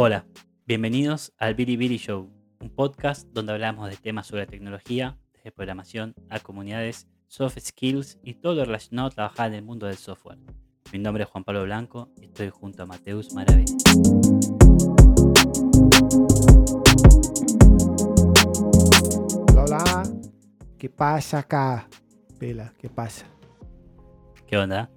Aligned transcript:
Hola, 0.00 0.24
bienvenidos 0.64 1.32
al 1.38 1.56
Billy 1.56 1.76
Billy 1.76 1.96
Show, 1.96 2.30
un 2.60 2.70
podcast 2.70 3.26
donde 3.32 3.52
hablamos 3.52 3.90
de 3.90 3.96
temas 3.96 4.28
sobre 4.28 4.46
tecnología, 4.46 5.18
desde 5.32 5.50
programación 5.50 6.14
a 6.30 6.38
comunidades, 6.38 7.08
soft 7.26 7.58
skills 7.58 8.16
y 8.22 8.34
todo 8.34 8.54
lo 8.54 8.64
relacionado 8.64 9.08
a 9.08 9.10
trabajar 9.10 9.48
en 9.48 9.54
el 9.54 9.64
mundo 9.64 9.88
del 9.88 9.96
software. 9.96 10.38
Mi 10.92 11.00
nombre 11.00 11.24
es 11.24 11.28
Juan 11.28 11.42
Pablo 11.42 11.64
Blanco 11.64 12.12
y 12.22 12.26
estoy 12.26 12.48
junto 12.50 12.84
a 12.84 12.86
Mateus 12.86 13.34
Maravé. 13.34 13.64
Hola, 19.50 19.64
hola. 19.64 20.02
¿Qué 20.78 20.88
pasa 20.88 21.40
acá? 21.40 21.88
Vela, 22.38 22.72
¿qué 22.78 22.88
pasa? 22.88 23.26
¿Qué 24.46 24.56
onda? 24.56 24.92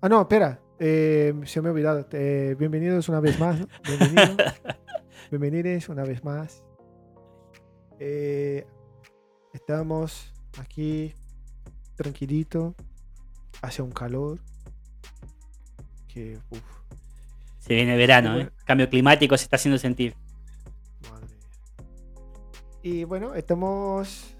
Ah, 0.00 0.08
no, 0.08 0.22
espera. 0.22 0.58
Eh, 0.78 1.34
se 1.44 1.60
me 1.62 1.68
ha 1.68 1.72
olvidado. 1.72 2.06
Eh, 2.12 2.54
bienvenidos 2.58 3.08
una 3.08 3.20
vez 3.20 3.38
más. 3.38 3.60
Bienvenidos. 3.84 4.36
Bienvenidos 5.30 5.88
una 5.88 6.04
vez 6.04 6.22
más. 6.24 6.62
Eh, 7.98 8.66
estamos 9.52 10.32
aquí 10.58 11.14
tranquilito. 11.96 12.74
Hace 13.62 13.82
un 13.82 13.90
calor. 13.90 14.38
Que, 16.08 16.38
uf, 16.50 16.60
Se 17.58 17.74
viene 17.74 17.96
verano, 17.96 18.34
Bueno. 18.34 18.48
¿eh? 18.48 18.52
Cambio 18.64 18.88
climático 18.88 19.36
se 19.36 19.44
está 19.44 19.56
haciendo 19.56 19.78
sentir. 19.78 20.14
madre. 21.10 21.34
Y 22.82 23.04
bueno, 23.04 23.34
estamos 23.34 24.36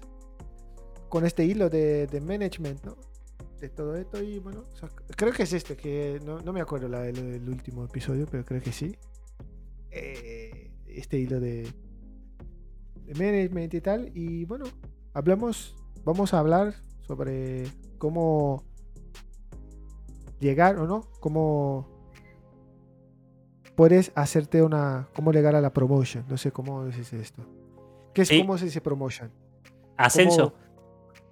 con 1.09 1.25
este 1.25 1.45
hilo 1.45 1.69
de, 1.69 2.07
de 2.07 2.21
management, 2.21 2.83
¿no? 2.85 2.95
De 3.59 3.69
todo 3.69 3.95
esto 3.95 4.21
y 4.21 4.37
bueno, 4.39 4.65
o 4.71 4.75
sea, 4.75 4.87
creo 5.15 5.33
que 5.33 5.43
es 5.43 5.51
este, 5.53 5.75
que 5.75 6.19
no, 6.23 6.39
no 6.41 6.53
me 6.53 6.61
acuerdo 6.61 6.87
la, 6.87 7.07
el, 7.07 7.17
el 7.17 7.49
último 7.49 7.83
episodio, 7.85 8.27
pero 8.29 8.45
creo 8.45 8.61
que 8.61 8.71
sí. 8.71 8.95
Eh, 9.89 10.71
este 10.85 11.17
hilo 11.17 11.39
de, 11.39 11.63
de 13.05 13.13
management 13.15 13.73
y 13.73 13.81
tal. 13.81 14.11
Y 14.13 14.45
bueno, 14.45 14.65
hablamos, 15.13 15.75
vamos 16.03 16.33
a 16.35 16.39
hablar 16.39 16.75
sobre 17.01 17.63
cómo 17.97 18.63
llegar 20.39 20.77
o 20.77 20.85
no, 20.85 21.01
cómo 21.19 21.87
puedes 23.75 24.11
hacerte 24.15 24.61
una, 24.61 25.09
cómo 25.15 25.31
llegar 25.31 25.55
a 25.55 25.61
la 25.61 25.73
promotion. 25.73 26.25
No 26.29 26.37
sé 26.37 26.51
cómo 26.51 26.85
dices 26.85 27.13
esto. 27.13 27.43
¿Qué 28.13 28.21
es 28.23 28.27
Sí. 28.27 28.39
cómo 28.39 28.57
se 28.57 28.65
dice 28.65 28.81
promotion? 28.81 29.31
Ascenso. 29.97 30.53
Como 30.53 30.67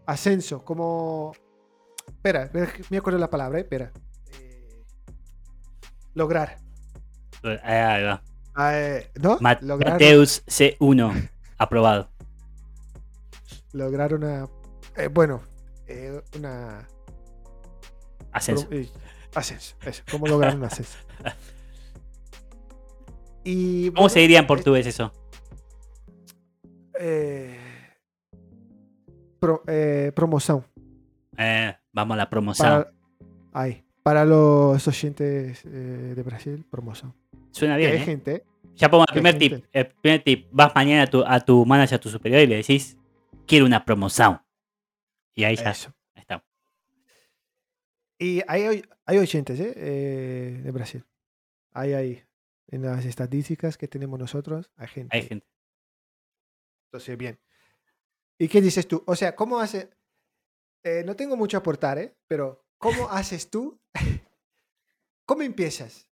ascenso, 0.07 0.63
como. 0.65 1.33
Espera, 2.07 2.49
me 2.89 2.97
acuerdo 2.97 3.19
la 3.19 3.29
palabra, 3.29 3.59
eh, 3.59 3.61
espera. 3.61 3.91
Eh, 4.39 4.83
lograr. 6.13 6.57
Ahí 7.63 8.03
va. 8.03 8.23
Eh, 8.71 9.11
¿No? 9.21 9.37
Lograr, 9.61 9.93
Mateus 9.93 10.43
C1, 10.47 11.29
aprobado. 11.57 12.09
lograr 13.73 14.13
una. 14.13 14.47
eh, 14.95 15.07
bueno, 15.07 15.41
eh, 15.87 16.21
una. 16.37 16.87
Ascenso. 18.31 18.67
eh, 18.71 18.89
ascenso. 19.35 19.75
Eso, 19.85 20.03
cómo 20.09 20.27
lograr 20.27 20.55
un 20.55 20.63
ascenso. 20.63 20.97
Y, 23.47 23.91
¿Cómo 23.91 24.09
se 24.09 24.21
diría 24.21 24.39
en 24.39 24.45
eh, 24.45 24.47
portugués 24.47 24.87
eso? 24.87 25.13
eh, 26.99 27.59
pro- 29.39 29.61
eh, 29.67 30.11
promoción. 30.15 30.65
Eh, 31.37 31.75
vamos 31.95 32.15
a 32.15 32.17
la 32.17 32.29
promoción. 32.29 32.85
Ay, 33.53 33.83
para 34.03 34.25
los 34.25 34.87
oyentes 34.87 35.65
eh, 35.65 36.13
de 36.15 36.23
Brasil, 36.23 36.63
promoción. 36.69 37.15
Suena 37.51 37.75
Que 37.75 37.79
bien, 37.79 37.91
hay 37.93 37.97
¿eh? 37.97 38.05
gente 38.05 38.43
Ya 38.75 38.89
pongo 38.89 39.05
el 39.07 39.13
primer 39.13 39.37
tip. 39.37 39.65
El 39.71 39.87
primer 39.87 40.21
tip. 40.23 40.47
Vas 40.51 40.75
mañana 40.75 41.03
a 41.03 41.07
tu, 41.07 41.23
a 41.25 41.39
tu 41.39 41.65
manager, 41.65 41.95
a 41.95 41.99
tu 41.99 42.09
superior 42.09 42.41
y 42.41 42.47
le 42.47 42.57
decís, 42.57 42.97
quiero 43.47 43.65
una 43.65 43.83
promoción. 43.83 44.41
Y 45.33 45.45
ahí 45.45 45.55
ya 45.55 45.71
Eso. 45.71 45.93
está. 46.13 46.43
Y 48.19 48.41
hay, 48.47 48.83
hay 49.05 49.17
oyentes. 49.17 49.59
Eh, 49.59 50.61
de 50.63 50.71
Brasil. 50.71 51.03
Hay 51.73 51.93
ahí. 51.93 52.23
En 52.67 52.81
las 52.81 53.05
estadísticas 53.05 53.77
que 53.77 53.87
tenemos 53.87 54.19
nosotros, 54.19 54.69
hay 54.75 54.87
gente. 54.87 55.15
Hay 55.15 55.23
gente. 55.23 55.47
Entonces, 56.87 57.17
bien. 57.17 57.39
¿Y 58.37 58.47
qué 58.47 58.61
dices 58.61 58.87
tú? 58.87 59.03
O 59.05 59.15
sea, 59.15 59.35
¿cómo 59.35 59.59
hace? 59.59 59.89
Eh, 60.85 61.03
no 61.05 61.15
tengo 61.15 61.35
mucho 61.35 61.57
a 61.57 61.59
aportar, 61.59 61.97
¿eh? 61.97 62.15
Pero, 62.27 62.63
¿cómo 62.77 63.09
haces 63.09 63.49
tú? 63.49 63.77
¿Cómo 65.27 65.41
empiezas? 65.41 66.07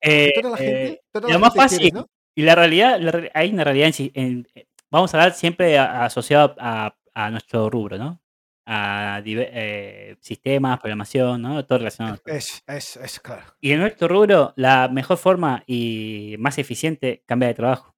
Eh, 0.00 0.32
Toda 0.34 0.50
la 0.52 0.56
gente, 0.56 0.86
eh, 0.88 1.00
toda 1.12 1.28
lo 1.28 1.34
la 1.34 1.38
más 1.38 1.52
gente 1.54 1.68
quiere, 1.68 1.84
fácil, 1.90 1.94
¿no? 1.94 2.06
y 2.34 2.42
la 2.42 2.54
realidad, 2.54 2.98
la 3.00 3.30
hay 3.34 3.52
una 3.52 3.64
realidad 3.64 3.86
en 3.88 3.92
sí. 3.92 4.10
en- 4.14 4.48
eh, 4.54 4.66
vamos 4.90 5.12
a 5.12 5.18
hablar 5.18 5.34
siempre 5.34 5.78
a- 5.78 6.04
asociado 6.04 6.54
a, 6.58 6.96
a 7.14 7.30
nuestro 7.30 7.68
rubro, 7.70 7.98
¿no? 7.98 8.20
A 8.66 9.22
eh, 9.24 10.16
sistemas, 10.20 10.80
programación, 10.80 11.40
¿no? 11.42 11.64
Todo 11.64 11.78
relacionado. 11.78 12.18
Es, 12.26 12.62
es, 12.66 12.96
es 12.96 13.20
claro. 13.20 13.44
Y 13.60 13.72
en 13.72 13.80
nuestro 13.80 14.08
rubro, 14.08 14.52
la 14.56 14.88
mejor 14.88 15.18
forma 15.18 15.62
y 15.66 16.34
más 16.38 16.58
eficiente, 16.58 17.22
cambiar 17.26 17.50
de 17.50 17.54
trabajo. 17.54 17.94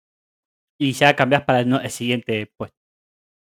Y 0.78 0.92
ya 0.92 1.16
cambias 1.16 1.42
para 1.44 1.60
el, 1.60 1.68
no- 1.68 1.80
el 1.80 1.90
siguiente 1.90 2.52
puesto. 2.56 2.76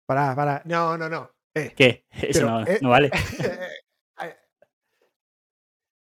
Para, 0.08 0.36
para. 0.36 0.62
No, 0.66 0.98
no, 0.98 1.10
no. 1.10 1.32
Eh, 1.56 1.74
¿Qué? 1.76 2.06
Eso 2.12 2.46
no, 2.46 2.64
eh, 2.66 2.80
no 2.82 2.90
vale. 2.90 3.10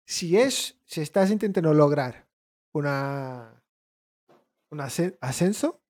si 0.07 0.37
es, 0.37 0.79
si 0.87 1.01
estás 1.01 1.31
intentando 1.31 1.73
lograr 1.73 2.27
una, 2.73 3.63
un 4.71 4.79
ascen- 4.81 5.17
ascenso, 5.21 5.81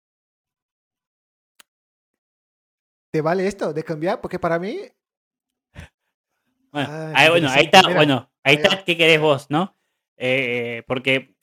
¿te 3.12 3.20
vale 3.22 3.46
esto 3.46 3.72
de 3.72 3.82
cambiar? 3.82 4.20
Porque 4.20 4.38
para 4.38 4.58
mí, 4.58 4.78
Bueno, 6.72 6.88
Ah, 6.92 7.12
ahí, 7.16 7.30
bueno, 7.30 7.48
ahí 7.48 7.64
interesante. 7.64 7.76
está, 7.76 7.80
Mira, 7.88 7.96
bueno, 7.96 8.32
ahí 8.44 8.54
está. 8.56 8.84
¿qué 8.84 8.96
querés 8.96 9.20
vos, 9.20 9.50
no? 9.50 9.76
Eh, 10.16 10.82
porque 10.86 11.34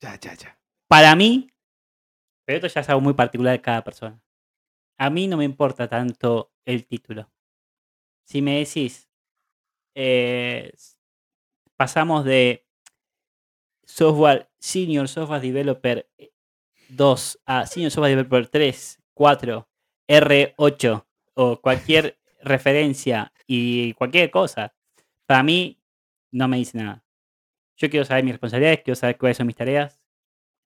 ya, 0.00 0.18
ya, 0.18 0.34
ya. 0.34 0.58
para 0.88 1.14
mí, 1.14 1.48
pero 2.46 2.56
esto 2.56 2.68
ya 2.68 2.80
es 2.80 2.88
algo 2.88 3.02
muy 3.02 3.12
particular 3.14 3.52
de 3.52 3.60
cada 3.60 3.84
persona. 3.84 4.20
A 4.98 5.10
mí 5.10 5.26
no 5.26 5.36
me 5.36 5.44
importa 5.44 5.88
tanto 5.88 6.52
el 6.64 6.86
título. 6.86 7.30
Si 8.24 8.40
me 8.42 8.58
decís, 8.58 9.08
eh, 9.94 10.72
pasamos 11.76 12.24
de 12.24 12.66
software 13.84 14.48
senior 14.58 15.08
software 15.08 15.42
developer 15.42 16.08
2 16.88 17.40
a 17.46 17.66
senior 17.66 17.90
software 17.90 18.10
developer 18.10 18.48
3, 18.48 19.02
4, 19.14 19.68
R8 20.08 21.06
o 21.34 21.60
cualquier 21.60 22.18
referencia 22.42 23.32
y 23.46 23.94
cualquier 23.94 24.30
cosa, 24.30 24.74
para 25.26 25.42
mí 25.42 25.80
no 26.30 26.48
me 26.48 26.58
dice 26.58 26.78
nada. 26.78 27.04
Yo 27.76 27.90
quiero 27.90 28.04
saber 28.04 28.24
mis 28.24 28.34
responsabilidades, 28.34 28.82
quiero 28.84 28.96
saber 28.96 29.18
cuáles 29.18 29.36
son 29.36 29.46
mis 29.46 29.56
tareas. 29.56 30.00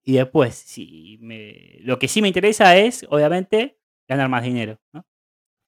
Y 0.04 0.14
después, 0.14 0.54
si 0.54 1.18
me, 1.20 1.78
lo 1.80 1.98
que 1.98 2.08
sí 2.08 2.22
me 2.22 2.28
interesa 2.28 2.76
es, 2.76 3.04
obviamente, 3.10 3.75
ganar 4.08 4.28
más 4.28 4.42
dinero. 4.42 4.78
¿no? 4.92 5.04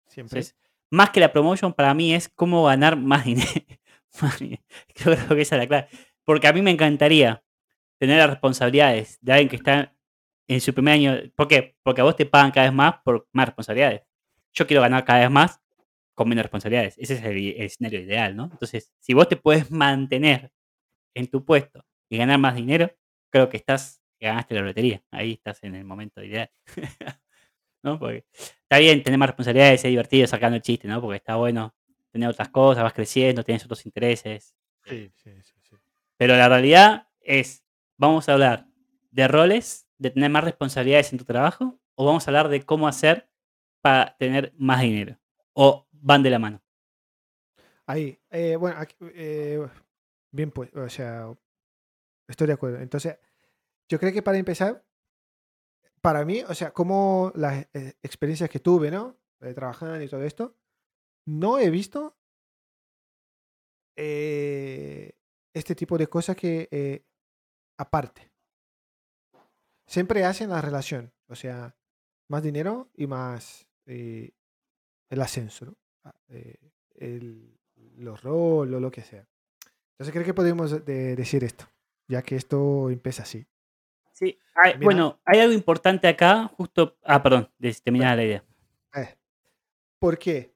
Siempre. 0.07 0.39
Entonces, 0.39 0.57
más 0.91 1.11
que 1.11 1.21
la 1.21 1.33
promotion, 1.33 1.73
para 1.73 1.95
mí 1.95 2.15
es 2.15 2.29
cómo 2.29 2.65
ganar 2.65 2.97
más 2.97 3.25
dinero. 3.25 3.51
Yo 4.41 5.15
creo 5.15 5.29
que 5.29 5.43
esa 5.43 5.57
es 5.57 5.61
la 5.61 5.67
clave. 5.67 5.89
Porque 6.25 6.49
a 6.49 6.53
mí 6.53 6.63
me 6.63 6.71
encantaría 6.71 7.43
tener 7.99 8.19
las 8.19 8.31
responsabilidades 8.31 9.19
de 9.21 9.33
alguien 9.33 9.49
que 9.49 9.57
está 9.57 9.95
en 10.47 10.61
su 10.61 10.73
primer 10.75 10.95
año. 10.95 11.17
¿Por 11.35 11.49
qué? 11.49 11.77
Porque 11.83 12.01
a 12.01 12.05
vos 12.05 12.17
te 12.17 12.27
pagan 12.27 12.51
cada 12.51 12.67
vez 12.67 12.75
más 12.75 12.97
por 13.05 13.29
más 13.33 13.47
responsabilidades. 13.47 14.03
Yo 14.53 14.67
quiero 14.67 14.83
ganar 14.83 15.05
cada 15.05 15.21
vez 15.21 15.31
más 15.31 15.61
con 16.15 16.29
menos 16.29 16.43
responsabilidades. 16.43 16.97
Ese 16.99 17.15
es 17.15 17.25
el, 17.25 17.37
el 17.37 17.63
escenario 17.63 18.01
ideal, 18.01 18.35
¿no? 18.35 18.45
Entonces, 18.45 18.93
si 18.99 19.15
vos 19.15 19.29
te 19.29 19.37
puedes 19.37 19.71
mantener 19.71 20.53
en 21.15 21.29
tu 21.29 21.45
puesto 21.45 21.85
y 22.09 22.19
ganar 22.19 22.39
más 22.39 22.55
dinero, 22.57 22.91
creo 23.31 23.49
que 23.49 23.57
estás, 23.57 24.03
ganaste 24.21 24.55
la 24.55 24.63
lotería. 24.63 25.03
Ahí 25.11 25.33
estás 25.33 25.63
en 25.63 25.75
el 25.75 25.85
momento 25.85 26.23
ideal. 26.23 26.51
¿No? 27.83 27.99
Porque 27.99 28.25
está 28.35 28.79
bien 28.79 29.03
tener 29.03 29.19
más 29.19 29.29
responsabilidades, 29.29 29.85
es 29.85 29.91
divertido 29.91 30.27
sacando 30.27 30.57
el 30.57 30.63
chiste, 30.63 30.89
¿no? 30.89 31.01
Porque 31.01 31.17
está 31.17 31.37
bueno 31.37 31.75
tener 32.11 32.29
otras 32.29 32.49
cosas, 32.49 32.83
vas 32.83 32.93
creciendo, 32.93 33.45
tienes 33.45 33.65
otros 33.65 33.85
intereses. 33.87 34.55
Sí, 34.85 35.13
sí, 35.15 35.31
sí, 35.43 35.55
sí. 35.63 35.77
Pero 36.17 36.37
la 36.37 36.49
realidad 36.49 37.09
es, 37.21 37.65
vamos 37.97 38.29
a 38.29 38.33
hablar 38.33 38.67
de 39.11 39.29
roles, 39.29 39.87
de 39.99 40.11
tener 40.11 40.31
más 40.31 40.45
responsabilidades 40.45 41.13
en 41.13 41.19
tu 41.19 41.25
trabajo, 41.25 41.79
o 41.95 42.07
vamos 42.07 42.27
a 42.27 42.31
hablar 42.31 42.49
de 42.49 42.63
cómo 42.63 42.89
hacer 42.89 43.29
para 43.81 44.17
tener 44.19 44.53
más 44.57 44.81
dinero. 44.81 45.19
O 45.53 45.87
van 45.93 46.23
de 46.23 46.31
la 46.31 46.39
mano. 46.39 46.63
Ahí. 47.87 48.19
eh, 48.31 48.57
bueno, 48.57 48.79
aquí, 48.79 48.95
eh, 49.15 49.67
bien, 50.31 50.51
pues, 50.51 50.75
o 50.75 50.89
sea, 50.89 51.35
estoy 52.27 52.47
de 52.47 52.53
acuerdo. 52.53 52.79
Entonces, 52.81 53.19
yo 53.89 53.99
creo 53.99 54.13
que 54.13 54.23
para 54.23 54.39
empezar, 54.39 54.85
para 56.01 56.25
mí, 56.25 56.43
o 56.49 56.55
sea, 56.55 56.73
como 56.73 57.33
las 57.35 57.67
eh, 57.75 57.95
experiencias 58.03 58.51
que 58.51 58.61
tuve, 58.61 58.91
¿no? 58.91 59.17
De 59.41 59.55
trabajando 59.55 60.01
y 60.03 60.09
todo 60.09 60.23
esto, 60.25 60.57
no 61.27 61.59
he 61.59 61.71
visto 61.71 62.17
eh, 63.97 65.13
este 65.55 65.75
tipo 65.75 65.99
de 65.99 66.07
cosas 66.07 66.37
que 66.37 66.69
eh, 66.71 67.05
aparte. 67.79 68.31
siempre 69.87 70.25
hacen 70.25 70.51
la 70.51 70.61
relación. 70.61 71.13
O 71.29 71.35
sea, 71.35 71.77
más 72.29 72.43
dinero 72.43 72.91
y 72.95 73.07
más 73.07 73.67
eh, 73.87 74.33
el 75.11 75.21
ascenso, 75.23 75.67
¿no? 75.67 75.77
Ah, 76.05 76.15
eh, 76.29 76.57
el- 76.95 77.59
los 77.97 78.23
roles 78.23 78.81
lo 78.81 78.91
que 78.91 79.03
sea. 79.03 79.27
Entonces 79.93 80.13
creo 80.13 80.25
que 80.25 80.35
podemos 80.35 80.85
de- 80.85 81.17
decir 81.17 81.43
esto, 81.45 81.67
ya 82.09 82.23
que 82.23 82.37
esto 82.37 82.91
empieza 82.91 83.23
así. 83.25 83.47
Sí, 84.19 84.37
hay- 84.55 84.77
bueno, 84.83 85.21
hay 85.25 85.39
algo 85.39 85.55
importante 85.55 86.09
acá, 86.09 86.49
justo. 86.49 86.99
Ah, 87.05 87.23
perdón, 87.23 87.49
terminaba 87.85 88.17
la 88.17 88.25
idea. 88.25 88.45
Eh, 88.97 89.17
¿Por 90.01 90.19
qué? 90.19 90.53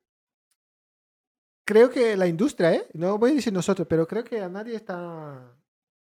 Creo 1.64 1.88
que 1.90 2.16
la 2.16 2.26
industria, 2.26 2.74
¿eh? 2.74 2.88
No 2.94 3.18
voy 3.18 3.30
a 3.30 3.34
decir 3.34 3.52
nosotros, 3.52 3.86
pero 3.88 4.06
creo 4.06 4.24
que 4.24 4.40
a 4.40 4.48
nadie 4.48 4.74
está. 4.74 5.56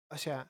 O 0.09 0.17
sea, 0.17 0.50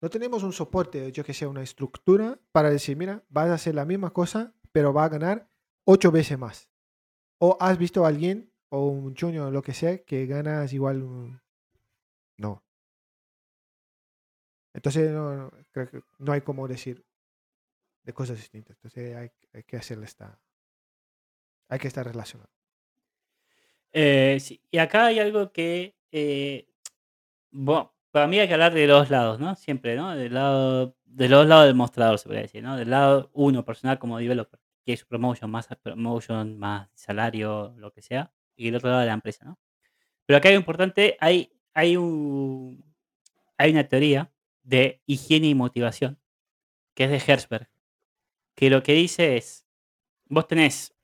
no 0.00 0.08
tenemos 0.08 0.44
un 0.44 0.52
soporte, 0.52 1.10
yo 1.10 1.24
que 1.24 1.34
sea 1.34 1.48
una 1.48 1.62
estructura 1.62 2.38
para 2.52 2.70
decir, 2.70 2.96
mira, 2.96 3.24
vas 3.28 3.48
a 3.48 3.54
hacer 3.54 3.74
la 3.74 3.84
misma 3.84 4.10
cosa, 4.12 4.54
pero 4.70 4.92
va 4.92 5.04
a 5.04 5.08
ganar 5.08 5.48
ocho 5.84 6.12
veces 6.12 6.38
más. 6.38 6.70
O 7.40 7.56
has 7.60 7.76
visto 7.78 8.04
a 8.04 8.08
alguien, 8.08 8.52
o 8.68 8.86
un 8.86 9.16
junior 9.16 9.48
o 9.48 9.50
lo 9.50 9.62
que 9.62 9.74
sea, 9.74 9.98
que 10.04 10.26
ganas 10.26 10.72
igual. 10.72 11.02
un- 11.02 11.40
No. 12.38 12.62
Entonces, 14.72 15.10
no, 15.10 15.50
creo 15.72 15.90
que 15.90 16.00
no 16.18 16.32
hay 16.32 16.40
como 16.42 16.68
decir 16.68 17.04
de 18.02 18.12
cosas 18.12 18.36
distintas. 18.36 18.76
Entonces, 18.76 19.16
hay, 19.16 19.30
hay 19.52 19.62
que 19.64 19.76
hacerle 19.76 20.06
esta. 20.06 20.40
Hay 21.68 21.78
que 21.78 21.88
estar 21.88 22.06
relacionado. 22.06 22.50
Eh, 23.92 24.38
sí, 24.40 24.62
y 24.70 24.78
acá 24.78 25.06
hay 25.06 25.18
algo 25.18 25.52
que, 25.52 25.96
eh, 26.12 26.68
bueno, 27.50 27.94
para 28.10 28.26
mí 28.26 28.38
hay 28.38 28.46
que 28.46 28.54
hablar 28.54 28.72
de 28.74 28.86
los 28.86 29.10
lados, 29.10 29.40
¿no? 29.40 29.54
Siempre, 29.56 29.96
¿no? 29.96 30.14
Del 30.16 30.34
lado, 30.34 30.96
de 31.04 31.28
los 31.28 31.46
lados 31.46 31.66
del 31.66 31.74
mostrador, 31.74 32.18
se 32.18 32.24
podría 32.24 32.42
decir, 32.42 32.62
¿no? 32.62 32.76
Del 32.76 32.90
lado 32.90 33.30
uno, 33.34 33.64
personal 33.64 33.98
como 33.98 34.18
developer, 34.18 34.60
que 34.84 34.92
es 34.92 35.04
promotion, 35.04 35.50
más 35.50 35.68
promotion, 35.82 36.58
más 36.58 36.88
salario, 36.94 37.74
lo 37.76 37.92
que 37.92 38.02
sea, 38.02 38.32
y 38.56 38.68
el 38.68 38.76
otro 38.76 38.90
lado 38.90 39.00
de 39.00 39.06
la 39.06 39.14
empresa, 39.14 39.44
¿no? 39.44 39.58
Pero 40.26 40.38
acá 40.38 40.48
hay 40.50 40.54
importante, 40.56 41.16
hay, 41.20 41.52
hay, 41.74 41.96
un, 41.96 42.84
hay 43.58 43.72
una 43.72 43.88
teoría 43.88 44.32
de 44.62 45.02
higiene 45.06 45.48
y 45.48 45.54
motivación, 45.54 46.20
que 46.94 47.04
es 47.04 47.10
de 47.10 47.32
Herzberg, 47.32 47.70
que 48.54 48.70
lo 48.70 48.82
que 48.82 48.92
dice 48.92 49.36
es, 49.36 49.66
vos 50.26 50.46
tenés 50.46 50.94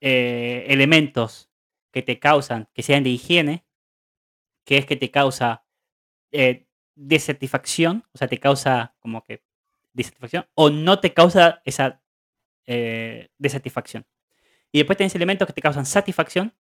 eh, 0.00 0.66
elementos 0.68 1.50
que 1.90 2.02
te 2.02 2.18
causan, 2.18 2.68
que 2.72 2.82
sean 2.82 3.02
de 3.02 3.10
higiene, 3.10 3.66
que 4.64 4.78
es 4.78 4.86
que 4.86 4.96
te 4.96 5.10
causa 5.10 5.64
eh, 6.30 6.66
desatisfacción, 6.94 8.04
o 8.12 8.18
sea, 8.18 8.28
te 8.28 8.38
causa 8.38 8.94
como 9.00 9.24
que 9.24 9.42
desatisfacción, 9.92 10.46
o 10.54 10.70
no 10.70 11.00
te 11.00 11.14
causa 11.14 11.62
esa 11.64 12.02
eh, 12.66 13.30
desatisfacción. 13.38 14.06
Y 14.70 14.78
después 14.78 14.98
tenés 14.98 15.14
elementos 15.14 15.46
que 15.46 15.54
te 15.54 15.62
causan 15.62 15.86
satisfacción 15.86 16.54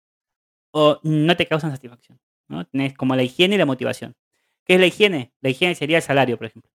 o 0.70 1.00
no 1.02 1.36
te 1.36 1.46
causan 1.46 1.70
satisfacción. 1.70 2.20
¿no? 2.48 2.66
Tenés 2.66 2.94
como 2.94 3.16
la 3.16 3.22
higiene 3.22 3.54
y 3.54 3.58
la 3.58 3.66
motivación. 3.66 4.14
¿Qué 4.64 4.74
es 4.74 4.80
la 4.80 4.86
higiene? 4.86 5.32
La 5.40 5.50
higiene 5.50 5.74
sería 5.74 5.98
el 5.98 6.02
salario, 6.02 6.36
por 6.38 6.46
ejemplo. 6.46 6.70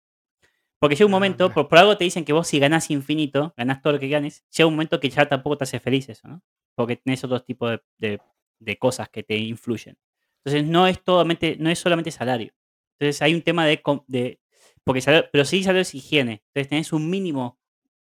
Porque 0.80 0.96
llega 0.96 1.06
un 1.06 1.12
Ah, 1.12 1.16
momento, 1.16 1.52
por, 1.52 1.68
por 1.68 1.78
algo 1.78 1.96
te 1.96 2.04
dicen 2.04 2.24
que 2.24 2.32
vos 2.32 2.46
si 2.48 2.58
ganás 2.58 2.90
infinito, 2.90 3.54
ganás 3.56 3.82
todo 3.82 3.94
lo 3.94 3.98
que 4.00 4.08
ganes, 4.08 4.44
llega 4.56 4.66
un 4.68 4.74
momento 4.74 5.00
que 5.00 5.10
ya 5.10 5.28
tampoco 5.28 5.58
te 5.58 5.64
hace 5.64 5.80
feliz 5.80 6.08
eso, 6.08 6.28
¿no? 6.28 6.42
Porque 6.76 6.96
tenés 6.96 7.24
otros 7.24 7.44
tipos 7.44 7.70
de, 7.70 7.80
de- 7.98 8.20
de 8.60 8.78
cosas 8.78 9.08
que 9.08 9.22
te 9.22 9.36
influyen. 9.36 9.96
Entonces 10.44 10.68
no 10.70 10.86
es, 10.86 11.02
totalmente, 11.02 11.56
no 11.58 11.70
es 11.70 11.78
solamente 11.78 12.10
salario. 12.10 12.52
Entonces 12.98 13.22
hay 13.22 13.34
un 13.34 13.42
tema 13.42 13.66
de... 13.66 13.80
de 14.08 14.40
porque 14.84 15.00
salario- 15.00 15.28
pero 15.32 15.44
sí 15.44 15.62
salario 15.62 15.82
es 15.82 15.94
higiene. 15.94 16.42
Entonces 16.48 16.68
tenés 16.70 16.92
un 16.92 17.08
mínimo 17.10 17.58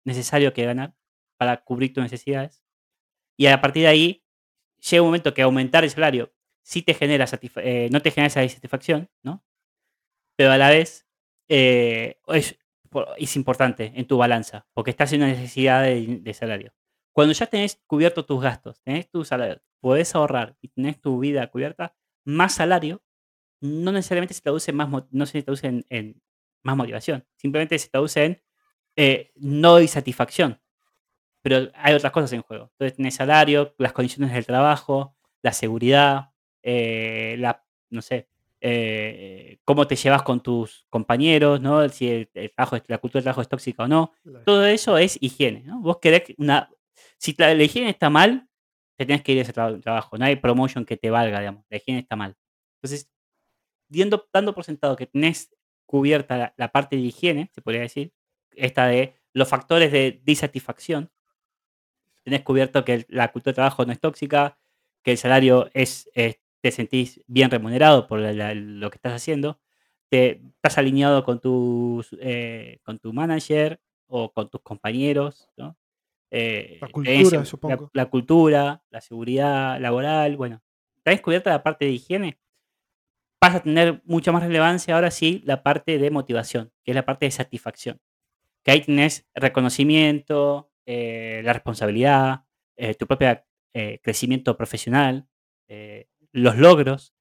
necesario 0.04 0.52
que 0.52 0.64
ganar 0.64 0.94
para 1.38 1.62
cubrir 1.64 1.92
tus 1.92 2.02
necesidades. 2.02 2.62
Y 3.36 3.46
a 3.46 3.60
partir 3.60 3.82
de 3.82 3.88
ahí 3.88 4.25
llega 4.90 5.02
un 5.02 5.08
momento 5.08 5.34
que 5.34 5.42
aumentar 5.42 5.84
el 5.84 5.90
salario 5.90 6.32
sí 6.62 6.82
te 6.82 6.94
genera 6.94 7.26
eh, 7.58 7.88
no 7.92 8.00
te 8.02 8.10
genera 8.10 8.28
esa 8.28 8.48
satisfacción, 8.48 9.10
¿no? 9.22 9.44
Pero 10.36 10.52
a 10.52 10.58
la 10.58 10.70
vez 10.70 11.06
eh, 11.48 12.19
es, 12.28 12.58
por- 12.90 13.08
es 13.19 13.36
importante 13.36 13.92
en 13.94 14.06
tu 14.06 14.16
balanza, 14.19 14.66
porque 14.75 14.90
estás 14.90 15.12
en 15.12 15.22
una 15.22 15.31
necesidad 15.32 15.82
de, 15.84 16.34
salario. 16.34 16.72
Cuando 17.12 17.32
ya 17.34 17.46
tenés 17.46 17.81
cubierto 17.86 18.25
tus 18.25 18.42
gastos, 18.42 18.81
tenés 18.82 19.08
tu 19.10 19.25
salario, 19.25 19.60
podés 19.81 20.14
ahorrar 20.14 20.56
y 20.60 20.69
tenés 20.69 21.00
tu 21.00 21.19
vida 21.20 21.46
cubierta, 21.50 21.94
más 22.25 22.54
salario 22.54 23.02
no 23.60 23.92
necesariamente 23.92 24.34
se 24.34 24.42
traduce, 24.42 24.72
más, 24.72 24.88
no 25.10 25.26
se 25.26 25.42
traduce 25.42 25.84
en, 25.88 26.22
más 26.64 26.76
motivación, 26.76 27.26
simplemente 27.36 27.78
se 27.78 27.88
traduce 27.88 28.25
en 28.25 28.42
eh, 28.96 29.32
no 29.36 29.81
insatisfacción. 29.81 30.60
Pero 31.42 31.70
hay 31.75 31.94
otras 31.94 32.12
cosas 32.12 32.32
en 32.32 32.42
juego. 32.42 32.70
Entonces 32.72 32.96
tenés 32.96 33.14
salario, 33.16 33.75
las 33.78 33.92
condiciones 33.92 34.32
del 34.32 34.46
trabajo, 34.46 35.16
la 35.42 35.52
seguridad, 35.52 36.31
eh, 36.62 37.36
la, 37.38 37.64
no 37.90 38.00
sé, 38.02 38.28
eh, 38.66 39.58
cómo 39.64 39.87
te 39.87 39.94
llevas 39.94 40.22
con 40.22 40.43
tus 40.43 40.87
compañeros, 40.88 41.61
¿no? 41.61 41.87
Si 41.90 42.08
el, 42.08 42.31
el 42.32 42.50
trabajo, 42.50 42.76
la 42.87 42.96
cultura 42.99 43.19
del 43.20 43.25
trabajo 43.25 43.43
es 43.43 43.49
tóxica 43.49 43.82
o 43.84 43.88
no. 43.88 44.12
Todo 44.44 44.64
eso 44.66 44.96
es 44.96 45.19
higiene, 45.20 45.61
¿no? 45.64 45.81
Vos 45.81 45.99
querés 45.99 46.22
que 46.22 46.34
una... 46.38 46.70
Si 47.19 47.34
la, 47.37 47.55
la 47.55 47.62
higiene 47.62 47.90
está 47.90 48.08
mal, 48.08 48.49
te 48.96 49.05
tenés 49.05 49.22
que 49.22 49.32
ir 49.32 49.38
a 49.40 49.43
ese 49.43 49.52
tra- 49.52 49.81
trabajo. 49.82 50.16
No 50.16 50.25
hay 50.25 50.37
promotion 50.37 50.84
que 50.87 50.96
te 50.96 51.11
valga, 51.11 51.40
digamos. 51.40 51.64
La 51.69 51.76
higiene 51.76 52.00
está 52.00 52.16
mal. 52.16 52.34
Entonces, 52.78 53.11
diendo- 53.88 54.26
dando 54.32 54.55
por 54.55 54.64
sentado 54.64 54.96
que 54.96 55.06
tenés 55.06 55.55
cubierta 55.87 56.38
la, 56.38 56.55
la 56.56 56.72
parte 56.72 56.96
de 56.96 57.02
higiene, 57.02 57.50
se 57.55 57.60
podría 57.60 57.82
decir, 57.82 58.12
esta 58.56 58.87
de 58.87 59.14
los 59.34 59.46
factores 59.49 59.93
de 59.93 60.20
disatisfacción, 60.25 61.10
tenés 62.25 62.43
cubierto 62.43 62.84
que 62.84 63.05
la 63.08 63.31
cultura 63.31 63.52
de 63.52 63.56
trabajo 63.56 63.84
no 63.84 63.93
es 63.93 64.00
tóxica, 64.00 64.58
que 65.02 65.10
el 65.12 65.19
salario 65.19 65.69
es, 65.75 66.08
es- 66.14 66.38
te 66.64 66.70
sentís 66.70 67.20
bien 67.26 67.50
remunerado 67.50 68.06
por 68.06 68.20
la- 68.20 68.32
la- 68.32 68.55
lo 68.55 68.88
que 68.88 68.96
estás 68.96 69.12
haciendo, 69.12 69.61
te, 70.08 70.40
estás 70.56 70.78
alineado 70.78 71.22
con, 71.22 71.38
tus, 71.38 72.16
eh, 72.19 72.78
con 72.82 72.99
tu 72.99 73.12
manager 73.12 73.78
o 74.06 74.32
con 74.32 74.49
tus 74.49 74.62
compañeros, 74.62 75.50
¿no? 75.58 75.76
Eh, 76.31 76.78
La 76.81 76.88
tenés 76.88 76.93
cultura, 76.94 77.38
la- 77.40 77.44
supongo. 77.44 77.90
La, 77.93 78.06
cultura, 78.06 78.82
la 78.88 79.00
seguridad 79.02 79.78
laboral, 79.78 80.38
bueno, 80.38 80.62
tenés 81.02 81.20
cubierta 81.20 81.50
la 81.50 81.62
parte 81.62 81.84
de 81.84 81.90
higiene, 81.90 82.38
pasa 83.39 83.58
a 83.58 83.62
tener 83.62 84.00
mucha 84.06 84.32
más 84.32 84.43
relevancia 84.43 84.94
ahora 84.94 85.10
sí 85.10 85.43
la 85.44 85.62
parte 85.62 85.98
de 85.98 86.10
motivación, 86.10 86.72
que 86.82 86.93
es 86.93 86.94
la 86.94 87.05
parte 87.05 87.27
de 87.27 87.31
satisfacción. 87.31 88.00
Que 88.65 88.70
ahí 88.70 88.81
tenés 88.81 89.27
reconocimiento, 89.34 90.70
eh, 90.86 91.43
la 91.44 91.53
responsabilidad, 91.53 92.44
tu 92.98 93.06
propio 93.06 93.39
crecimiento 94.03 94.56
profesional, 94.56 95.27
eh, 95.69 96.06
los 96.34 96.58
logros. 96.58 97.14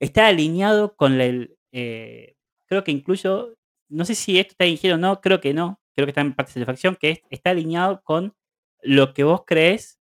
Está 0.00 0.28
alineado 0.28 0.96
con 0.96 1.20
el. 1.20 1.56
eh, 1.72 2.36
creo 2.68 2.84
que 2.84 2.92
incluso. 2.92 3.54
No 3.90 4.04
sé 4.06 4.14
si 4.16 4.38
esto 4.40 4.52
está 4.52 4.64
dirigido 4.66 4.96
o 4.96 4.98
no, 4.98 5.20
creo 5.22 5.40
que 5.40 5.54
no. 5.54 5.80
Creo 5.94 6.06
que 6.06 6.10
está 6.12 6.22
en 6.22 6.34
parte 6.34 6.50
de 6.50 6.54
satisfacción, 6.54 6.96
que 6.96 7.10
es- 7.12 7.22
está 7.30 7.50
alineado 7.50 8.02
con 8.04 8.36
lo 8.82 9.14
que 9.14 9.24
vos 9.24 9.44
crees 9.46 10.00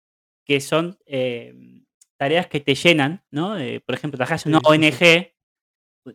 que 0.47 0.61
son 0.61 0.99
eh, 1.07 1.55
tareas 2.19 2.47
que 2.49 2.61
te 2.61 2.75
llenan, 2.77 3.25
¿no? 3.33 3.59
Eh, 3.59 3.81
por 3.87 3.95
ejemplo, 3.97 4.19
trabajas 4.19 4.47
en 4.47 4.53
una. 4.55 4.61
ONG, 4.67 5.33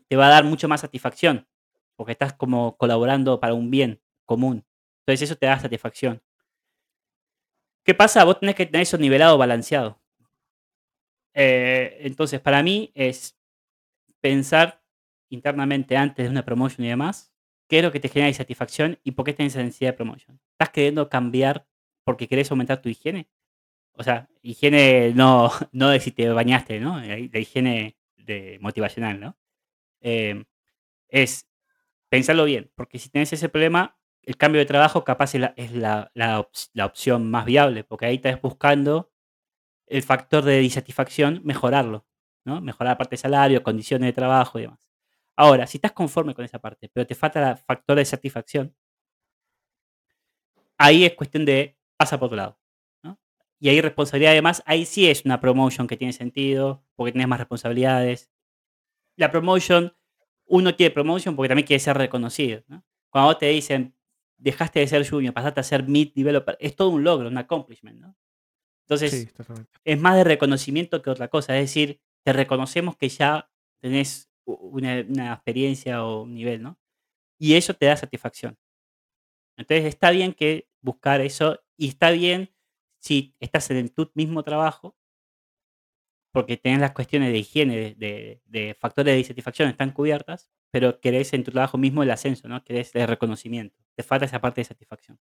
te 0.09 0.15
va 0.17 0.27
a 0.27 0.31
dar 0.31 0.43
mucho 0.45 0.67
más 0.67 0.81
satisfacción, 0.81 1.47
porque 1.97 2.13
estás 2.13 2.33
como 2.33 2.77
colaborando 2.77 3.39
para 3.39 3.53
un 3.55 3.71
bien 3.71 4.01
común. 4.25 4.65
Entonces 5.01 5.23
eso 5.29 5.37
te 5.37 5.47
da 5.47 5.59
satisfacción. 5.59 6.21
¿Qué 7.85 7.93
pasa? 7.93 8.23
Vos 8.23 8.39
tenés 8.39 8.55
que 8.55 8.65
tener 8.65 8.81
eso 8.81 8.97
nivelado, 8.97 9.37
balanceado. 9.37 9.99
Eh, 11.35 11.97
entonces, 12.01 12.39
para 12.39 12.63
mí 12.63 12.91
es 12.95 13.37
pensar 14.21 14.81
internamente 15.29 15.97
antes 15.97 16.25
de 16.25 16.31
una 16.31 16.45
promotion 16.45 16.85
y 16.85 16.89
demás, 16.89 17.33
qué 17.67 17.79
es 17.79 17.83
lo 17.83 17.91
que 17.91 17.99
te 17.99 18.09
genera 18.09 18.33
satisfacción 18.33 18.99
y 19.03 19.11
por 19.11 19.25
qué 19.25 19.33
tenés 19.33 19.53
esa 19.53 19.63
necesidad 19.63 19.91
de 19.91 19.97
promotion. 19.97 20.39
¿Estás 20.53 20.69
queriendo 20.71 21.09
cambiar 21.09 21.67
porque 22.05 22.27
querés 22.27 22.49
aumentar 22.51 22.81
tu 22.81 22.89
higiene? 22.89 23.27
O 23.93 24.03
sea, 24.03 24.29
higiene 24.41 25.13
no, 25.15 25.51
no 25.73 25.89
de 25.89 25.99
si 25.99 26.11
te 26.11 26.29
bañaste, 26.29 26.79
¿no? 26.79 26.99
La 27.01 27.17
la 27.17 27.39
higiene 27.39 27.97
de 28.17 28.57
motivacional, 28.61 29.19
¿no? 29.19 29.37
Eh, 30.01 30.45
es 31.09 31.47
pensarlo 32.09 32.45
bien, 32.45 32.71
porque 32.75 32.99
si 32.99 33.09
tenés 33.09 33.33
ese 33.33 33.49
problema, 33.49 33.97
el 34.23 34.37
cambio 34.37 34.59
de 34.59 34.65
trabajo 34.65 35.03
capaz 35.03 35.35
es 35.35 35.71
la, 35.73 36.11
la 36.13 36.85
opción 36.85 37.29
más 37.31 37.45
viable, 37.45 37.83
porque 37.83 38.07
ahí 38.07 38.15
estás 38.15 38.41
buscando 38.41 39.11
el 39.87 40.03
factor 40.03 40.43
de 40.43 40.59
disatisfacción, 40.59 41.41
mejorarlo, 41.43 42.05
¿no? 42.45 42.61
Mejorar 42.61 42.93
la 42.93 42.97
parte 42.97 43.15
de 43.15 43.21
salario, 43.21 43.63
condiciones 43.63 44.07
de 44.07 44.13
trabajo 44.13 44.59
y 44.59 44.63
demás. 44.63 44.79
Ahora, 45.35 45.67
si 45.67 45.77
estás 45.77 45.91
conforme 45.91 46.33
con 46.33 46.45
esa 46.45 46.59
parte, 46.59 46.89
pero 46.93 47.05
te 47.05 47.15
falta 47.15 47.51
el 47.51 47.57
factor 47.57 47.97
de 47.97 48.05
satisfacción, 48.05 48.75
ahí 50.77 51.05
es 51.05 51.13
cuestión 51.13 51.45
de 51.45 51.77
pasa 51.97 52.17
por 52.19 52.27
otro 52.27 52.37
lado. 52.37 52.59
¿no? 53.03 53.19
Y 53.59 53.69
ahí 53.69 53.81
responsabilidad 53.81 54.31
además, 54.31 54.63
ahí 54.65 54.85
sí 54.85 55.09
es 55.09 55.25
una 55.25 55.39
promotion 55.39 55.87
que 55.87 55.97
tiene 55.97 56.13
sentido, 56.13 56.83
porque 56.95 57.11
tienes 57.11 57.27
más 57.27 57.39
responsabilidades. 57.39 58.31
La 59.17 59.31
promotion, 59.31 59.93
uno 60.45 60.75
quiere 60.75 60.93
promotion 60.93 61.35
porque 61.35 61.49
también 61.49 61.67
quiere 61.67 61.79
ser 61.79 61.97
reconocido. 61.97 62.63
¿no? 62.67 62.83
Cuando 63.09 63.37
te 63.37 63.47
dicen, 63.47 63.95
dejaste 64.37 64.79
de 64.79 64.87
ser 64.87 65.09
junior, 65.09 65.33
pasaste 65.33 65.59
a 65.59 65.63
ser 65.63 65.87
mid 65.87 66.13
developer, 66.13 66.57
es 66.59 66.75
todo 66.75 66.89
un 66.89 67.03
logro, 67.03 67.27
un 67.29 67.37
accomplishment, 67.37 67.99
¿no? 67.99 68.15
Entonces, 68.85 69.11
Sí, 69.11 69.27
es 69.83 69.99
más 69.99 70.15
de 70.15 70.23
reconocimiento 70.23 71.01
que 71.01 71.09
otra 71.09 71.27
cosa. 71.29 71.57
Es 71.57 71.63
decir, 71.65 72.01
te 72.23 72.33
reconocemos 72.33 72.97
que 72.97 73.09
ya 73.09 73.49
tenés 73.81 74.29
una, 74.45 75.03
una 75.07 75.33
experiencia 75.33 76.03
o 76.05 76.23
un 76.23 76.35
nivel, 76.35 76.61
¿no? 76.63 76.79
Y 77.39 77.55
eso 77.55 77.73
te 77.75 77.87
da 77.87 77.97
satisfacción. 77.97 78.57
Entonces, 79.57 79.85
está 79.85 80.11
bien 80.11 80.33
que 80.33 80.67
buscar 80.81 81.21
eso 81.21 81.61
y 81.77 81.87
está 81.89 82.11
bien 82.11 82.53
si 82.99 83.35
estás 83.39 83.69
en 83.71 83.89
tu 83.89 84.11
mismo 84.15 84.43
trabajo, 84.43 84.95
porque 86.31 86.57
tenés 86.57 86.79
las 86.79 86.91
cuestiones 86.91 87.31
de 87.31 87.37
higiene, 87.39 87.75
de, 87.77 87.95
de- 87.95 88.41
de 88.45 88.73
factores 88.75 89.13
de 89.13 89.19
insatisfacción 89.19 89.69
están 89.69 89.91
cubiertas, 89.91 90.49
pero 90.71 90.99
querés 90.99 91.33
en 91.33 91.43
tu 91.43 91.51
trabajo 91.51 91.77
mismo 91.77 92.03
el 92.03 92.11
ascenso, 92.11 92.47
¿no? 92.49 92.63
Querés 92.63 92.93
el 92.95 93.07
reconocimiento. 93.07 93.77
Te 93.95 94.03
falta 94.03 94.25
esa 94.25 94.41
parte 94.41 94.61
de 94.61 94.65
satisfacción. 94.65 95.17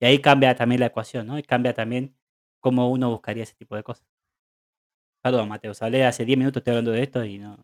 Y 0.00 0.06
ahí 0.06 0.18
cambia 0.20 0.54
también 0.56 0.80
la 0.80 0.86
ecuación, 0.86 1.26
¿no? 1.26 1.38
Y 1.38 1.42
cambia 1.42 1.74
también 1.74 2.16
cómo 2.62 2.90
uno 2.90 3.10
buscaría 3.10 3.42
ese 3.42 3.54
tipo 3.54 3.76
de 3.76 3.82
cosas. 3.82 4.06
Perdón, 5.22 5.48
Mateo, 5.50 5.72
hablé 5.80 6.06
hace 6.06 6.24
10 6.24 6.38
minutos, 6.38 6.60
estoy 6.60 6.72
hablando 6.72 6.92
de 6.92 7.02
esto 7.02 7.22
y 7.24 7.38
no. 7.38 7.62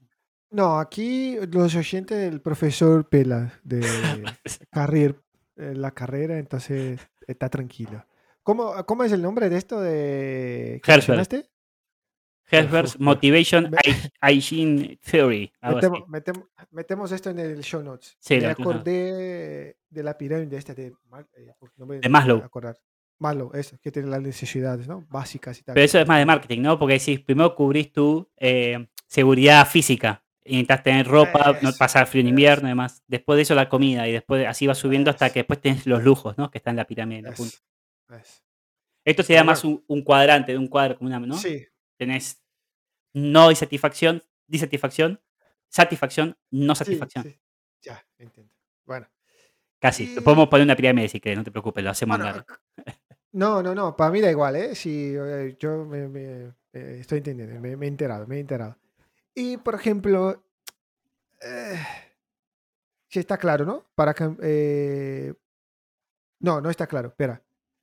No, 0.50 0.78
aquí 0.78 1.36
los 1.50 1.74
oyentes 1.74 2.18
del 2.18 2.40
profesor 2.40 3.08
Pela 3.08 3.52
de 3.64 3.80
carrer- 4.72 5.22
eh, 5.56 5.74
la 5.74 5.90
carrera, 5.92 6.38
entonces 6.38 7.00
está 7.26 7.48
tranquilo. 7.48 8.04
¿Cómo, 8.42 8.74
cómo 8.86 9.04
es 9.04 9.12
el 9.12 9.22
nombre 9.22 9.48
de 9.50 9.56
esto 9.58 9.80
de 9.80 10.80
Herzberg. 10.86 11.26
Herzberg's 12.50 12.98
Motivation 12.98 13.70
Hygiene 14.22 14.98
Theory. 15.04 15.52
Metemos, 15.60 16.00
metem- 16.08 16.48
metemos 16.70 17.12
esto 17.12 17.28
en 17.28 17.40
el 17.40 17.60
show 17.62 17.82
notes. 17.82 18.16
Sí, 18.20 18.38
me 18.40 18.46
acordé 18.46 19.76
de 19.90 20.02
la 20.02 20.16
pirámide 20.16 20.56
esta 20.56 20.72
de, 20.74 20.86
eh, 20.86 21.54
no 21.76 21.84
me 21.86 21.98
De 21.98 22.08
Maslow. 22.08 22.38
acordar. 22.42 22.78
Maslow, 23.18 23.50
eso, 23.54 23.76
que 23.82 23.90
tiene 23.90 24.08
las 24.08 24.22
necesidades 24.22 24.86
¿no? 24.86 25.04
básicas 25.08 25.58
y 25.58 25.62
tal. 25.62 25.74
Pero 25.74 25.84
eso 25.84 25.98
es 25.98 26.06
más 26.06 26.18
de 26.18 26.26
marketing, 26.26 26.62
¿no? 26.62 26.78
Porque 26.78 26.94
decís, 26.94 27.20
primero 27.20 27.54
cubrís 27.54 27.92
tu 27.92 28.30
eh, 28.36 28.86
seguridad 29.06 29.66
física. 29.68 30.22
Y 30.44 30.52
necesitas 30.52 30.82
tener 30.82 31.06
ropa, 31.06 31.58
no 31.60 31.68
Eso, 31.68 31.78
pasar 31.78 32.06
frío 32.06 32.20
en 32.22 32.28
eso. 32.28 32.30
invierno 32.30 32.68
y 32.68 32.70
demás. 32.70 33.02
Después 33.06 33.36
de 33.36 33.42
eso 33.42 33.54
la 33.54 33.68
comida 33.68 34.08
y 34.08 34.12
después 34.12 34.46
así 34.46 34.66
va 34.66 34.74
subiendo 34.74 35.10
hasta 35.10 35.30
que 35.30 35.40
después 35.40 35.60
tenés 35.60 35.86
los 35.86 36.02
lujos, 36.02 36.38
¿no? 36.38 36.50
Que 36.50 36.56
están 36.58 36.72
en 36.72 36.76
la 36.76 36.86
pirámide, 36.86 37.20
la 37.22 37.32
punta. 37.32 37.56
Esto 39.04 39.22
sería 39.22 39.44
más 39.44 39.64
un, 39.64 39.84
un 39.88 40.02
cuadrante, 40.02 40.52
de 40.52 40.58
un 40.58 40.68
cuadro 40.68 40.96
como 40.96 41.08
una, 41.08 41.18
¿no? 41.20 41.36
Sí, 41.36 41.66
Tenés 41.98 42.42
no 43.12 43.50
insatisfacción, 43.50 44.22
disatisfacción, 44.46 45.20
satisfacción, 45.68 46.36
no 46.50 46.74
sí, 46.74 46.78
satisfacción. 46.78 47.24
sí. 47.24 47.38
Ya, 47.82 48.06
entiendo. 48.18 48.52
Bueno. 48.86 49.06
Casi. 49.80 50.04
Y- 50.16 50.20
Podemos 50.20 50.48
poner 50.48 50.64
una 50.64 50.76
pirámide 50.76 51.08
si 51.08 51.20
querés, 51.20 51.38
no 51.38 51.44
te 51.44 51.50
preocupes, 51.50 51.84
lo 51.84 51.90
hacemos 51.90 52.16
Bueno, 52.18 52.30
andar. 52.30 52.46
No, 53.38 53.62
no, 53.62 53.72
no, 53.72 53.94
para 53.96 54.10
mí 54.10 54.20
da 54.20 54.30
igual, 54.32 54.56
¿eh? 54.56 54.74
Sí, 54.74 55.14
eh, 55.16 55.56
yo 55.60 55.84
me, 55.84 56.08
me- 56.08 56.54
eh, 56.72 56.96
estoy 57.00 57.18
entendiendo, 57.18 57.60
me, 57.60 57.76
me 57.76 57.86
he 57.86 57.88
enterado, 57.88 58.26
me 58.26 58.36
he 58.36 58.40
enterado. 58.40 58.76
Y, 59.32 59.56
por 59.58 59.76
ejemplo, 59.76 60.42
eh, 61.40 61.78
sí 63.08 63.20
está 63.20 63.38
claro, 63.38 63.64
¿no? 63.64 63.86
Para 63.94 64.12
eh, 64.42 65.32
no, 66.40 66.60
no 66.60 66.68
está 66.68 66.88
claro, 66.88 67.08
espera. 67.08 67.40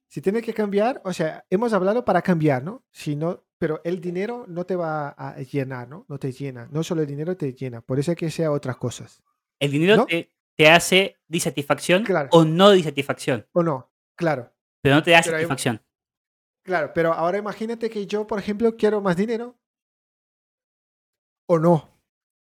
Si 0.09 0.19
tiene 0.21 0.41
que 0.41 0.53
cambiar, 0.53 1.01
o 1.05 1.13
sea, 1.13 1.45
hemos 1.49 1.71
hablado 1.71 2.03
para 2.03 2.21
cambiar, 2.21 2.61
¿no? 2.61 2.83
Si 2.91 3.15
no, 3.15 3.43
pero 3.57 3.79
el 3.85 4.01
dinero 4.01 4.43
no 4.49 4.65
te 4.65 4.75
va 4.75 5.09
a 5.09 5.37
llenar, 5.37 5.87
¿no? 5.87 6.05
No 6.09 6.19
te 6.19 6.33
llena, 6.33 6.67
no 6.69 6.83
solo 6.83 7.01
el 7.01 7.07
dinero 7.07 7.37
te 7.37 7.53
llena, 7.53 7.79
por 7.79 7.97
eso 7.97 8.11
hay 8.11 8.17
que 8.17 8.29
sea 8.29 8.51
otras 8.51 8.75
cosas, 8.75 9.23
El 9.59 9.71
dinero 9.71 9.95
¿no? 9.95 10.05
te, 10.05 10.31
te 10.55 10.69
hace 10.69 11.15
disatisfacción 11.29 12.03
Claro. 12.03 12.27
o 12.33 12.43
no 12.43 12.71
disatisfacción, 12.71 13.47
¿O 13.53 13.63
no? 13.63 13.89
Claro. 14.15 14.51
Pero 14.85 14.95
no 14.95 15.03
te 15.03 15.11
da 15.11 15.21
Pero 15.23 15.35
hay- 15.37 15.41
satisfacción. 15.43 15.81
Claro, 16.63 16.91
pero 16.93 17.13
ahora 17.13 17.37
imagínate 17.37 17.89
que 17.89 18.05
yo, 18.07 18.25
por 18.27 18.39
ejemplo, 18.39 18.75
quiero 18.75 19.01
más 19.01 19.15
dinero. 19.17 19.55
¿O 21.47 21.59
no? 21.59 21.89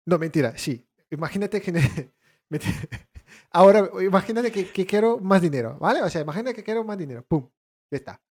No, 0.05 0.17
mentira, 0.19 0.57
sí. 0.57 0.85
Imagínate 1.11 1.61
que... 1.61 1.71
ahora, 3.51 3.89
imagínate 4.01 4.51
que, 4.51 4.71
que 4.71 4.85
quiero 4.85 5.17
más 5.19 5.41
dinero, 5.41 5.77
¿vale? 5.79 6.01
O 6.01 6.09
sea, 6.09 6.21
imagínate 6.21 6.55
que 6.55 6.63
quiero 6.63 6.83
más 6.83 6.97
dinero. 6.97 7.25
¡Pum! 7.27 7.49
Ya 7.91 7.97
está. 7.97 8.21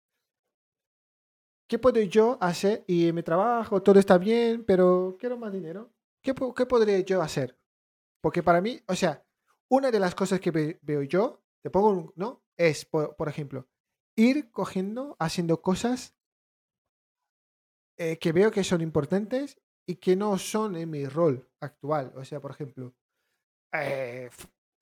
¿Qué 1.68 1.78
puedo 1.78 2.00
yo 2.02 2.38
hacer? 2.40 2.84
Y 2.86 3.08
en 3.08 3.14
mi 3.14 3.22
trabajo 3.22 3.82
todo 3.82 3.98
está 3.98 4.18
bien, 4.18 4.64
pero 4.64 5.16
quiero 5.18 5.36
más 5.38 5.52
dinero. 5.52 5.90
¿Qué, 6.22 6.34
qué 6.56 6.66
podría 6.66 7.00
yo 7.00 7.20
hacer? 7.22 7.58
Porque 8.22 8.42
para 8.42 8.60
mí, 8.60 8.80
o 8.86 8.94
sea, 8.94 9.24
una 9.70 9.90
de 9.90 9.98
las 9.98 10.14
cosas 10.14 10.40
que 10.40 10.50
ve- 10.50 10.78
veo 10.82 11.02
yo, 11.02 11.42
te 11.62 11.70
pongo 11.70 11.90
un, 11.90 12.12
¿no? 12.16 12.42
Es, 12.56 12.84
por, 12.84 13.16
por 13.16 13.28
ejemplo, 13.28 13.66
ir 14.16 14.50
cogiendo, 14.50 15.16
haciendo 15.18 15.60
cosas 15.60 16.14
eh, 17.96 18.18
que 18.18 18.32
veo 18.32 18.50
que 18.50 18.64
son 18.64 18.80
importantes 18.80 19.60
y 19.86 19.96
que 19.96 20.16
no 20.16 20.38
son 20.38 20.76
en 20.76 20.90
mi 20.90 21.06
rol 21.06 21.48
actual. 21.60 22.12
O 22.16 22.24
sea, 22.24 22.40
por 22.40 22.50
ejemplo, 22.50 22.94
eh, 23.72 24.30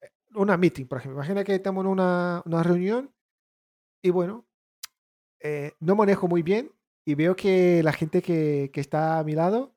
eh, 0.01 0.09
una 0.35 0.57
meeting, 0.57 0.85
por 0.85 0.99
ejemplo. 0.99 1.17
Imagina 1.17 1.43
que 1.43 1.55
estamos 1.55 1.83
en 1.83 1.91
una, 1.91 2.41
una 2.45 2.63
reunión 2.63 3.13
y 4.01 4.09
bueno, 4.09 4.45
no 5.79 5.95
manejo 5.95 6.27
muy 6.27 6.41
bien 6.41 6.71
y 7.05 7.15
veo 7.15 7.35
que 7.35 7.83
la 7.83 7.91
gente 7.91 8.21
que, 8.21 8.71
que 8.73 8.79
está 8.79 9.19
a 9.19 9.23
mi 9.25 9.33
lado 9.33 9.75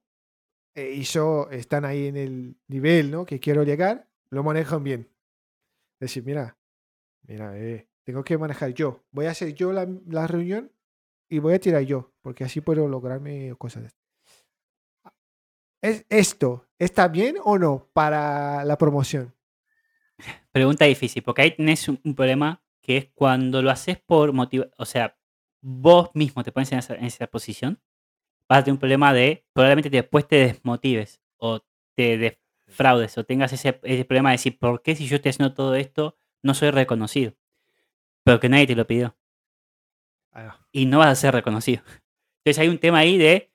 y 0.76 1.02
yo 1.02 1.48
están 1.50 1.84
ahí 1.84 2.06
en 2.06 2.16
el 2.16 2.56
nivel 2.68 3.10
¿no? 3.10 3.26
que 3.26 3.40
quiero 3.40 3.64
llegar, 3.64 4.08
lo 4.30 4.44
manejan 4.44 4.84
bien. 4.84 5.08
Decir, 5.98 6.24
mira, 6.24 6.56
mira, 7.22 7.58
eh, 7.58 7.88
tengo 8.06 8.22
que 8.22 8.38
manejar 8.38 8.72
yo. 8.72 9.04
Voy 9.10 9.26
a 9.26 9.32
hacer 9.32 9.52
yo 9.54 9.72
la, 9.72 10.26
reunión 10.28 10.70
y 11.28 11.40
voy 11.40 11.54
a 11.54 11.58
tirar 11.58 11.82
yo, 11.82 12.12
porque 12.22 12.44
así 12.44 12.60
puedo 12.60 12.86
lograrme 12.86 13.52
cosas. 13.58 13.82
de- 13.82 13.90
¿Es 15.82 16.06
esto 16.08 16.68
está 16.78 17.08
bien 17.08 17.36
o 17.42 17.58
no 17.58 17.88
para 17.92 18.64
la 18.64 18.78
promoción? 18.78 19.34
Pregunta 20.52 20.84
difícil, 20.84 21.22
porque 21.24 21.42
ahí 21.42 21.56
tenés 21.56 21.88
un, 21.88 21.98
problema 22.14 22.62
que 22.80 22.96
es 22.96 23.08
cuando 23.12 23.60
lo 23.60 23.70
haces 23.72 23.98
por 23.98 24.32
motivo, 24.32 24.66
o 24.78 24.84
sea, 24.84 25.18
vos 25.60 26.10
mismo 26.14 26.44
te 26.44 26.52
pones 26.52 26.70
en 26.70 26.78
esa, 26.78 27.26
posición, 27.26 27.80
vas 28.48 28.60
a 28.60 28.64
tener 28.64 28.74
un 28.74 28.80
problema 28.80 29.12
de 29.12 29.44
probablemente 29.52 29.90
después 29.90 30.28
te 30.28 30.36
desmotives 30.36 31.20
o 31.38 31.60
te 31.96 32.38
defraudes 32.68 33.18
o 33.18 33.24
tengas 33.24 33.52
ese 33.52 33.72
problema 34.04 34.30
de 34.30 34.34
decir, 34.34 34.58
¿por 34.60 34.80
qué 34.82 34.94
si 34.94 35.08
yo 35.08 35.16
estoy 35.16 35.30
haciendo 35.30 35.54
todo 35.54 35.74
esto 35.74 36.16
no 36.42 36.54
soy 36.54 36.70
reconocido? 36.70 37.34
Pero 38.26 38.40
que 38.40 38.50
nadie 38.50 38.66
te 38.66 38.76
lo 38.76 38.86
pidió 38.86 39.16
y 40.72 40.86
no 40.86 40.98
vas 40.98 41.08
a 41.08 41.14
ser 41.14 41.34
reconocido. 41.34 41.82
Entonces 42.44 42.58
hay 42.60 42.68
un 42.68 42.78
tema 42.78 42.98
ahí 42.98 43.18
de 43.18 43.52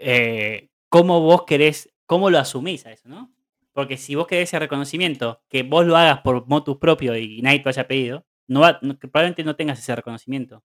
eh, 0.00 0.70
cómo 0.88 1.20
vos 1.20 1.44
querés, 1.46 1.92
cómo 2.06 2.30
lo 2.30 2.38
asumís 2.38 2.86
a 2.86 2.92
eso, 2.92 3.08
¿no? 3.08 3.32
Porque 3.72 3.96
si 3.98 4.14
vos 4.14 4.26
querés 4.26 4.50
ese 4.50 4.58
reconocimiento, 4.58 5.42
que 5.50 5.62
vos 5.64 5.86
lo 5.86 5.96
hagas 5.96 6.20
por 6.22 6.46
motus 6.48 6.78
propio 6.78 7.16
y 7.16 7.42
nadie 7.42 7.60
te 7.60 7.64
lo 7.66 7.70
haya 7.70 7.88
pedido, 7.88 8.26
no 8.48 8.60
va- 8.60 8.78
no- 8.82 8.98
probablemente 8.98 9.44
no 9.44 9.56
tengas 9.56 9.78
ese 9.80 9.96
reconocimiento. 9.96 10.64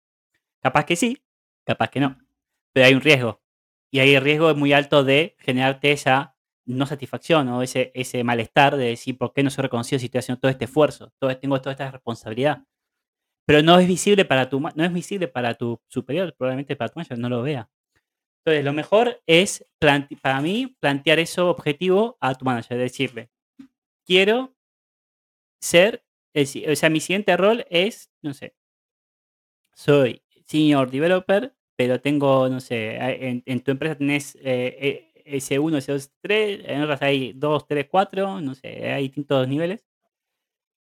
Capaz 0.61 0.85
que 0.85 0.95
sí, 0.97 1.23
capaz 1.65 1.89
que 1.89 2.01
no. 2.01 2.17
Pero 2.73 2.87
hay 2.87 2.93
un 2.95 3.01
riesgo. 3.01 3.41
Y 3.91 3.99
ahí 3.99 4.15
el 4.15 4.23
riesgo 4.23 4.51
es 4.51 4.57
muy 4.57 4.73
alto 4.73 5.03
de 5.03 5.35
generarte 5.39 5.91
esa 5.91 6.35
no 6.65 6.85
satisfacción 6.87 7.49
o 7.49 7.63
ese, 7.63 7.91
ese 7.95 8.23
malestar 8.23 8.77
de 8.77 8.85
decir, 8.87 9.17
¿por 9.17 9.33
qué 9.33 9.43
no 9.43 9.49
soy 9.51 9.63
reconocido 9.63 9.99
si 9.99 10.05
estoy 10.07 10.19
haciendo 10.19 10.41
todo 10.41 10.51
este 10.51 10.65
esfuerzo? 10.65 11.13
Todo, 11.19 11.35
tengo 11.37 11.59
toda 11.61 11.73
esta 11.73 11.91
responsabilidad. 11.91 12.63
Pero 13.45 13.63
no 13.63 13.79
es 13.79 13.88
visible 13.88 14.25
para 14.25 14.50
tu, 14.50 14.60
no 14.60 14.83
es 14.83 14.93
visible 14.93 15.27
para 15.27 15.55
tu 15.55 15.79
superior, 15.88 16.33
probablemente 16.38 16.75
para 16.75 16.89
tu 16.89 17.00
manager 17.00 17.19
no 17.19 17.29
lo 17.29 17.41
vea. 17.41 17.69
Entonces, 18.45 18.65
lo 18.65 18.74
mejor 18.74 19.21
es, 19.27 19.65
para 19.79 20.41
mí, 20.41 20.75
plantear 20.79 21.19
eso 21.19 21.50
objetivo 21.50 22.17
a 22.21 22.36
tu 22.36 22.45
manager, 22.45 22.77
decirle, 22.77 23.29
quiero 24.05 24.55
ser, 25.62 26.03
o 26.36 26.75
sea, 26.75 26.89
mi 26.89 27.00
siguiente 27.00 27.36
rol 27.38 27.65
es, 27.69 28.12
no 28.21 28.33
sé, 28.33 28.53
soy 29.74 30.21
senior 30.45 30.89
developer, 30.91 31.53
pero 31.75 32.01
tengo, 32.01 32.50
no 32.50 32.60
sé, 32.60 32.95
en, 32.98 33.43
en 33.45 33.62
tu 33.62 33.71
empresa 33.71 33.95
tenés 33.98 34.36
eh, 34.36 35.12
eh, 35.25 35.39
S1, 35.39 35.77
S2, 35.77 36.12
3, 36.21 36.62
en 36.65 36.81
otras 36.83 37.01
hay 37.01 37.33
2, 37.33 37.67
3, 37.67 37.88
4, 37.89 38.41
no 38.41 38.55
sé, 38.55 38.91
hay 38.91 39.03
distintos 39.03 39.48
niveles. 39.48 39.86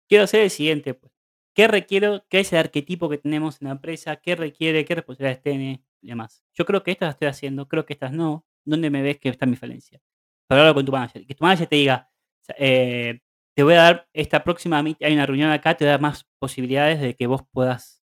Quiero 0.08 0.28
ser 0.28 0.42
el 0.44 0.50
siguiente, 0.50 0.94
pues. 0.94 1.13
¿Qué 1.54 1.68
requiero? 1.68 2.26
¿Qué 2.30 2.40
es 2.40 2.52
el 2.54 2.60
arquetipo 2.60 3.10
que 3.10 3.18
tenemos 3.18 3.62
en 3.62 3.68
la 3.68 3.74
empresa? 3.74 4.16
¿Qué 4.18 4.36
requiere? 4.36 4.86
¿Qué 4.86 4.96
responsabilidades 4.96 5.42
tiene? 5.44 5.84
Y 6.02 6.08
demás. 6.08 6.44
Yo 6.54 6.66
creo 6.66 6.84
que 6.84 6.92
estas 6.92 7.08
las 7.08 7.16
estoy 7.16 7.28
haciendo, 7.28 7.68
creo 7.68 7.86
que 7.86 7.94
estas 7.94 8.12
no. 8.12 8.46
¿Dónde 8.66 8.90
me 8.90 9.02
ves 9.02 9.20
que 9.20 9.30
está 9.30 9.46
mi 9.46 9.56
falencia? 9.56 10.02
Para 10.48 10.62
hablarlo 10.62 10.76
con 10.76 10.86
tu 10.86 10.92
manager. 10.92 11.26
Que 11.26 11.36
tu 11.36 11.44
manager 11.44 11.68
te 11.68 11.76
diga, 11.76 12.10
eh, 12.58 13.22
te 13.56 13.64
voy 13.64 13.76
a 13.76 13.78
dar 13.78 14.10
esta 14.14 14.44
próxima, 14.44 14.80
hay 14.80 15.14
una 15.14 15.26
reunión 15.26 15.52
acá, 15.52 15.76
te 15.76 15.86
voy 15.86 15.90
a 15.90 15.92
dar 15.94 16.02
más 16.02 16.26
posibilidades 16.40 17.00
de 17.00 17.16
que 17.16 17.28
vos 17.28 17.42
puedas 17.52 18.04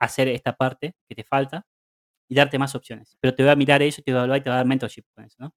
hacer 0.00 0.28
esta 0.28 0.56
parte 0.56 0.94
que 1.08 1.14
te 1.14 1.24
falta 1.24 1.66
y 2.28 2.34
darte 2.34 2.58
más 2.58 2.74
opciones. 2.74 3.16
Pero 3.20 3.34
te 3.34 3.42
voy 3.42 3.52
a 3.52 3.56
mirar 3.56 3.82
eso, 3.82 4.02
te 4.02 4.12
voy 4.12 4.18
a 4.18 4.20
evaluar 4.20 4.40
y 4.40 4.42
te 4.42 4.50
voy 4.50 4.54
a 4.54 4.56
dar 4.58 4.66
mentorship 4.66 5.04
con 5.14 5.24
eso, 5.24 5.36
¿no? 5.40 5.54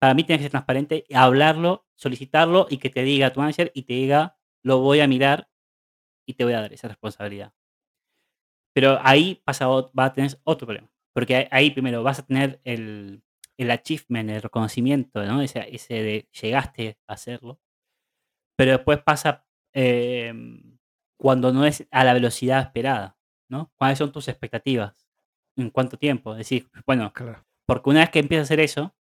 Para 0.00 0.14
mí 0.14 0.24
tienes 0.24 0.40
que 0.40 0.44
ser 0.44 0.50
transparente, 0.52 1.04
hablarlo, 1.14 1.86
solicitarlo 1.94 2.66
y 2.70 2.78
que 2.78 2.90
te 2.90 3.02
diga 3.02 3.32
tu 3.32 3.40
manager 3.40 3.70
y 3.74 3.82
te 3.84 3.94
diga, 3.94 4.36
lo 4.64 4.80
voy 4.80 5.00
a 5.00 5.06
mirar 5.06 5.48
y 6.26 6.34
te 6.34 6.44
voy 6.44 6.52
a 6.54 6.60
dar 6.60 6.72
esa 6.72 6.88
responsabilidad. 6.88 7.52
Pero 8.74 8.98
ahí 9.02 9.42
pasa, 9.44 9.66
va 9.68 10.04
a 10.06 10.12
tener 10.12 10.38
otro 10.44 10.66
problema. 10.66 10.90
Porque 11.14 11.48
ahí- 11.50 11.70
primero 11.70 12.02
vas 12.02 12.20
a 12.20 12.26
tener 12.26 12.60
el, 12.64 13.22
el 13.58 13.70
achievement, 13.70 14.30
el 14.30 14.42
reconocimiento, 14.42 15.24
¿no? 15.24 15.42
Ese, 15.42 15.66
ese 15.74 15.94
de 16.02 16.28
llegaste 16.40 16.98
a 17.06 17.12
hacerlo. 17.14 17.60
Pero 18.56 18.72
después 18.72 19.00
pasa 19.02 19.46
em, 19.74 20.78
cuando 21.18 21.52
no 21.52 21.64
es 21.66 21.86
a 21.90 22.04
la 22.04 22.14
velocidad 22.14 22.60
esperada, 22.62 23.16
¿no? 23.48 23.72
¿Cuáles 23.76 23.98
son 23.98 24.12
tus 24.12 24.28
expectativas? 24.28 25.06
¿En 25.56 25.70
cuánto 25.70 25.98
tiempo? 25.98 26.34
Decir, 26.34 26.68
bueno, 26.86 27.12
Claro. 27.12 27.44
porque 27.66 27.90
una 27.90 28.00
vez 28.00 28.10
que 28.10 28.18
empiezas 28.20 28.44
a 28.44 28.48
hacer 28.48 28.60
eso, 28.60 28.94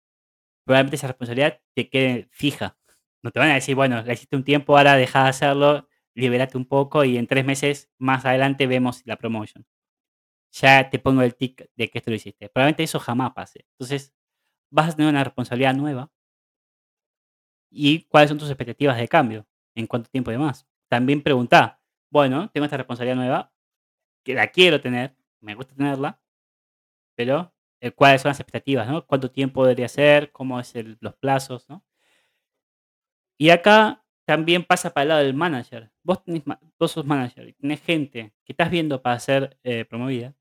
probablemente 0.67 0.97
esa 0.97 1.09
responsabilidad 1.09 1.61
te 1.75 1.89
quede 1.91 2.29
fija. 2.33 2.79
No 3.23 3.31
te 3.33 3.41
van 3.41 3.51
a 3.51 3.55
decir, 3.55 3.75
bueno, 3.75 4.03
la 4.03 4.13
hiciste 4.15 4.37
un 4.37 4.45
tiempo, 4.45 4.77
ahora 4.79 4.97
deja 4.97 5.25
de 5.25 5.31
hacerlo, 5.31 5.88
libérate 6.19 6.57
un 6.59 6.67
poco 6.67 7.05
y 7.05 7.19
en 7.19 7.27
tres 7.27 7.45
meses 7.47 7.91
más 7.99 8.25
adelante 8.27 8.67
vemos 8.67 9.03
la 9.07 9.17
promotion. 9.19 9.67
Ya 10.53 10.91
te 10.91 10.99
pongo 10.99 11.23
el 11.23 11.37
tic 11.37 11.69
de 11.77 11.89
que 11.91 11.99
esto 11.99 12.11
lo 12.11 12.17
hiciste. 12.17 12.49
Probablemente 12.51 12.85
eso 12.85 13.01
jamás 13.01 13.33
pase. 13.35 13.67
Entonces, 13.73 14.15
vas 14.71 14.91
a 14.95 14.97
tener 14.97 15.11
una 15.11 15.25
responsabilidad 15.25 15.75
nueva. 15.75 16.11
¿Y 17.71 18.05
cuáles 18.05 18.29
son 18.31 18.39
tus 18.39 18.49
expectativas 18.49 18.97
de 18.97 19.09
cambio? 19.09 19.47
¿En 19.75 19.87
cuánto 19.87 20.11
tiempo 20.11 20.31
de 20.31 20.39
más? 20.39 20.67
También 20.89 21.23
pregunta, 21.23 21.81
bueno, 22.11 22.51
tengo 22.51 22.65
esta 22.65 22.77
responsabilidad 22.79 23.17
nueva, 23.17 23.53
que 24.25 24.35
la 24.35 24.49
quiero 24.49 24.81
tener, 24.81 25.17
me 25.41 25.55
gusta 25.55 25.75
tenerla, 25.75 26.21
pero 27.17 27.55
eh, 27.81 27.93
cuáles 27.93 28.23
son 28.23 28.31
las 28.31 28.41
expectativas, 28.41 28.89
¿no? 28.89 29.07
¿Cuánto 29.07 29.31
tiempo 29.31 29.65
debería 29.65 29.89
ser? 29.89 30.33
¿Cómo 30.33 30.61
es 30.61 30.75
el- 30.77 30.99
los 31.01 31.17
plazos, 31.17 31.69
¿no? 31.69 31.85
Y 33.39 33.51
acá 33.51 34.05
también 34.29 34.65
pasa 34.65 34.93
para 34.95 35.03
el 35.05 35.09
lado 35.11 35.21
del 35.23 35.35
manager. 35.35 35.91
Vos, 36.05 36.23
tenés 36.25 36.45
vos 36.79 36.93
sos 36.93 37.07
manager 37.07 37.49
y 37.49 37.55
tenés 37.55 37.83
gente 37.83 38.35
que 38.45 38.53
estás 38.53 38.71
viendo 38.71 39.03
para 39.03 39.19
ser 39.21 39.59
eh, 39.65 39.87
promovida. 39.87 40.35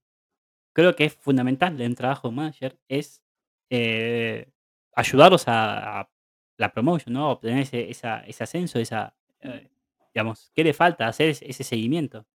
Creo 0.74 0.96
que 0.96 1.06
es 1.06 1.16
fundamental 1.16 1.80
el 1.82 1.96
trabajo 1.96 2.30
de 2.30 2.36
manager 2.36 2.80
es 2.90 3.24
eh, 3.72 4.52
ayudarlos 4.96 5.48
a, 5.48 6.02
a 6.02 6.10
la 6.58 6.74
promotion, 6.74 7.14
¿no? 7.14 7.32
Obtener 7.32 7.62
ese, 7.64 7.90
esa- 7.92 8.22
ese 8.22 8.44
ascenso, 8.44 8.80
esa, 8.80 9.16
eh, 9.42 9.70
digamos, 10.14 10.52
¿qué 10.56 10.64
le 10.64 10.74
falta? 10.74 11.08
Hacer 11.08 11.30
ese, 11.30 11.50
ese 11.50 11.64
seguimiento. 11.64 12.26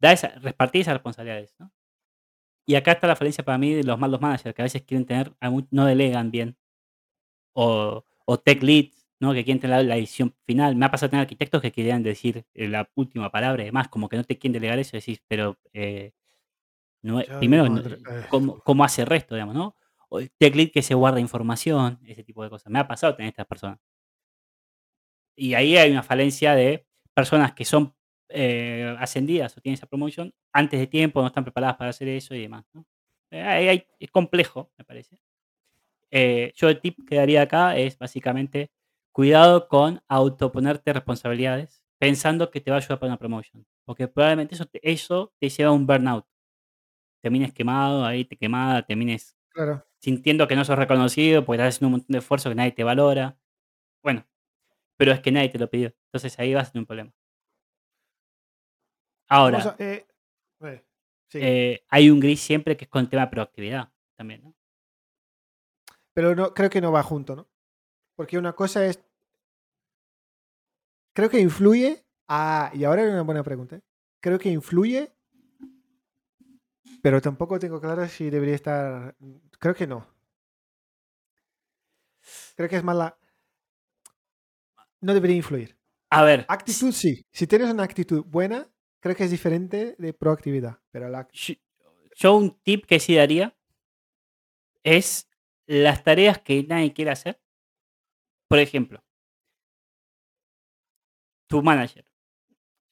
Da 0.00 0.12
esa, 0.12 0.28
repartir 0.40 0.82
esas 0.82 0.94
responsabilidades, 0.94 1.54
¿no? 1.60 1.72
Y 2.66 2.74
acá 2.76 2.92
está 2.92 3.06
la 3.06 3.16
falencia 3.16 3.44
para 3.44 3.58
mí 3.58 3.72
de 3.74 3.84
los 3.84 3.98
malos 3.98 4.20
managers, 4.20 4.54
que 4.54 4.62
a 4.62 4.64
veces 4.64 4.82
quieren 4.82 5.06
tener, 5.06 5.34
a 5.40 5.50
no 5.70 5.84
delegan 5.86 6.30
bien. 6.30 6.56
O, 7.54 8.04
o 8.26 8.38
tech 8.38 8.62
leads, 8.62 9.05
¿no? 9.20 9.32
Que 9.34 9.44
quieren 9.44 9.60
tener 9.60 9.76
la, 9.78 9.82
la 9.82 9.94
decisión 9.96 10.34
final. 10.46 10.76
Me 10.76 10.86
ha 10.86 10.90
pasado 10.90 11.10
tener 11.10 11.22
arquitectos 11.22 11.62
que 11.62 11.72
querían 11.72 12.02
decir 12.02 12.44
eh, 12.54 12.68
la 12.68 12.88
última 12.94 13.30
palabra 13.30 13.62
y 13.62 13.66
demás, 13.66 13.88
como 13.88 14.08
que 14.08 14.16
no 14.16 14.24
te 14.24 14.38
quieren 14.38 14.54
delegar 14.54 14.78
eso, 14.78 14.96
decís, 14.96 15.20
pero 15.28 15.58
eh, 15.72 16.12
no, 17.02 17.22
Ya, 17.22 17.32
mi 17.34 17.38
primero, 17.38 17.68
no- 17.68 17.80
eh. 17.80 17.98
¿cómo, 18.30 18.60
cómo 18.60 18.84
hace 18.84 19.02
el 19.02 19.08
resto, 19.08 19.34
digamos, 19.34 19.54
no? 19.54 19.76
O 20.08 20.20
el 20.20 20.30
tech 20.32 20.54
lead 20.56 20.70
que 20.72 20.82
se 20.82 20.94
guarda 20.94 21.20
información, 21.20 21.98
ese 22.06 22.24
tipo 22.24 22.42
de 22.44 22.50
cosas. 22.50 22.70
Me 22.72 22.78
ha 22.78 22.88
pasado 22.88 23.16
tener 23.16 23.30
estas 23.30 23.46
personas. 23.46 23.78
Y 25.36 25.54
ahí 25.54 25.76
hay 25.76 25.90
una 25.90 26.02
falencia 26.02 26.54
de 26.54 26.86
personas 27.14 27.52
que 27.52 27.64
son 27.64 27.94
eh, 28.28 28.96
ascendidas 28.98 29.56
o 29.56 29.60
tienen 29.60 29.74
esa 29.74 29.86
promoción 29.86 30.32
antes 30.52 30.80
de 30.80 30.86
tiempo, 30.86 31.20
no 31.20 31.28
están 31.28 31.44
preparadas 31.44 31.76
para 31.76 31.90
hacer 31.90 32.08
eso 32.08 32.34
y 32.34 32.40
demás. 32.42 32.64
¿no? 32.72 32.86
Eh, 33.30 33.42
ahí 33.42 33.68
hay- 33.68 33.86
es 33.98 34.10
complejo, 34.10 34.70
me 34.78 34.84
parece. 34.84 35.18
Eh, 36.10 36.52
yo 36.56 36.68
el 36.68 36.80
tip 36.80 36.98
que 37.08 37.16
daría 37.16 37.42
acá 37.42 37.76
es 37.76 37.98
básicamente 37.98 38.70
cuidado 39.16 39.66
con 39.66 40.02
autoponerte 40.08 40.92
responsabilidades 40.92 41.82
pensando 41.98 42.50
que 42.50 42.60
te 42.60 42.70
va 42.70 42.76
a 42.76 42.80
ayudar 42.80 42.98
para 42.98 43.08
una 43.12 43.18
promotion. 43.18 43.66
Porque 43.86 44.08
probablemente 44.08 44.54
eso 44.54 44.66
te, 44.66 44.78
eso 44.82 45.32
te 45.40 45.48
lleva 45.48 45.70
a 45.70 45.72
un 45.72 45.86
burnout. 45.86 46.26
Termines 47.22 47.54
quemado, 47.54 48.04
ahí 48.04 48.26
te 48.26 48.36
quemada, 48.36 48.82
termines 48.84 49.34
Claro. 49.54 49.86
sintiendo 50.02 50.46
que 50.46 50.54
no 50.54 50.66
sos 50.66 50.76
reconocido 50.78 51.46
porque 51.46 51.62
estás 51.62 51.76
haciendo 51.76 51.86
un 51.88 51.92
montón 51.92 52.12
de 52.12 52.18
esfuerzo 52.18 52.50
que 52.50 52.56
nadie 52.56 52.72
te 52.72 52.84
valora. 52.84 53.38
Bueno, 54.02 54.26
pero 54.98 55.12
es 55.12 55.20
que 55.20 55.32
nadie 55.32 55.48
te 55.48 55.58
lo 55.58 55.70
pidió. 55.70 55.94
Entonces 56.08 56.38
ahí 56.38 56.52
vas 56.52 56.68
a 56.68 56.72
tener 56.72 56.82
un 56.82 56.86
problema. 56.86 57.12
Ahora, 59.28 59.58
a- 59.62 59.76
eh, 59.78 60.06
eh, 60.60 60.84
sí. 61.28 61.38
eh, 61.40 61.84
hay 61.88 62.10
un 62.10 62.20
gris 62.20 62.40
siempre 62.40 62.76
que 62.76 62.84
es 62.84 62.90
con 62.90 63.00
el 63.02 63.08
tema 63.08 63.22
de 63.24 63.30
proactividad 63.30 63.88
también, 64.14 64.42
¿no? 64.44 64.54
Pero 66.12 66.34
no, 66.34 66.54
creo 66.54 66.70
que 66.70 66.80
no 66.80 66.92
va 66.92 67.02
junto, 67.02 67.36
¿no? 67.36 67.48
Porque 68.16 68.38
una 68.38 68.54
cosa 68.54 68.86
es. 68.86 69.05
Creo 71.16 71.30
que 71.30 71.40
influye. 71.40 72.04
Ah, 72.28 72.70
y 72.74 72.84
ahora 72.84 73.00
hay 73.02 73.08
una 73.08 73.22
buena 73.22 73.42
pregunta. 73.42 73.76
¿eh? 73.76 73.82
Creo 74.20 74.38
que 74.38 74.50
influye. 74.50 75.10
Pero 77.02 77.22
tampoco 77.22 77.58
tengo 77.58 77.80
claro 77.80 78.06
si 78.06 78.28
debería 78.28 78.54
estar. 78.54 79.16
Creo 79.58 79.74
que 79.74 79.86
no. 79.86 80.06
Creo 82.54 82.68
que 82.68 82.76
es 82.76 82.84
más 82.84 82.96
la. 82.96 83.18
No 85.00 85.14
debería 85.14 85.36
influir. 85.36 85.78
A 86.10 86.22
ver, 86.22 86.44
Actitud 86.50 86.92
sí. 86.92 87.24
Si 87.32 87.46
tienes 87.46 87.70
una 87.72 87.84
actitud 87.84 88.22
buena, 88.26 88.68
creo 89.00 89.16
que 89.16 89.24
es 89.24 89.30
diferente 89.30 89.96
de 89.98 90.12
proactividad. 90.12 90.80
Pero 90.90 91.08
la. 91.08 91.26
yo 92.14 92.36
un 92.36 92.60
tip 92.60 92.84
que 92.84 93.00
sí 93.00 93.14
daría 93.14 93.56
es 94.84 95.30
las 95.66 96.04
tareas 96.04 96.40
que 96.40 96.62
nadie 96.64 96.92
quiere 96.92 97.12
hacer. 97.12 97.40
Por 98.48 98.58
ejemplo, 98.58 99.05
tu 101.48 101.62
manager. 101.62 102.04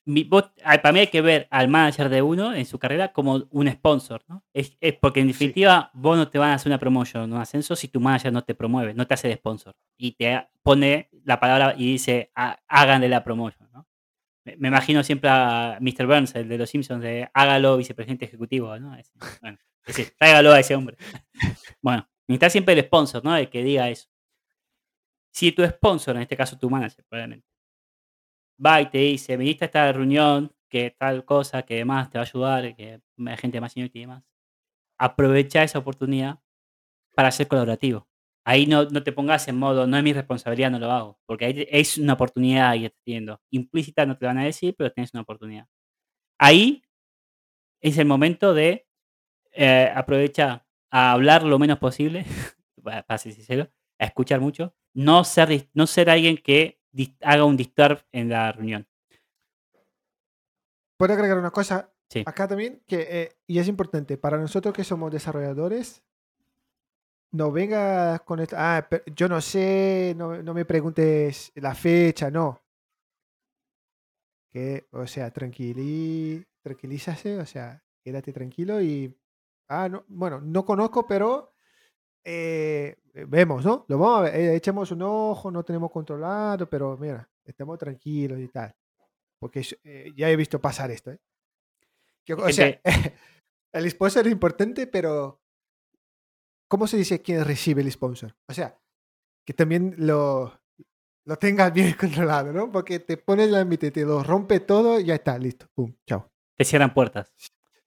Mi- 0.06 0.24
vos- 0.24 0.50
para 0.62 0.92
mí 0.92 1.00
hay 1.00 1.06
que 1.06 1.22
ver 1.22 1.48
al 1.50 1.68
manager 1.68 2.10
de 2.10 2.20
uno 2.20 2.54
en 2.54 2.66
su 2.66 2.78
carrera 2.78 3.12
como 3.12 3.46
un 3.50 3.70
sponsor, 3.70 4.22
¿no? 4.28 4.44
Es, 4.52 4.76
es 4.80 4.94
porque 4.98 5.20
en 5.20 5.26
Sí. 5.28 5.32
definitiva 5.32 5.90
vos 5.94 6.16
no 6.18 6.28
te 6.28 6.38
van 6.38 6.50
a 6.50 6.54
hacer 6.54 6.68
una 6.70 6.78
promotion, 6.78 7.32
un 7.32 7.40
ascenso 7.40 7.74
si 7.74 7.88
tu 7.88 8.00
manager 8.00 8.30
no 8.32 8.42
te 8.44 8.54
promueve, 8.54 8.92
no 8.94 9.06
te 9.06 9.14
hace 9.14 9.28
de 9.28 9.36
sponsor 9.36 9.74
y 9.96 10.12
te 10.12 10.46
pone 10.62 11.08
la 11.24 11.40
palabra 11.40 11.74
y 11.78 11.86
dice 11.92 12.30
"Ha- 12.34 12.58
háganle 12.68 13.08
la 13.08 13.24
promotion, 13.24 13.68
¿no? 13.72 13.86
Me, 14.44 14.56
me 14.58 14.68
imagino 14.68 15.02
siempre 15.04 15.30
a 15.30 15.78
Mr. 15.80 16.06
Burns, 16.06 16.34
el 16.34 16.48
de 16.50 16.58
los 16.58 16.70
Simpsons, 16.70 17.02
de 17.02 17.30
hágalo 17.34 17.76
vicepresidente 17.78 18.26
ejecutivo, 18.26 18.78
¿no? 18.78 18.94
Ese, 18.96 19.12
bueno, 19.40 19.58
ese, 19.86 20.12
tráigalo 20.18 20.52
a 20.52 20.60
ese 20.60 20.74
hombre. 20.74 20.96
Bueno, 21.82 22.08
necesitas 22.28 22.52
siempre 22.52 22.74
el 22.74 22.84
sponsor, 22.84 23.24
¿no? 23.24 23.36
El 23.36 23.48
que 23.50 23.62
diga 23.64 23.88
eso. 23.90 24.08
Si 25.32 25.52
tu 25.52 25.64
sponsor, 25.66 26.16
en 26.16 26.22
este 26.22 26.36
caso 26.36 26.58
tu 26.58 26.70
manager, 26.70 27.04
probablemente, 27.08 27.46
va 28.64 28.80
y 28.80 28.86
te 28.90 28.98
dice, 28.98 29.36
viniste 29.36 29.64
a 29.64 29.66
esta 29.66 29.92
reunión, 29.92 30.52
que 30.68 30.90
tal 30.90 31.24
cosa, 31.24 31.62
que 31.62 31.76
demás 31.76 32.10
te 32.10 32.18
va 32.18 32.24
a 32.24 32.26
ayudar, 32.26 32.74
que 32.76 33.00
hay 33.26 33.36
gente 33.36 33.60
más 33.60 33.72
senior 33.72 33.90
y 33.92 34.00
demás, 34.00 34.24
aprovecha 34.98 35.62
esa 35.62 35.78
oportunidad 35.78 36.40
para 37.14 37.30
ser 37.30 37.48
colaborativo. 37.48 38.08
Ahí 38.44 38.66
no, 38.66 38.84
no 38.84 39.02
te 39.02 39.12
pongas 39.12 39.48
en 39.48 39.58
modo, 39.58 39.86
no 39.86 39.96
es 39.96 40.02
mi 40.02 40.12
responsabilidad, 40.12 40.70
no 40.70 40.78
lo 40.78 40.90
hago, 40.90 41.20
porque 41.26 41.68
es 41.70 41.96
una 41.98 42.14
oportunidad 42.14 42.74
que 42.74 42.86
estás 42.86 43.02
teniendo. 43.04 43.40
Implícita 43.50 44.04
no 44.04 44.18
te 44.18 44.26
van 44.26 44.38
a 44.38 44.44
decir, 44.44 44.74
pero 44.76 44.92
tienes 44.92 45.14
una 45.14 45.22
oportunidad. 45.22 45.66
Ahí 46.38 46.82
es 47.80 47.98
el 47.98 48.06
momento 48.06 48.54
de 48.54 48.86
eh, 49.52 49.92
aprovechar 49.94 50.66
a 50.90 51.12
hablar 51.12 51.44
lo 51.44 51.58
menos 51.58 51.78
posible, 51.78 52.24
para 52.82 53.18
ser 53.18 53.32
sincero, 53.32 53.70
a 53.98 54.06
escuchar 54.06 54.40
mucho, 54.40 54.74
no 54.94 55.24
ser, 55.24 55.68
no 55.74 55.86
ser 55.86 56.10
alguien 56.10 56.36
que 56.36 56.80
haga 57.22 57.44
un 57.44 57.56
disturb 57.56 57.98
en 58.12 58.28
la 58.28 58.52
reunión. 58.52 58.86
Puedo 60.96 61.12
agregar 61.14 61.38
una 61.38 61.50
cosa 61.50 61.90
Sí. 62.08 62.22
acá 62.26 62.46
también, 62.46 62.82
que, 62.86 63.06
eh, 63.10 63.36
y 63.46 63.58
es 63.58 63.66
importante, 63.66 64.16
para 64.18 64.38
nosotros 64.38 64.72
que 64.74 64.84
somos 64.84 65.10
desarrolladores, 65.10 66.02
no 67.32 67.50
vengas 67.50 68.20
con 68.20 68.38
esto, 68.38 68.54
ah, 68.58 68.86
pe- 68.88 69.02
yo 69.16 69.28
no 69.28 69.40
sé, 69.40 70.14
no, 70.16 70.40
no 70.42 70.54
me 70.54 70.64
preguntes 70.64 71.50
la 71.56 71.74
fecha, 71.74 72.30
no. 72.30 72.60
Que, 74.52 74.86
o 74.92 75.06
sea, 75.06 75.32
tranquili, 75.32 76.46
tranquilízase, 76.62 77.38
o 77.38 77.46
sea, 77.46 77.82
quédate 78.04 78.32
tranquilo 78.32 78.80
y, 78.80 79.12
ah, 79.68 79.88
no, 79.88 80.04
bueno, 80.06 80.40
no 80.40 80.64
conozco, 80.64 81.06
pero 81.08 81.53
eh, 82.24 82.96
vemos, 83.28 83.64
¿no? 83.64 83.84
Lo 83.88 83.98
vamos 83.98 84.18
a 84.18 84.22
ver, 84.22 84.34
eh, 84.36 84.56
echemos 84.56 84.90
un 84.90 85.02
ojo, 85.02 85.50
no 85.50 85.62
tenemos 85.62 85.90
controlado, 85.90 86.68
pero 86.68 86.96
mira, 86.96 87.28
estamos 87.44 87.78
tranquilos 87.78 88.40
y 88.40 88.48
tal. 88.48 88.74
Porque 89.38 89.66
eh, 89.84 90.12
ya 90.16 90.30
he 90.30 90.36
visto 90.36 90.60
pasar 90.60 90.90
esto, 90.90 91.10
¿eh? 91.10 91.20
Que, 92.24 92.32
o 92.34 92.50
sea, 92.50 92.80
el 93.72 93.90
sponsor 93.90 94.26
es 94.26 94.32
importante, 94.32 94.86
pero 94.86 95.42
¿cómo 96.68 96.86
se 96.86 96.96
dice 96.96 97.20
quién 97.20 97.44
recibe 97.44 97.82
el 97.82 97.92
sponsor? 97.92 98.34
O 98.48 98.54
sea, 98.54 98.78
que 99.44 99.52
también 99.52 99.94
lo, 99.98 100.58
lo 101.26 101.36
tengas 101.36 101.72
bien 101.72 101.94
controlado, 102.00 102.52
¿no? 102.52 102.72
Porque 102.72 103.00
te 103.00 103.18
pones 103.18 103.50
la 103.50 103.60
ámbito, 103.60 103.90
te 103.92 104.04
lo 104.04 104.22
rompe 104.22 104.60
todo 104.60 104.98
y 104.98 105.04
ya 105.04 105.14
está, 105.16 105.38
listo. 105.38 105.66
Pum, 105.74 105.94
chao. 106.06 106.30
Te 106.56 106.64
cierran 106.64 106.94
puertas. 106.94 107.32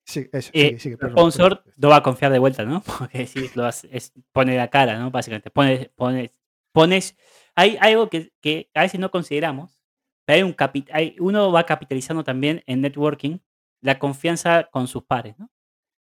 Sí, 0.07 0.27
eso, 0.31 0.51
Eh, 0.53 0.69
el 0.93 0.97
sponsor 1.11 1.63
no 1.75 1.89
va 1.89 1.97
a 1.97 2.03
confiar 2.03 2.31
de 2.31 2.39
vuelta, 2.39 2.63
¿no? 2.63 2.81
Porque 3.11 3.27
si 3.27 3.49
lo 3.55 3.65
hace- 3.65 3.89
es, 3.91 4.13
pone 4.31 4.55
la 4.55 4.69
cara, 4.69 4.97
¿no? 4.97 5.11
Básicamente, 5.11 5.51
pones, 5.51 5.89
pones, 5.89 6.31
pones, 6.71 7.17
hay 7.55 7.77
algo 7.81 8.09
que, 8.09 8.31
que 8.41 8.69
a 8.73 8.81
veces 8.81 8.99
no 8.99 9.11
consideramos, 9.11 9.77
Pero 10.25 10.37
hay 10.37 10.43
un 10.43 10.53
capi- 10.55 10.87
hay- 10.91 11.15
uno 11.19 11.51
va 11.51 11.65
capitalizando 11.65 12.23
también 12.23 12.63
en 12.67 12.81
networking 12.81 13.39
la 13.81 13.97
confianza 13.99 14.65
con 14.71 14.87
sus 14.87 15.03
pares, 15.03 15.37
¿no? 15.39 15.49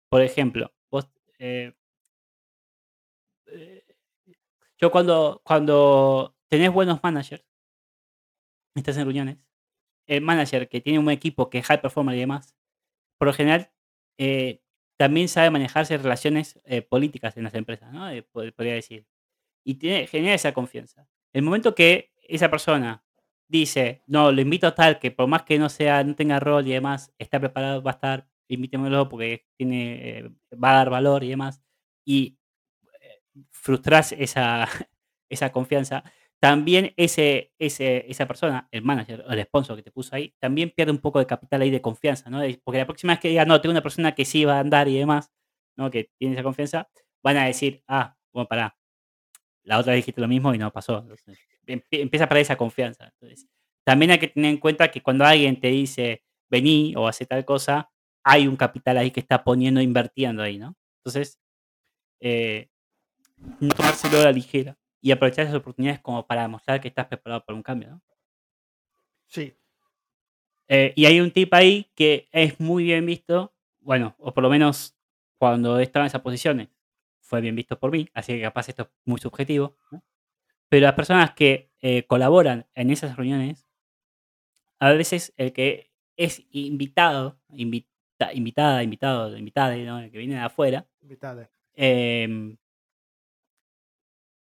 Por 0.10 0.22
ejemplo, 0.22 0.74
vos, 0.90 1.10
eh, 1.40 1.74
eh, 3.48 3.84
yo 4.80 4.92
cuando, 4.92 5.42
cuando 5.46 6.36
tenés 6.50 6.72
buenos 6.72 7.02
managers, 7.04 7.44
estás 8.76 8.98
en 8.98 9.04
reuniones, 9.06 9.38
el 10.08 10.22
manager 10.22 10.68
que 10.70 10.82
tiene 10.82 11.00
un 11.00 11.10
equipo 11.10 11.50
que 11.50 11.60
es 11.60 11.66
high 11.66 11.82
performer 11.82 12.16
y 12.16 12.20
demás, 12.22 12.56
por 13.18 13.28
lo 13.28 13.34
general 13.34 13.72
eh, 14.22 14.62
también 14.98 15.28
sabe 15.30 15.50
manejarse 15.50 15.98
relaciones 15.98 16.60
eh, 16.66 16.82
políticas 16.84 17.38
en 17.38 17.44
las 17.46 17.56
empresas, 17.56 17.92
¿no? 17.94 18.10
Eh, 18.10 18.24
pod- 18.32 18.54
podría 18.54 18.76
decir. 18.76 19.06
Y 19.66 19.76
tiene, 19.76 20.08
genera 20.08 20.36
esa 20.36 20.54
confianza. 20.54 21.08
El 21.34 21.44
momento 21.44 21.76
que 21.76 22.12
esa 22.28 22.50
persona 22.52 23.04
dice, 23.48 24.04
no, 24.08 24.32
lo 24.32 24.42
invito 24.42 24.68
a 24.68 24.76
tal, 24.76 25.00
que 25.00 25.12
por 25.12 25.28
más 25.28 25.44
que 25.44 25.60
no 25.60 25.70
sea, 25.70 26.04
no 26.04 26.16
tenga 26.16 26.40
rol 26.40 26.68
y 26.68 26.72
demás, 26.74 27.14
está 27.20 27.40
preparado, 27.40 27.84
va 27.84 27.92
a 27.92 27.96
estar, 27.96 28.28
invítemelo 28.50 29.10
porque 29.10 29.46
tiene, 29.58 30.20
eh, 30.20 30.30
va 30.54 30.72
a 30.74 30.76
dar 30.78 30.90
valor 30.90 31.24
y 31.24 31.30
demás, 31.30 31.62
y 32.06 32.38
eh, 33.02 33.22
frustras 33.52 34.12
esa, 34.14 34.68
esa 35.30 35.52
confianza, 35.52 36.04
también 36.42 36.94
ese, 36.98 37.54
ese, 37.60 38.06
esa 38.10 38.26
persona, 38.28 38.68
el 38.72 38.82
manager 38.82 39.24
o 39.28 39.32
el 39.32 39.44
sponsor 39.44 39.76
que 39.78 39.84
te 39.84 39.92
puso 39.92 40.16
ahí, 40.16 40.34
también 40.40 40.72
pierde 40.72 40.92
un 40.92 40.98
poco 40.98 41.20
de 41.20 41.28
capital 41.28 41.62
ahí 41.62 41.70
de 41.70 41.82
confianza, 41.82 42.32
¿no? 42.32 42.42
Porque 42.64 42.80
la 42.80 42.86
próxima 42.88 43.14
vez 43.14 43.20
que 43.20 43.30
diga, 43.30 43.46
no, 43.46 43.62
tengo 43.62 43.72
una 43.72 43.84
persona 43.84 44.16
que 44.16 44.26
sí 44.26 44.44
va 44.44 44.58
a 44.58 44.60
andar 44.62 44.88
y 44.88 44.98
demás, 44.98 45.32
¿no? 45.78 45.92
Que 45.92 46.10
tiene 46.18 46.34
esa 46.34 46.44
confianza, 46.44 46.90
van 47.24 47.38
a 47.38 47.46
decir, 47.46 47.84
ah, 47.88 48.16
bueno, 48.34 48.48
pará, 48.48 48.76
la 49.64 49.78
otra 49.78 49.94
vez 49.94 50.00
dijiste 50.00 50.20
lo 50.20 50.28
mismo 50.28 50.54
y 50.54 50.58
no 50.58 50.72
pasó. 50.74 50.98
Entonces, 51.00 51.38
empie- 51.68 52.02
empieza 52.02 52.26
a 52.26 52.30
perder 52.30 52.42
esa 52.42 52.56
confianza. 52.58 53.06
Entonces, 53.20 53.48
también 53.86 54.10
hay 54.12 54.18
que 54.20 54.30
tener 54.30 54.50
en 54.52 54.58
cuenta 54.58 54.90
que 54.90 55.02
cuando 55.04 55.26
alguien 55.26 55.60
te 55.60 55.68
dice, 55.68 56.24
vení 56.50 56.96
o 56.98 57.08
hace 57.08 57.28
tal 57.28 57.46
cosa, 57.46 57.92
hay 58.24 58.48
un 58.48 58.56
capital 58.56 58.98
ahí 58.98 59.12
que 59.12 59.20
está 59.20 59.44
poniendo, 59.44 59.80
invirtiendo 59.80 60.42
ahí, 60.42 60.58
¿no? 60.58 60.76
Entonces, 61.00 61.40
eh, 62.20 62.70
no 63.60 63.70
tomárselo 63.76 64.20
a 64.20 64.24
la 64.26 64.32
ligera 64.32 64.78
y 65.02 65.12
aprovechar 65.12 65.46
esas 65.46 65.58
oportunidades 65.58 66.02
como 66.02 66.26
para 66.28 66.48
mostrar 66.48 66.82
que 66.82 66.88
estás 66.90 67.08
preparado 67.08 67.44
para 67.46 67.56
un 67.58 67.64
cambio, 67.64 67.90
¿no? 67.92 68.02
Sí. 69.28 69.56
Eh, 70.68 70.94
y 70.96 71.06
hay 71.06 71.20
un 71.20 71.32
tip 71.32 71.54
ahí 71.54 71.92
que 71.96 72.30
es 72.32 72.60
muy 72.60 72.84
bien 72.86 73.06
visto, 73.06 73.54
bueno, 73.82 74.16
o 74.20 74.34
por 74.34 74.44
lo 74.44 74.50
menos 74.50 74.96
cuando 75.38 75.80
estaba 75.80 76.06
en 76.06 76.08
esas 76.08 76.22
posiciones, 76.22 76.70
fue 77.20 77.42
bien 77.42 77.56
visto 77.56 77.80
por 77.80 77.92
mí, 77.92 78.08
así 78.14 78.34
que 78.34 78.42
capaz 78.42 78.70
esto 78.70 78.84
es 78.84 78.90
muy 79.06 79.20
subjetivo, 79.20 79.76
¿no? 79.92 80.04
Pero 80.70 80.86
las 80.86 80.96
personas 80.96 81.34
que 81.34 81.72
eh, 81.82 82.06
colaboran 82.08 82.68
en 82.76 82.92
esas 82.92 83.18
reuniones, 83.18 83.68
a 84.80 84.92
veces 84.92 85.34
el 85.38 85.54
que 85.54 85.92
es 86.18 86.44
invitado, 86.52 87.40
invita- 87.50 88.34
invitada, 88.34 88.84
invitado, 88.84 89.38
invitada, 89.38 89.76
¿no? 89.78 90.00
el 90.00 90.12
que 90.12 90.18
viene 90.18 90.36
de 90.36 90.42
afuera, 90.42 90.88
Invitada. 91.02 91.50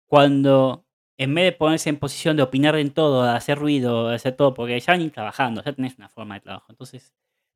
Cuando 0.10 0.86
en 1.18 1.36
vez 1.36 1.46
de 1.46 1.52
ponerse 1.52 1.90
en 1.90 1.98
posición 1.98 2.36
de 2.36 2.44
opinar 2.44 2.76
en 2.78 2.92
todo, 2.92 3.24
de 3.24 3.32
hacer 3.32 3.60
ruido, 3.60 4.10
de 4.10 4.16
hacer 4.16 4.36
todo, 4.36 4.54
porque 4.54 4.80
ya 4.80 4.98
ni 4.98 5.10
trabajando, 5.10 5.62
ya 5.64 5.72
tenés 5.74 5.98
una 5.98 6.10
forma 6.10 6.36
de 6.36 6.42
trabajo. 6.42 6.66
Entonces, 6.70 7.14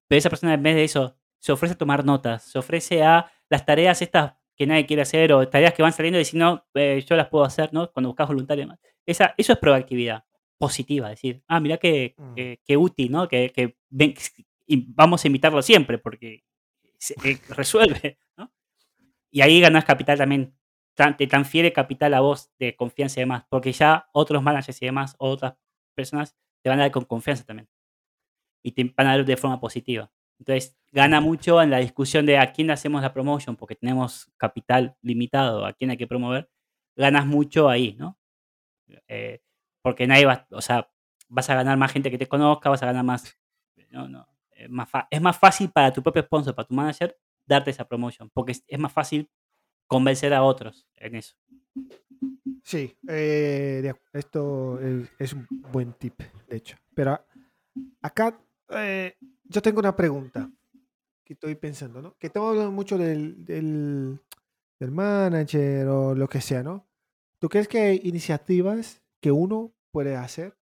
pero 0.07 0.19
esa 0.19 0.29
persona 0.29 0.53
en 0.53 0.61
vez 0.63 0.75
de 0.75 0.83
eso 0.83 1.15
se 1.39 1.51
ofrece 1.51 1.73
a 1.73 1.77
tomar 1.77 2.05
notas, 2.05 2.43
se 2.43 2.59
ofrece 2.59 3.03
a 3.03 3.31
las 3.49 3.65
tareas 3.65 4.01
estas 4.01 4.33
que 4.55 4.67
nadie 4.67 4.85
quiere 4.85 5.01
hacer 5.01 5.33
o 5.33 5.47
tareas 5.49 5.73
que 5.73 5.81
van 5.81 5.93
saliendo 5.93 6.17
y 6.19 6.21
decir, 6.21 6.39
no, 6.39 6.63
eh, 6.75 7.03
yo 7.09 7.15
las 7.15 7.27
puedo 7.29 7.43
hacer, 7.43 7.73
¿no? 7.73 7.91
Cuando 7.91 8.09
buscas 8.09 8.27
voluntario. 8.27 8.63
y 8.63 8.65
demás. 8.65 8.79
Esa, 9.05 9.33
eso 9.37 9.53
es 9.53 9.59
proactividad 9.59 10.23
positiva, 10.59 11.09
decir, 11.09 11.41
ah, 11.47 11.59
mira 11.59 11.77
qué, 11.77 12.13
Mm. 12.17 12.33
qué- 12.35 12.61
qué 12.63 12.77
útil, 12.77 13.11
¿no? 13.11 13.27
Que, 13.27 13.49
que 13.51 13.77
ven- 13.89 14.13
y 14.67 14.85
vamos 14.93 15.23
a 15.23 15.27
invitarlo 15.27 15.61
siempre 15.61 15.97
porque 15.97 16.43
se- 16.99 17.15
eh, 17.23 17.39
resuelve, 17.49 18.19
¿no? 18.37 18.51
Y 19.31 19.41
ahí 19.41 19.59
ganas 19.59 19.85
capital 19.85 20.17
también. 20.17 20.53
Te 20.95 21.27
transfiere 21.27 21.73
capital 21.73 22.13
a 22.13 22.19
vos 22.19 22.51
de 22.59 22.75
confianza 22.75 23.19
y 23.19 23.23
demás. 23.23 23.45
Porque 23.49 23.71
ya 23.71 24.07
otros 24.13 24.43
managers 24.43 24.81
y 24.81 24.85
demás, 24.85 25.15
o 25.19 25.29
otras 25.29 25.55
personas, 25.95 26.35
te 26.61 26.69
van 26.69 26.79
a 26.79 26.83
dar 26.83 26.91
con 26.91 27.05
confianza 27.05 27.43
también. 27.43 27.69
Y 28.63 28.71
te 28.71 28.83
van 28.95 29.07
a 29.07 29.17
dar 29.17 29.25
de 29.25 29.37
forma 29.37 29.59
positiva. 29.59 30.11
Entonces, 30.39 30.77
gana 30.91 31.21
mucho 31.21 31.61
en 31.61 31.69
la 31.69 31.77
discusión 31.77 32.25
de 32.25 32.37
a 32.37 32.51
quién 32.51 32.67
le 32.67 32.73
hacemos 32.73 33.01
la 33.01 33.13
promotion, 33.13 33.55
porque 33.55 33.75
tenemos 33.75 34.31
capital 34.37 34.97
limitado, 35.01 35.65
a 35.65 35.73
quién 35.73 35.89
hay 35.89 35.97
que 35.97 36.07
promover. 36.07 36.49
Ganas 36.95 37.25
mucho 37.25 37.69
ahí, 37.69 37.95
¿no? 37.97 38.17
Eh, 39.07 39.41
porque 39.81 40.07
nadie 40.07 40.25
va, 40.25 40.47
o 40.51 40.61
sea, 40.61 40.89
vas 41.27 41.49
a 41.49 41.55
ganar 41.55 41.77
más 41.77 41.91
gente 41.91 42.11
que 42.11 42.17
te 42.17 42.27
conozca, 42.27 42.69
vas 42.69 42.83
a 42.83 42.87
ganar 42.87 43.03
más. 43.03 43.37
No, 43.89 44.07
no. 44.07 44.27
Es 44.51 44.69
más, 44.69 44.89
es 45.09 45.21
más 45.21 45.37
fácil 45.37 45.71
para 45.71 45.91
tu 45.91 46.03
propio 46.03 46.23
sponsor, 46.23 46.55
para 46.55 46.67
tu 46.67 46.73
manager, 46.73 47.17
darte 47.45 47.71
esa 47.71 47.87
promotion, 47.87 48.29
porque 48.33 48.53
es, 48.53 48.63
es 48.67 48.79
más 48.79 48.93
fácil 48.93 49.29
convencer 49.87 50.33
a 50.33 50.43
otros 50.43 50.87
en 50.95 51.15
eso. 51.15 51.35
Sí, 52.63 52.95
eh, 53.07 53.93
esto 54.13 54.79
es, 54.79 55.09
es 55.19 55.33
un 55.33 55.47
buen 55.71 55.93
tip, 55.93 56.21
de 56.47 56.57
hecho. 56.57 56.77
Pero 56.93 57.19
acá 58.01 58.39
eh, 58.69 59.15
yo 59.43 59.61
tengo 59.61 59.79
una 59.79 59.95
pregunta 59.95 60.49
que 61.23 61.33
estoy 61.33 61.55
pensando, 61.55 62.01
¿no? 62.01 62.15
Que 62.17 62.27
estamos 62.27 62.49
hablando 62.49 62.71
mucho 62.71 62.97
del, 62.97 63.43
del, 63.45 64.19
del 64.79 64.91
manager 64.91 65.87
o 65.87 66.15
lo 66.15 66.27
que 66.27 66.41
sea, 66.41 66.63
¿no? 66.63 66.87
¿Tú 67.39 67.49
crees 67.49 67.67
que 67.67 67.79
hay 67.79 68.01
iniciativas 68.03 69.01
que 69.19 69.31
uno 69.31 69.73
puede 69.91 70.15
hacer 70.15 70.57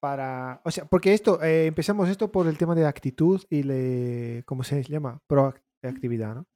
para... 0.00 0.60
O 0.64 0.70
sea, 0.70 0.84
porque 0.84 1.12
esto, 1.12 1.42
eh, 1.42 1.66
empezamos 1.66 2.08
esto 2.08 2.30
por 2.30 2.46
el 2.46 2.58
tema 2.58 2.74
de 2.74 2.86
actitud 2.86 3.42
y 3.50 3.62
le... 3.62 4.42
¿Cómo 4.46 4.64
se 4.64 4.82
llama? 4.84 5.20
Proactividad, 5.26 6.34
¿no? 6.34 6.46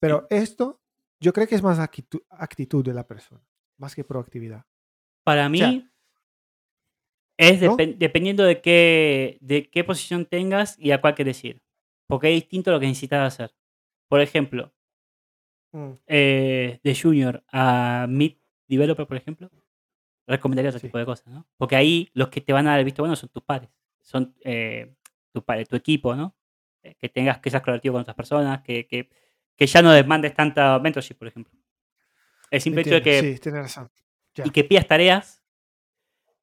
Pero 0.00 0.26
esto 0.30 0.80
yo 1.20 1.32
creo 1.32 1.46
que 1.46 1.54
es 1.54 1.62
más 1.62 1.78
actitud, 1.78 2.20
actitud 2.30 2.84
de 2.84 2.94
la 2.94 3.06
persona, 3.06 3.42
más 3.76 3.94
que 3.94 4.04
proactividad. 4.04 4.64
Para 5.24 5.48
mí, 5.48 5.58
sea, 5.58 5.82
es 7.38 7.60
¿no? 7.62 7.76
depen- 7.76 7.96
dependiendo 7.98 8.44
de 8.44 8.60
qué, 8.60 9.38
de 9.40 9.70
qué 9.70 9.84
posición 9.84 10.26
tengas 10.26 10.78
y 10.78 10.90
a 10.90 11.00
cuál 11.00 11.14
quieres 11.14 11.42
ir. 11.44 11.62
Porque 12.06 12.28
es 12.28 12.34
distinto 12.42 12.70
lo 12.70 12.80
que 12.80 12.86
necesitas 12.86 13.34
hacer. 13.34 13.54
Por 14.08 14.20
ejemplo, 14.20 14.72
Mm, 15.70 15.90
eh, 16.06 16.80
de 16.82 16.94
junior 16.98 17.44
a 17.52 18.06
mid 18.08 18.36
developer, 18.68 19.06
por 19.06 19.18
ejemplo, 19.18 19.50
recomendaría 20.26 20.70
otro 20.70 20.80
Sí. 20.80 20.86
tipo 20.86 20.96
de 20.96 21.04
cosas, 21.04 21.26
¿no? 21.26 21.46
Porque 21.58 21.76
ahí 21.76 22.08
los 22.14 22.28
que 22.30 22.40
te 22.40 22.54
van 22.54 22.66
a 22.66 22.70
dar 22.70 22.78
el 22.78 22.86
visto 22.86 23.02
bueno 23.02 23.16
son 23.16 23.28
tus 23.28 23.42
pares, 23.42 23.68
son 24.00 24.34
eh, 24.44 24.94
tu, 25.30 25.44
pare- 25.44 25.66
tu 25.66 25.76
equipo, 25.76 26.16
¿no? 26.16 26.34
Eh, 26.82 26.94
que 26.94 27.10
tengas 27.10 27.40
que 27.40 27.50
seas 27.50 27.62
colaborativo 27.62 27.92
con 27.92 28.00
otras 28.00 28.16
personas, 28.16 28.62
que, 28.62 28.86
que, 28.86 29.10
que 29.58 29.66
ya 29.66 29.82
no 29.82 29.90
demandes 29.90 30.32
tanta 30.34 30.78
mentorship, 30.78 31.16
por 31.16 31.26
ejemplo. 31.26 31.52
El 32.50 32.60
simple 32.60 32.82
hecho 32.82 32.94
de 32.94 33.02
que 33.02 33.20
sí, 33.20 33.38
tienes 33.40 33.62
razón. 33.62 33.90
Ya. 34.34 34.44
y 34.46 34.50
que 34.50 34.62
pidas 34.62 34.86
tareas 34.86 35.42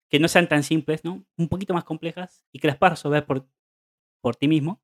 que 0.09 0.19
no 0.19 0.27
sean 0.27 0.49
tan 0.49 0.63
simples, 0.63 1.03
¿no? 1.05 1.25
Un 1.37 1.47
poquito 1.47 1.73
más 1.73 1.85
complejas 1.85 2.45
y 2.51 2.59
que 2.59 2.67
las 2.67 2.77
puedas 2.77 2.99
resolver 2.99 3.25
por, 3.25 3.47
por 4.19 4.35
ti 4.35 4.49
mismo. 4.49 4.83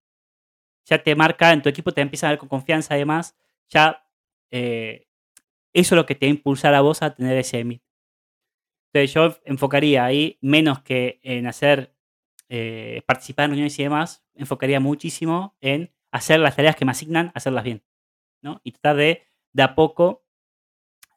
Ya 0.85 1.03
te 1.03 1.13
marca, 1.13 1.51
en 1.51 1.61
tu 1.61 1.69
equipo 1.69 1.91
te 1.91 2.01
empieza 2.01 2.27
a 2.27 2.31
ver 2.31 2.39
con 2.39 2.49
confianza, 2.49 2.95
además, 2.95 3.37
ya 3.69 4.07
eh, 4.49 5.07
eso 5.73 5.95
es 5.95 5.97
lo 5.97 6.05
que 6.05 6.15
te 6.15 6.25
va 6.25 6.29
a 6.29 6.35
impulsar 6.35 6.73
a 6.73 6.81
vos 6.81 7.01
a 7.01 7.13
tener 7.13 7.37
ese 7.37 7.63
meet. 7.63 7.83
Entonces 8.93 9.13
yo 9.13 9.37
enfocaría 9.43 10.05
ahí, 10.05 10.37
menos 10.41 10.81
que 10.81 11.19
en 11.21 11.47
hacer, 11.47 11.95
eh, 12.49 13.03
participar 13.05 13.45
en 13.45 13.51
reuniones 13.51 13.77
y 13.77 13.83
demás, 13.83 14.25
enfocaría 14.33 14.79
muchísimo 14.79 15.55
en 15.61 15.93
hacer 16.11 16.39
las 16.39 16.55
tareas 16.55 16.75
que 16.75 16.85
me 16.85 16.91
asignan, 16.91 17.31
hacerlas 17.35 17.63
bien, 17.63 17.83
¿no? 18.41 18.59
Y 18.63 18.71
tratar 18.71 18.95
de, 18.97 19.23
de 19.53 19.63
a 19.63 19.75
poco, 19.75 20.23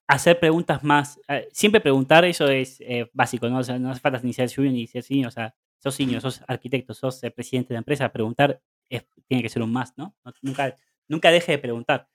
hacer 0.06 0.38
preguntas 0.38 0.82
más. 0.84 1.18
eh, 1.28 1.48
siempre 1.52 1.80
preguntar, 1.80 2.24
eso 2.24 2.48
es 2.48 2.80
eh, 2.80 3.10
básico, 3.12 3.48
¿no? 3.48 3.58
O 3.58 3.64
sea, 3.64 3.78
no 3.78 3.90
hace 3.90 4.00
falta 4.00 4.20
ni 4.22 4.32
ser 4.32 4.52
junior 4.54 4.72
ni 4.74 4.86
ser 4.86 5.02
senior, 5.02 5.28
o 5.28 5.30
sea, 5.30 5.54
sos 5.78 5.94
senior, 5.94 6.20
sos 6.20 6.42
arquitecto, 6.46 6.94
sos 6.94 7.22
el 7.24 7.32
presidente 7.32 7.74
de 7.74 7.78
empresa, 7.78 8.10
preguntar 8.12 8.60
es- 8.88 9.04
tiene 9.26 9.42
que 9.42 9.48
ser 9.48 9.62
un 9.62 9.72
más, 9.72 9.96
¿no? 9.96 10.14
No- 10.24 10.32
Nunca, 10.42 10.76
nunca 11.08 11.30
deje 11.30 11.52
de 11.52 11.58
preguntar. 11.58 12.08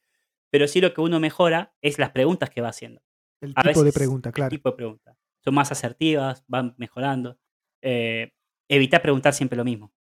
Pero 0.51 0.67
sí 0.67 0.81
lo 0.81 0.93
que 0.93 1.01
uno 1.01 1.19
mejora 1.19 1.73
es 1.81 1.99
las 1.99 2.09
preguntas 2.11 2.49
que 2.49 2.61
va 2.61 2.69
haciendo. 2.69 3.01
El 3.41 3.53
A 3.55 3.63
tipo 3.63 3.83
de 3.83 3.91
pregunta, 3.93 4.29
el 4.29 4.33
claro. 4.33 4.49
tipo 4.49 4.69
de 4.71 4.75
preguntas. 4.75 5.17
Son 5.43 5.53
más 5.53 5.71
asertivas, 5.71 6.43
van 6.47 6.73
mejorando. 6.77 7.37
Eh, 7.81 8.33
evitar 8.67 9.01
preguntar 9.01 9.33
siempre 9.33 9.55
lo 9.57 9.63
mismo. 9.63 9.93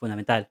Fundamental. 0.00 0.50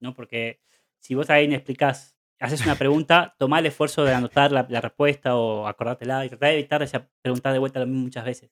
¿no? 0.00 0.14
Porque 0.14 0.60
si 0.98 1.14
vos 1.14 1.30
a 1.30 1.34
alguien 1.34 1.52
explicás, 1.52 2.16
haces 2.42 2.64
una 2.64 2.74
pregunta, 2.74 3.36
tomá 3.38 3.60
el 3.60 3.66
esfuerzo 3.66 4.04
de 4.04 4.12
anotar 4.12 4.50
la, 4.50 4.66
la 4.68 4.80
respuesta 4.80 5.36
o 5.36 5.68
acordártela 5.68 6.24
y 6.26 6.28
tratar 6.28 6.48
de 6.48 6.54
evitar 6.58 6.82
esa 6.82 7.08
preguntar 7.22 7.52
de 7.52 7.60
vuelta 7.60 7.78
lo 7.78 7.86
mismo 7.86 8.02
muchas 8.02 8.24
veces. 8.24 8.50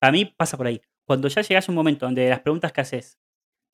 Para 0.00 0.12
mí 0.12 0.24
pasa 0.24 0.56
por 0.56 0.66
ahí. 0.66 0.80
Cuando 1.06 1.28
ya 1.28 1.42
llegas 1.42 1.68
a 1.68 1.72
un 1.72 1.76
momento 1.76 2.06
donde 2.06 2.28
las 2.28 2.40
preguntas 2.40 2.72
que 2.72 2.80
haces 2.80 3.20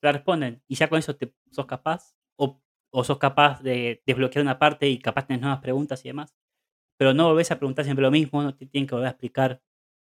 te 0.01 0.11
responden 0.11 0.61
y 0.67 0.75
ya 0.75 0.87
con 0.87 0.99
eso 0.99 1.15
te, 1.15 1.33
sos 1.51 1.65
capaz 1.65 2.15
o, 2.35 2.61
o 2.91 3.03
sos 3.03 3.17
capaz 3.17 3.61
de 3.63 4.03
desbloquear 4.05 4.43
una 4.43 4.59
parte 4.59 4.87
y 4.87 4.99
capaz 4.99 5.25
tenés 5.25 5.41
nuevas 5.41 5.59
preguntas 5.61 6.05
y 6.05 6.09
demás, 6.09 6.35
pero 6.97 7.13
no 7.13 7.27
volvés 7.27 7.49
a 7.51 7.57
preguntar 7.57 7.85
siempre 7.85 8.03
lo 8.03 8.11
mismo, 8.11 8.43
no 8.43 8.55
te 8.55 8.67
tienen 8.67 8.87
que 8.87 8.93
volver 8.93 9.07
a 9.07 9.11
explicar 9.11 9.61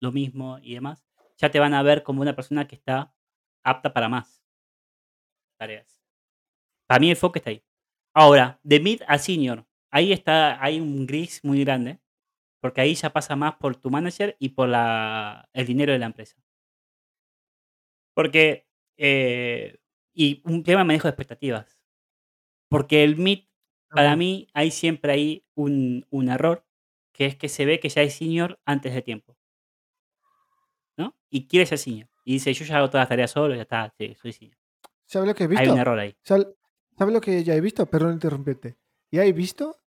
lo 0.02 0.12
mismo 0.12 0.58
y 0.62 0.74
demás, 0.74 1.06
ya 1.38 1.52
te 1.52 1.60
van 1.60 1.74
a 1.74 1.84
ver 1.84 2.02
como 2.04 2.22
una 2.22 2.36
persona 2.36 2.68
que 2.68 2.76
está 2.76 3.14
apta 3.64 3.94
para 3.94 4.10
más 4.10 4.44
tareas. 5.58 6.02
Para 6.88 7.00
mí 7.00 7.10
el 7.10 7.18
foco 7.18 7.38
está 7.38 7.50
ahí. 7.50 7.64
Ahora, 8.16 8.60
de 8.64 8.80
mid 8.80 9.02
a 9.08 9.18
senior, 9.18 9.68
ahí 9.92 10.14
está, 10.14 10.64
hay 10.64 10.80
un 10.80 11.06
gris 11.06 11.44
muy 11.44 11.64
grande, 11.66 12.00
porque 12.62 12.80
ahí 12.82 12.96
ya 12.96 13.12
pasa 13.12 13.36
más 13.36 13.56
por 13.56 13.76
tu 13.76 13.90
manager 13.92 14.38
y 14.40 14.50
por 14.50 14.70
la, 14.70 15.50
el 15.54 15.66
dinero 15.68 15.92
de 15.92 16.00
la 16.00 16.06
empresa. 16.06 16.38
Porque, 18.14 18.66
eh, 18.98 19.78
y 20.14 20.42
un 20.46 20.64
tema 20.64 20.80
de 20.80 20.86
manejo 20.86 21.04
de 21.04 21.10
expectativas. 21.10 21.78
Porque 22.70 23.04
el 23.04 23.18
mid, 23.18 23.44
para 23.90 24.16
mí, 24.16 24.48
hay 24.54 24.72
siempre 24.72 25.12
ahí 25.12 25.46
un, 25.54 26.06
un 26.10 26.30
error, 26.30 26.66
que 27.12 27.26
es 27.26 27.36
que 27.36 27.50
se 27.50 27.66
ve 27.66 27.82
que 27.82 27.90
ya 27.90 28.02
es 28.02 28.16
senior 28.16 28.60
antes 28.66 28.94
de 28.94 29.02
tiempo. 29.02 29.38
¿No? 30.98 31.16
Y 31.30 31.48
quiere 31.48 31.66
ser 31.66 31.78
senior. 31.78 32.10
Y 32.24 32.34
dice, 32.34 32.54
yo 32.54 32.64
ya 32.66 32.78
hago 32.78 32.88
todas 32.90 33.02
las 33.04 33.10
tareas 33.10 33.32
solo, 33.32 33.56
ya 33.56 33.64
está, 33.64 33.94
sí, 33.98 34.16
soy 34.16 34.32
senior. 34.32 34.58
¿Sabes 35.06 35.28
lo 35.28 35.36
que 35.36 35.44
he 35.44 35.48
Hay 35.48 35.54
un 35.68 35.76
visto? 35.76 35.78
error 35.78 36.00
ahí. 36.00 36.16
¿Sabes 36.24 36.48
sabes 36.98 37.14
lo 37.14 37.22
que 37.22 37.44
ya 37.44 37.56
he 37.56 37.62
visto? 37.62 37.86
Perdón 37.86 38.14
interrumpirte. 38.14 38.78
Ya 39.12 39.26
he 39.26 39.34
visto 39.34 39.82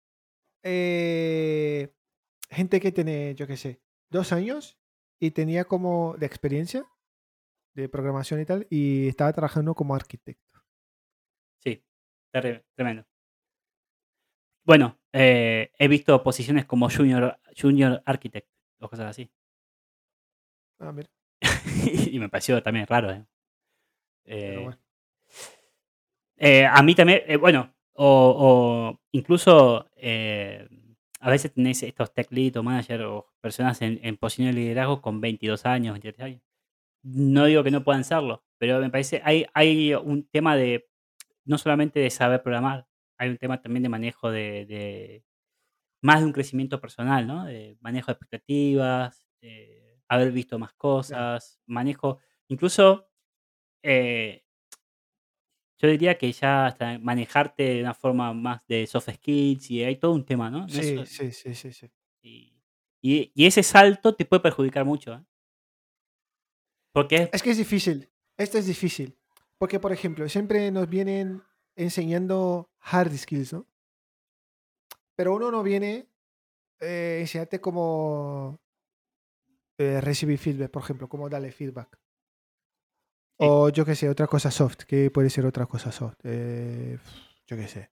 eh, 0.63 1.93
gente 2.49 2.79
que 2.79 2.91
tiene, 2.91 3.35
yo 3.35 3.47
qué 3.47 3.57
sé, 3.57 3.81
dos 4.09 4.31
años 4.31 4.77
y 5.19 5.31
tenía 5.31 5.65
como 5.65 6.15
de 6.17 6.25
experiencia 6.25 6.85
de 7.75 7.89
programación 7.89 8.39
y 8.39 8.45
tal, 8.45 8.67
y 8.69 9.07
estaba 9.09 9.33
trabajando 9.33 9.75
como 9.75 9.95
arquitecto. 9.95 10.63
Sí, 11.59 11.83
tremendo. 12.31 13.05
Bueno, 14.65 14.97
eh, 15.13 15.71
he 15.77 15.87
visto 15.87 16.23
posiciones 16.23 16.65
como 16.65 16.89
junior, 16.89 17.39
junior 17.59 18.01
architect 18.05 18.49
o 18.79 18.89
cosas 18.89 19.07
así. 19.07 19.29
Ah, 20.79 20.91
mira, 20.91 21.09
y 22.11 22.19
me 22.19 22.29
pareció 22.29 22.61
también 22.63 22.87
raro. 22.87 23.11
¿eh? 23.11 23.25
pero 24.23 24.37
Eh, 24.37 24.63
bueno. 24.63 24.84
Eh, 26.37 26.65
a 26.65 26.81
mí 26.83 26.95
también, 26.95 27.21
eh, 27.27 27.37
bueno, 27.37 27.73
o, 27.93 28.95
o 28.97 29.01
incluso 29.11 29.89
eh, 29.95 30.67
a 31.19 31.29
veces 31.29 31.53
tenés 31.53 31.81
estos 31.83 32.13
tech 32.13 32.31
lead 32.31 32.57
o 32.57 32.63
manager 32.63 33.03
o 33.03 33.27
personas 33.41 33.81
en, 33.81 33.99
en 34.03 34.17
posiciones 34.17 34.55
de 34.55 34.61
liderazgo 34.61 35.01
con 35.01 35.21
22 35.21 35.65
años, 35.65 35.93
23 35.93 36.25
años. 36.25 36.41
No 37.03 37.45
digo 37.45 37.63
que 37.63 37.71
no 37.71 37.83
puedan 37.83 38.03
serlo, 38.05 38.43
pero 38.59 38.79
me 38.79 38.89
parece, 38.91 39.21
hay, 39.25 39.45
hay 39.53 39.93
un 39.95 40.27
tema 40.29 40.55
de, 40.57 40.87
no 41.45 41.57
solamente 41.59 41.99
de 41.99 42.09
saber 42.11 42.43
programar, 42.43 42.87
hay 43.17 43.29
un 43.29 43.37
tema 43.37 43.61
también 43.61 43.83
de 43.83 43.89
manejo 43.89 44.31
de, 44.31 44.65
de- 44.67 45.23
más 46.01 46.19
de 46.21 46.25
un 46.27 46.33
crecimiento 46.33 46.79
personal, 46.81 47.27
¿no? 47.27 47.45
De 47.45 47.77
manejo 47.81 48.07
de 48.07 48.13
expectativas, 48.13 49.27
de 49.41 49.99
haber 50.07 50.31
visto 50.31 50.59
más 50.59 50.73
cosas, 50.73 51.59
manejo, 51.65 52.19
incluso 52.47 53.09
eh, 53.83 54.44
yo 55.77 55.87
diría 55.89 56.17
que 56.17 56.31
ya 56.31 56.67
hasta 56.67 56.97
manejarte 56.99 57.63
de 57.63 57.81
una 57.81 57.93
forma 57.93 58.33
más 58.33 58.61
de 58.67 58.87
soft 58.87 59.09
skills 59.13 59.69
y 59.71 59.83
hay 59.83 59.97
todo 59.97 60.13
un 60.13 60.25
tema, 60.25 60.49
¿no? 60.49 60.67
Sí, 60.69 61.03
sí, 61.05 61.31
sí, 61.31 61.53
sí, 61.55 61.73
sí. 61.73 61.91
y, 62.21 62.53
y- 63.01 63.31
y 63.35 63.45
ese 63.45 63.61
salto 63.63 64.15
te 64.15 64.25
puede 64.25 64.41
perjudicar 64.41 64.85
mucho, 64.85 65.13
¿eh? 65.13 65.23
Porque 66.93 67.15
es, 67.23 67.29
Es 67.33 67.43
que 67.43 67.51
es 67.51 67.57
difícil. 67.57 68.09
Esto 68.37 68.57
es 68.57 68.65
difícil. 68.67 69.17
Porque, 69.57 69.79
por 69.79 69.91
ejemplo, 69.91 70.27
siempre 70.29 70.71
nos 70.71 70.89
vienen 70.89 71.41
enseñando 71.75 72.69
hard 72.79 73.15
skills, 73.17 73.53
¿no? 73.53 73.67
Pero 75.15 75.33
uno 75.35 75.51
no 75.51 75.63
viene 75.63 76.09
eh, 76.79 77.17
enseñarte 77.21 77.59
cómo 77.61 78.59
eh, 79.77 79.99
recibir 80.01 80.37
feedback, 80.37 80.71
por 80.71 80.83
ejemplo, 80.83 81.07
cómo 81.09 81.29
darle 81.29 81.51
feedback. 81.51 81.99
O 83.37 83.69
yo 83.69 83.85
qué 83.85 83.95
sé, 83.95 84.07
otra 84.09 84.27
cosa 84.27 84.49
soft, 84.51 84.83
que 84.87 85.11
puede 85.11 85.29
ser 85.29 85.45
otra 85.45 85.65
cosa 85.65 85.91
soft. 85.91 86.17
Eh, 86.23 86.97
yo 87.47 87.57
qué 87.57 87.67
sé. 87.67 87.91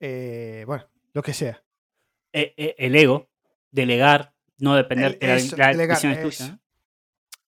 Eh, 0.00 0.64
bueno, 0.66 0.84
lo 1.12 1.22
que 1.22 1.32
sea. 1.32 1.62
eh, 2.32 2.54
eh, 2.56 2.74
el 2.78 2.94
ego, 2.96 3.30
delegar, 3.70 4.34
no 4.58 4.74
depender 4.74 5.18
la, 5.22 5.72
la 5.72 6.22
tuya. 6.22 6.48
¿no? 6.48 6.60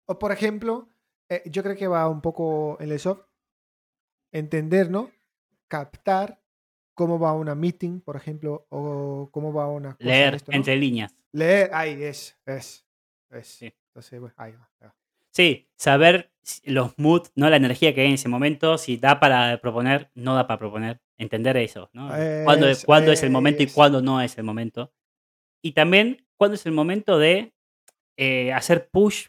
O 0.06 0.20
por 0.20 0.32
ejemplo, 0.32 0.90
eh, 1.30 1.44
yo 1.46 1.64
creo 1.64 1.76
que 1.76 1.88
va 1.88 2.08
un 2.10 2.22
poco 2.22 2.78
en 2.80 2.92
el 2.92 3.00
soft. 3.00 3.22
Entender, 4.32 4.92
¿no? 4.92 5.12
Captar 5.68 6.42
cómo 6.94 7.18
va 7.20 7.34
una 7.34 7.56
meeting, 7.56 8.02
por 8.02 8.16
ejemplo, 8.16 8.68
o 8.70 9.30
cómo 9.32 9.54
va 9.54 9.68
una 9.68 9.94
cosa 9.96 10.04
de 10.04 10.10
Leer 10.10 10.36
esto, 10.36 10.52
¿no? 10.52 10.58
entre 10.58 10.76
líneas. 10.76 11.16
Leer, 11.32 11.70
ahí 11.74 12.04
es, 12.04 12.38
es, 12.46 12.86
es. 13.30 13.48
Sí. 13.48 13.74
Entonces, 13.88 14.20
bueno, 14.20 14.36
ahí 14.38 14.52
va. 14.54 14.70
Sí, 15.32 15.70
saber 15.78 16.32
los 16.66 16.98
moods, 16.98 17.32
¿no? 17.36 17.50
La 17.50 17.58
energía 17.58 17.94
que 17.94 18.02
hay 18.02 18.08
en 18.08 18.14
ese 18.14 18.30
momento, 18.30 18.78
si 18.78 18.98
da 18.98 19.20
para 19.20 19.60
proponer, 19.62 20.10
no 20.16 20.36
da 20.36 20.48
para 20.48 20.60
proponer. 20.60 21.02
Entender 21.18 21.58
eso, 21.58 21.90
¿no? 21.92 22.08
Cuándo, 22.46 22.70
Es- 22.70 22.86
cuándo 22.86 23.12
es 23.12 23.24
el 23.24 23.30
momento 23.30 23.62
y 23.64 23.68
cuándo 23.68 24.02
no 24.02 24.22
es 24.22 24.38
el 24.38 24.46
momento. 24.46 24.94
Y 25.62 25.74
también 25.74 26.26
cuándo 26.38 26.56
es 26.56 26.66
el 26.66 26.72
momento 26.72 27.20
de 27.20 27.54
eh, 28.18 28.54
hacer 28.54 28.90
push 28.90 29.28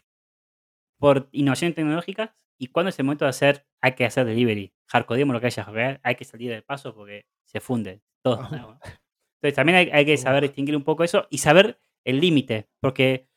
por 0.99 1.27
innovaciones 1.31 1.75
tecnológicas 1.75 2.31
y 2.57 2.67
cuándo 2.67 2.89
es 2.89 2.99
el 2.99 3.05
momento 3.05 3.25
de 3.25 3.29
hacer, 3.29 3.65
hay 3.81 3.93
que 3.93 4.05
hacer 4.05 4.25
delivery. 4.25 4.73
Hardcodeemos 4.87 5.33
lo 5.33 5.39
que 5.41 5.47
haya 5.47 5.65
que 5.65 5.99
hay 6.03 6.15
que 6.15 6.25
salir 6.25 6.49
del 6.51 6.63
paso 6.63 6.93
porque 6.95 7.25
se 7.45 7.59
funde 7.59 8.01
todo. 8.23 8.39
Ah. 8.41 8.49
¿no? 8.51 8.79
Entonces 9.41 9.55
también 9.55 9.77
hay, 9.77 9.89
hay 9.91 10.05
que 10.05 10.15
saber 10.17 10.43
distinguir 10.43 10.75
un 10.77 10.83
poco 10.83 11.03
eso 11.03 11.27
y 11.29 11.39
saber 11.39 11.79
el 12.05 12.19
límite, 12.21 12.69
porque 12.79 13.27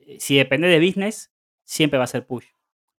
eh, 0.00 0.18
si 0.20 0.36
depende 0.36 0.68
de 0.68 0.78
business, 0.84 1.32
siempre 1.64 1.98
va 1.98 2.04
a 2.04 2.08
ser 2.08 2.26
push 2.26 2.46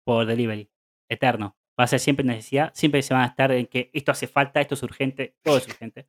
por 0.03 0.25
delivery, 0.25 0.69
eterno. 1.09 1.57
Va 1.79 1.85
a 1.85 1.87
ser 1.87 1.99
siempre 1.99 2.25
necesidad, 2.25 2.71
siempre 2.75 3.01
se 3.01 3.13
van 3.13 3.23
a 3.23 3.27
estar 3.27 3.51
en 3.51 3.65
que 3.67 3.89
esto 3.93 4.11
hace 4.11 4.27
falta, 4.27 4.61
esto 4.61 4.75
es 4.75 4.83
urgente, 4.83 5.35
todo 5.41 5.57
es 5.57 5.67
urgente. 5.67 6.07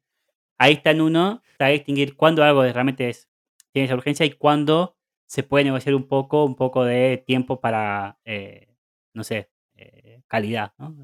Ahí 0.59 0.75
está 0.75 0.91
en 0.91 1.01
uno, 1.01 1.43
está 1.53 1.69
distinguir 1.69 2.17
cuándo 2.17 2.45
algo 2.45 2.63
realmente 2.63 3.09
es, 3.09 3.29
tiene 3.73 3.87
esa 3.87 3.95
urgencia 3.95 4.27
y 4.27 4.33
cuándo 4.33 4.97
se 5.27 5.43
puede 5.43 5.65
negociar 5.65 5.95
un 5.95 6.07
poco, 6.07 6.45
un 6.45 6.55
poco 6.55 6.85
de 6.85 7.23
tiempo 7.27 7.61
para, 7.61 8.19
eh, 8.25 8.69
no 9.15 9.25
sé, 9.25 9.51
eh, 9.77 10.23
calidad. 10.29 10.75
¿no? 10.79 10.95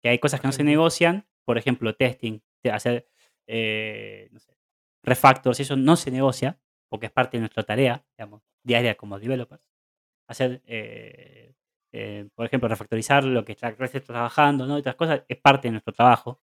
Que 0.00 0.10
hay 0.10 0.18
cosas 0.18 0.40
que 0.40 0.48
no 0.48 0.52
se 0.52 0.64
negocian, 0.64 1.26
por 1.44 1.58
ejemplo, 1.58 1.94
testing, 1.94 2.40
hacer 2.72 3.10
eh, 3.52 4.28
no 4.30 4.38
sé, 4.38 4.56
refactors, 5.02 5.58
eso 5.58 5.76
no 5.76 5.96
se 5.96 6.12
negocia, 6.12 6.60
porque 6.88 7.06
es 7.06 7.12
parte 7.12 7.36
de 7.36 7.40
nuestra 7.40 7.64
tarea, 7.64 8.06
digamos, 8.16 8.42
diaria 8.62 8.94
como 8.96 9.18
developers. 9.18 9.62
Hacer, 10.28 10.62
eh, 10.66 11.54
eh, 11.92 12.28
por 12.34 12.46
ejemplo, 12.46 12.68
refactorizar 12.68 13.24
lo 13.24 13.44
que 13.44 13.52
está, 13.52 13.68
está 13.70 14.00
trabajando, 14.00 14.66
¿no? 14.66 14.76
Y 14.78 14.80
otras 14.80 14.96
cosas, 14.96 15.22
es 15.28 15.38
parte 15.38 15.68
de 15.68 15.72
nuestro 15.72 15.92
trabajo. 15.94 16.40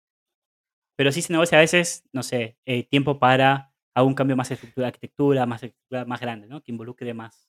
Pero 0.96 1.12
sí 1.12 1.22
se 1.22 1.32
negocia 1.32 1.58
a 1.58 1.60
veces, 1.60 2.04
no 2.12 2.22
sé, 2.22 2.56
eh, 2.66 2.84
tiempo 2.84 3.18
para 3.18 3.72
algún 3.94 4.14
cambio 4.14 4.36
más 4.36 4.48
de 4.48 4.54
estructura 4.54 4.86
de 4.86 4.88
arquitectura, 4.88 5.46
más 5.46 5.62
estructura 5.62 6.04
más 6.04 6.20
grande, 6.20 6.46
¿no? 6.48 6.62
Que 6.62 6.72
involucre 6.72 7.14
más, 7.14 7.48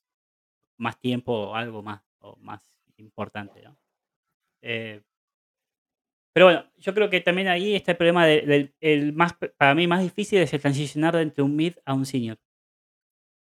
más 0.80 1.00
tiempo 1.00 1.34
o 1.34 1.56
algo 1.56 1.84
más, 1.84 2.04
o 2.20 2.38
más 2.38 2.64
importante, 2.98 3.62
¿no? 3.64 3.78
Eh, 4.62 5.04
pero 6.34 6.48
bueno, 6.48 6.66
yo 6.78 6.94
creo 6.94 7.10
que 7.10 7.22
también 7.22 7.48
ahí 7.48 7.76
está 7.76 7.92
el 7.92 7.98
problema 7.98 8.26
de- 8.26 8.42
del 8.42 8.76
el 8.82 9.14
más, 9.14 9.34
para 9.58 9.76
mí 9.76 9.88
más 9.88 10.02
difícil 10.02 10.40
es 10.40 10.54
el 10.54 10.62
transicionar 10.62 11.16
de 11.16 11.22
entre 11.24 11.44
un 11.44 11.56
mid 11.56 11.74
a 11.86 11.94
un 11.94 12.06
senior. 12.06 12.40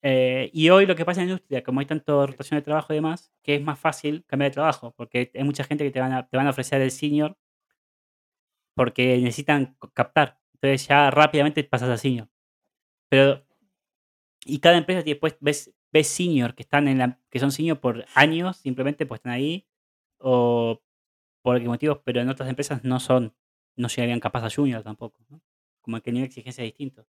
Eh, 0.06 0.50
y 0.54 0.70
hoy 0.70 0.86
lo 0.86 0.96
que 0.96 1.06
pasa 1.06 1.22
en 1.22 1.28
la 1.28 1.34
industria, 1.34 1.64
como 1.64 1.80
hay 1.80 1.86
tanto 1.86 2.28
rotación 2.28 2.60
de 2.60 2.62
trabajo 2.64 2.92
y 2.92 2.98
demás, 2.98 3.32
que 3.42 3.56
es 3.56 3.62
más 3.62 3.80
fácil 3.80 4.26
cambiar 4.28 4.52
de 4.52 4.56
trabajo, 4.56 4.94
porque 4.98 5.32
hay 5.34 5.44
mucha 5.46 5.64
gente 5.64 5.86
que 5.86 5.92
te 5.92 6.02
van 6.02 6.12
a, 6.12 6.28
te 6.28 6.36
van 6.36 6.46
a 6.48 6.50
ofrecer 6.50 6.82
el 6.82 6.92
senior 6.92 7.38
porque 8.76 9.18
necesitan 9.18 9.78
captar. 9.94 10.40
Entonces 10.56 10.88
ya 10.88 11.10
rápidamente 11.10 11.64
pasas 11.64 11.90
a 11.90 11.98
senior. 11.98 12.30
Pero, 13.10 13.46
y 14.46 14.60
cada 14.60 14.78
empresa 14.78 15.04
tiene, 15.04 15.20
pues, 15.20 15.38
ves, 15.40 15.74
ves 15.92 16.08
senior 16.08 16.56
que 16.56 16.64
están 16.64 16.88
en 16.88 16.98
la, 16.98 17.20
que 17.30 17.40
son 17.40 17.52
senior 17.52 17.80
por 17.80 18.06
años, 18.16 18.58
simplemente 18.58 19.06
pues 19.06 19.20
están 19.20 19.34
ahí, 19.34 19.68
o 20.20 20.82
por 21.42 21.60
qué 21.60 21.68
motivos, 21.68 22.00
pero 22.04 22.22
en 22.22 22.30
otras 22.30 22.50
empresas 22.50 22.84
no 22.84 23.00
son, 23.00 23.36
no 23.78 23.88
llegarían 23.88 24.20
capaz 24.20 24.46
a 24.46 24.50
junior 24.50 24.84
tampoco, 24.84 25.26
¿no? 25.30 25.42
Como 25.82 26.02
que 26.02 26.10
el 26.10 26.16
nivel 26.16 26.30
de 26.30 26.32
exigencia 26.32 26.64
es 26.64 26.70
distinto. 26.70 27.06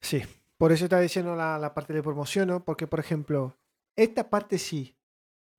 Sí, 0.00 0.22
por 0.58 0.72
eso 0.72 0.84
está 0.84 1.00
diciendo 1.00 1.36
la, 1.36 1.58
la 1.58 1.74
parte 1.74 1.92
de 1.92 2.02
promoción, 2.02 2.48
¿no? 2.48 2.64
Porque, 2.64 2.86
por 2.86 3.00
ejemplo, 3.00 3.58
esta 3.96 4.30
parte 4.30 4.58
sí 4.58 4.96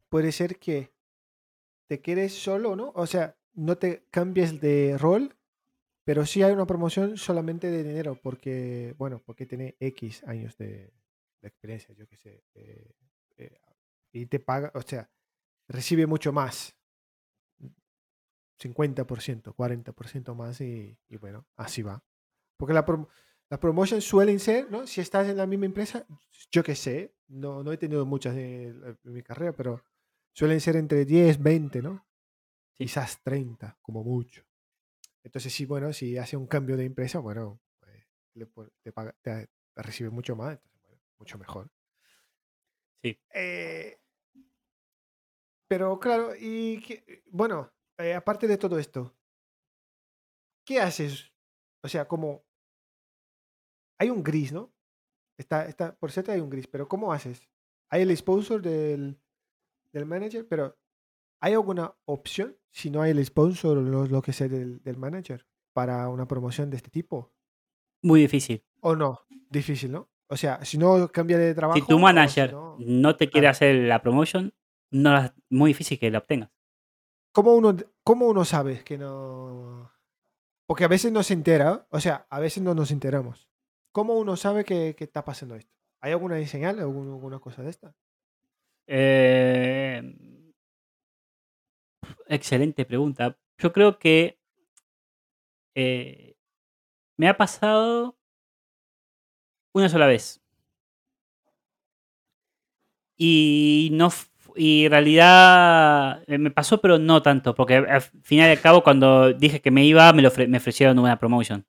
puede 0.10 0.32
ser 0.32 0.60
que 0.60 0.94
te 1.88 2.02
quedes 2.02 2.34
solo, 2.34 2.76
¿no? 2.76 2.92
O 2.96 3.06
sea, 3.08 3.38
no 3.54 3.78
te 3.78 4.06
cambies 4.12 4.60
de 4.62 4.98
rol, 4.98 5.36
pero 6.06 6.26
sí 6.26 6.44
hay 6.44 6.54
una 6.54 6.68
promoción 6.68 7.18
solamente 7.18 7.72
de 7.72 7.84
dinero, 7.84 8.20
porque, 8.22 8.96
bueno, 8.98 9.22
porque 9.26 9.46
tiene 9.46 9.78
X 9.80 10.24
años 10.26 10.58
de, 10.58 10.94
de 11.42 11.48
experiencia, 11.50 11.96
yo 11.96 12.08
qué 12.08 12.18
sé. 12.18 12.44
eh, 12.56 12.94
eh, 13.38 13.60
y 14.14 14.28
te 14.28 14.40
paga, 14.40 14.72
o 14.76 14.82
sea, 14.82 15.10
recibe 15.70 16.08
mucho 16.08 16.34
más. 16.34 16.76
50%, 18.60 19.54
40% 19.54 20.36
más 20.36 20.62
y, 20.62 20.98
y 21.10 21.18
bueno, 21.18 21.46
así 21.58 21.82
va. 21.82 22.04
Porque 22.58 22.74
la, 22.74 22.86
prom- 22.86 23.08
las 23.50 23.60
promotions 23.60 24.04
suelen 24.04 24.40
ser, 24.40 24.70
¿no? 24.72 24.88
Si 24.88 25.02
estás 25.02 25.28
en 25.28 25.38
la 25.38 25.46
misma 25.46 25.66
empresa, 25.66 26.06
yo 26.52 26.64
qué 26.64 26.76
sé, 26.76 27.16
no, 27.28 27.64
no 27.64 27.72
he 27.72 27.78
tenido 27.78 28.06
muchas 28.06 28.36
en, 28.36 28.84
en 29.04 29.14
mi 29.14 29.22
carrera, 29.24 29.54
pero 29.56 29.84
suelen 30.34 30.60
ser 30.62 30.76
entre 30.78 31.06
10, 31.06 31.42
20, 31.42 31.82
¿no? 31.82 32.06
Sí. 32.78 32.86
Quizás 32.86 33.22
30, 33.24 33.78
como 33.82 34.04
mucho. 34.04 34.44
Entonces, 35.24 35.54
sí, 35.54 35.66
bueno, 35.66 35.94
si 35.94 36.18
hace 36.18 36.38
un 36.38 36.48
cambio 36.48 36.78
de 36.78 36.86
empresa, 36.86 37.20
bueno, 37.20 37.62
pues, 37.80 38.06
le 38.34 38.48
te, 38.84 38.92
paga- 38.92 39.16
te- 39.22 39.50
te 39.74 39.82
recibe 39.82 40.10
mucho 40.10 40.36
más, 40.36 40.54
entonces, 40.54 40.82
bueno, 40.82 41.02
mucho 41.20 41.38
mejor. 41.38 41.72
Sí. 43.04 43.18
Eh, 43.34 44.00
pero 45.68 46.00
claro, 46.00 46.34
y 46.40 46.82
que- 46.82 47.24
bueno, 47.28 47.72
eh, 47.98 48.14
aparte 48.14 48.48
de 48.48 48.58
todo 48.58 48.78
esto, 48.80 49.16
¿qué 50.66 50.80
haces? 50.80 51.32
O 51.84 51.88
sea, 51.88 52.08
como 52.08 52.45
hay 53.98 54.10
un 54.10 54.24
gris, 54.24 54.52
¿no? 54.52 54.74
Está, 55.38 55.66
está, 55.66 55.96
por 55.96 56.12
cierto, 56.12 56.32
hay 56.32 56.40
un 56.40 56.50
gris, 56.50 56.68
pero 56.68 56.88
¿cómo 56.88 57.12
haces? 57.12 57.48
Hay 57.90 58.02
el 58.02 58.16
sponsor 58.16 58.62
del, 58.62 59.20
del 59.92 60.06
manager, 60.06 60.48
pero 60.48 60.78
¿hay 61.42 61.54
alguna 61.54 61.94
opción 62.06 62.58
si 62.72 62.90
no 62.90 63.02
hay 63.02 63.12
el 63.12 63.24
sponsor 63.26 63.78
o 63.78 63.82
lo, 63.82 64.06
lo 64.06 64.22
que 64.22 64.34
sea 64.34 64.48
del, 64.48 64.82
del 64.84 64.98
manager 64.98 65.46
para 65.74 66.08
una 66.10 66.28
promoción 66.28 66.70
de 66.70 66.78
este 66.78 66.90
tipo? 66.90 67.34
Muy 68.02 68.22
difícil. 68.22 68.64
¿O 68.82 68.96
no? 68.96 69.22
Difícil, 69.50 69.92
¿no? 69.92 70.10
O 70.28 70.38
sea, 70.38 70.64
si 70.66 70.78
no 70.78 71.08
cambia 71.12 71.38
de 71.38 71.54
trabajo. 71.54 71.80
Si 71.80 71.86
tu 71.86 71.98
si 71.98 72.02
manager 72.02 72.52
no- 72.54 72.78
no 72.80 73.16
te 73.16 73.30
quiere 73.30 73.48
hacer 73.48 73.76
la 73.76 74.02
promotion, 74.02 74.54
no 74.92 75.14
la- 75.14 75.36
muy 75.50 75.72
difícil 75.72 76.00
que 76.00 76.10
la 76.10 76.20
obtengas. 76.20 76.52
¿Cómo 77.32 77.54
uno, 77.56 77.76
¿Cómo 78.04 78.28
uno 78.28 78.46
sabe 78.46 78.84
que 78.84 78.98
no.? 78.98 79.92
Porque 80.68 80.84
a 80.86 80.88
veces 80.88 81.12
no 81.12 81.22
se 81.22 81.34
entera, 81.34 81.86
o 81.92 82.00
sea, 82.00 82.26
a 82.30 82.40
veces 82.40 82.64
no 82.64 82.74
nos 82.74 82.90
enteramos. 82.92 83.50
¿Cómo 83.96 84.16
uno 84.16 84.36
sabe 84.36 84.66
que, 84.66 84.94
está 85.00 85.24
pasando 85.24 85.56
esto? 85.56 85.72
¿Hay 86.02 86.12
alguna 86.12 86.46
señal, 86.48 86.82
alguna, 86.82 87.14
alguna 87.14 87.40
cosa 87.40 87.64
de 87.64 87.70
esta? 87.70 87.96
Eh, 88.88 90.04
excelente 92.28 92.84
pregunta. 92.84 93.38
Yo 93.58 93.72
creo 93.72 93.98
que 93.98 94.38
eh, 95.76 96.36
me 97.16 97.30
ha 97.30 97.38
pasado 97.38 98.18
una 99.72 99.88
sola 99.88 100.08
vez. 100.08 100.42
Y 103.16 103.92
no 103.94 104.10
y 104.58 104.86
en 104.86 104.92
realidad 104.92 106.22
eh, 106.28 106.38
me 106.38 106.52
pasó, 106.52 106.82
pero 106.82 107.00
no 107.00 107.22
tanto, 107.22 107.56
porque 107.56 107.76
al 107.76 108.02
final 108.02 108.50
y 108.50 108.52
al 108.52 108.62
cabo 108.62 108.84
cuando 108.84 109.32
dije 109.32 109.62
que 109.62 109.72
me 109.72 109.86
iba, 109.86 110.12
me, 110.12 110.22
lo 110.22 110.32
me 110.50 110.58
ofrecieron 110.58 111.00
una 111.00 111.18
promotion. 111.18 111.66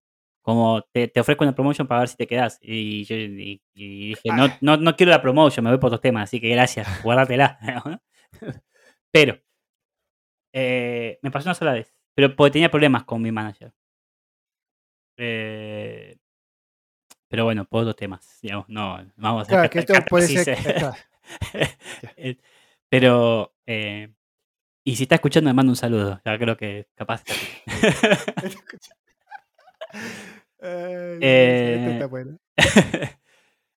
Como 0.47 0.81
te, 0.93 1.09
te 1.09 1.19
ofrezco 1.19 1.43
una 1.43 1.57
promotion 1.57 1.89
para 1.89 1.99
ver 2.03 2.09
si 2.09 2.17
te 2.17 2.29
quedas. 2.29 2.61
Y 2.63 3.03
yo 3.05 3.17
y- 3.17 3.61
y 3.75 4.09
dije, 4.11 4.29
no, 4.33 4.45
Ah. 4.45 4.59
no, 4.61 4.77
no 4.77 4.95
quiero 4.95 5.11
la 5.11 5.21
promotion, 5.21 5.65
me 5.65 5.71
voy 5.73 5.81
por 5.81 5.89
otros 5.89 6.01
temas, 6.01 6.23
así 6.29 6.41
que 6.41 6.49
gracias, 6.51 6.87
guárdatela. 7.03 7.59
pero 9.11 9.41
eh, 10.55 11.19
me 11.21 11.33
pasó 11.33 11.49
una 11.49 11.55
sola 11.55 11.73
vez, 11.73 11.93
pero 12.15 12.37
porque 12.37 12.53
tenía 12.53 12.71
problemas 12.71 13.03
con 13.03 13.21
mi 13.21 13.33
manager. 13.33 13.73
Eh, 15.17 16.17
pero 17.27 17.43
bueno, 17.45 17.65
por 17.65 17.81
otros 17.81 17.97
temas, 17.97 18.39
digamos, 18.41 18.69
no, 18.69 19.05
vamos 19.17 19.47
a 19.47 19.49
Claro, 19.49 19.63
hacer 19.65 19.71
que 19.71 19.81
cata- 19.85 19.99
esto 19.99 20.09
puede 20.09 20.29
ser. 20.29 20.59
eh. 20.65 20.75
claro. 20.79 22.39
Pero, 22.89 23.53
eh, 23.67 24.15
y 24.85 24.95
si 24.95 25.03
está 25.03 25.17
escuchando, 25.17 25.51
me 25.51 25.55
manda 25.55 25.71
un 25.73 25.77
saludo. 25.77 26.21
Ya 26.25 26.39
creo 26.39 26.57
que 26.57 26.87
capaz. 26.95 27.25
Ay, 30.61 31.19
Eh, 31.23 31.99
está. 31.99 32.09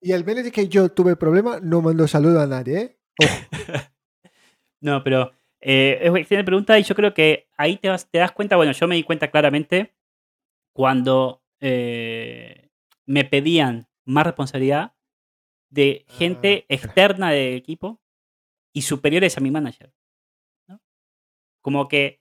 Y 0.01 0.13
el 0.13 0.23
menos 0.23 0.49
que 0.51 0.67
yo 0.69 0.89
tuve 0.89 1.17
problema, 1.17 1.59
no 1.61 1.81
mando 1.81 2.07
saludo 2.07 2.39
a 2.39 2.47
nadie, 2.47 2.79
¿eh? 2.79 2.99
Ojo. 3.17 3.29
no, 4.81 5.03
pero 5.03 5.33
eh, 5.59 5.99
es 6.01 6.09
una 6.09 6.19
excelente 6.21 6.45
pregunta 6.45 6.79
y 6.79 6.83
yo 6.83 6.95
creo 6.95 7.13
que 7.13 7.49
ahí 7.57 7.75
te, 7.77 7.89
vas- 7.89 8.09
te 8.09 8.19
das 8.19 8.31
cuenta. 8.31 8.55
Bueno, 8.55 8.71
yo 8.71 8.87
me 8.87 8.95
di 8.95 9.03
cuenta 9.03 9.29
claramente 9.29 9.93
cuando 10.73 11.43
eh, 11.59 12.69
me 13.05 13.25
pedían 13.25 13.87
más 14.05 14.25
responsabilidad 14.25 14.93
de 15.69 16.05
gente 16.07 16.61
Ah, 16.69 16.73
externa 16.73 17.31
del 17.31 17.55
equipo 17.55 17.99
y 18.73 18.83
superiores 18.83 19.37
a 19.37 19.41
mi 19.41 19.51
manager. 19.51 19.93
¿no? 20.69 20.79
Como 21.61 21.89
que 21.89 22.18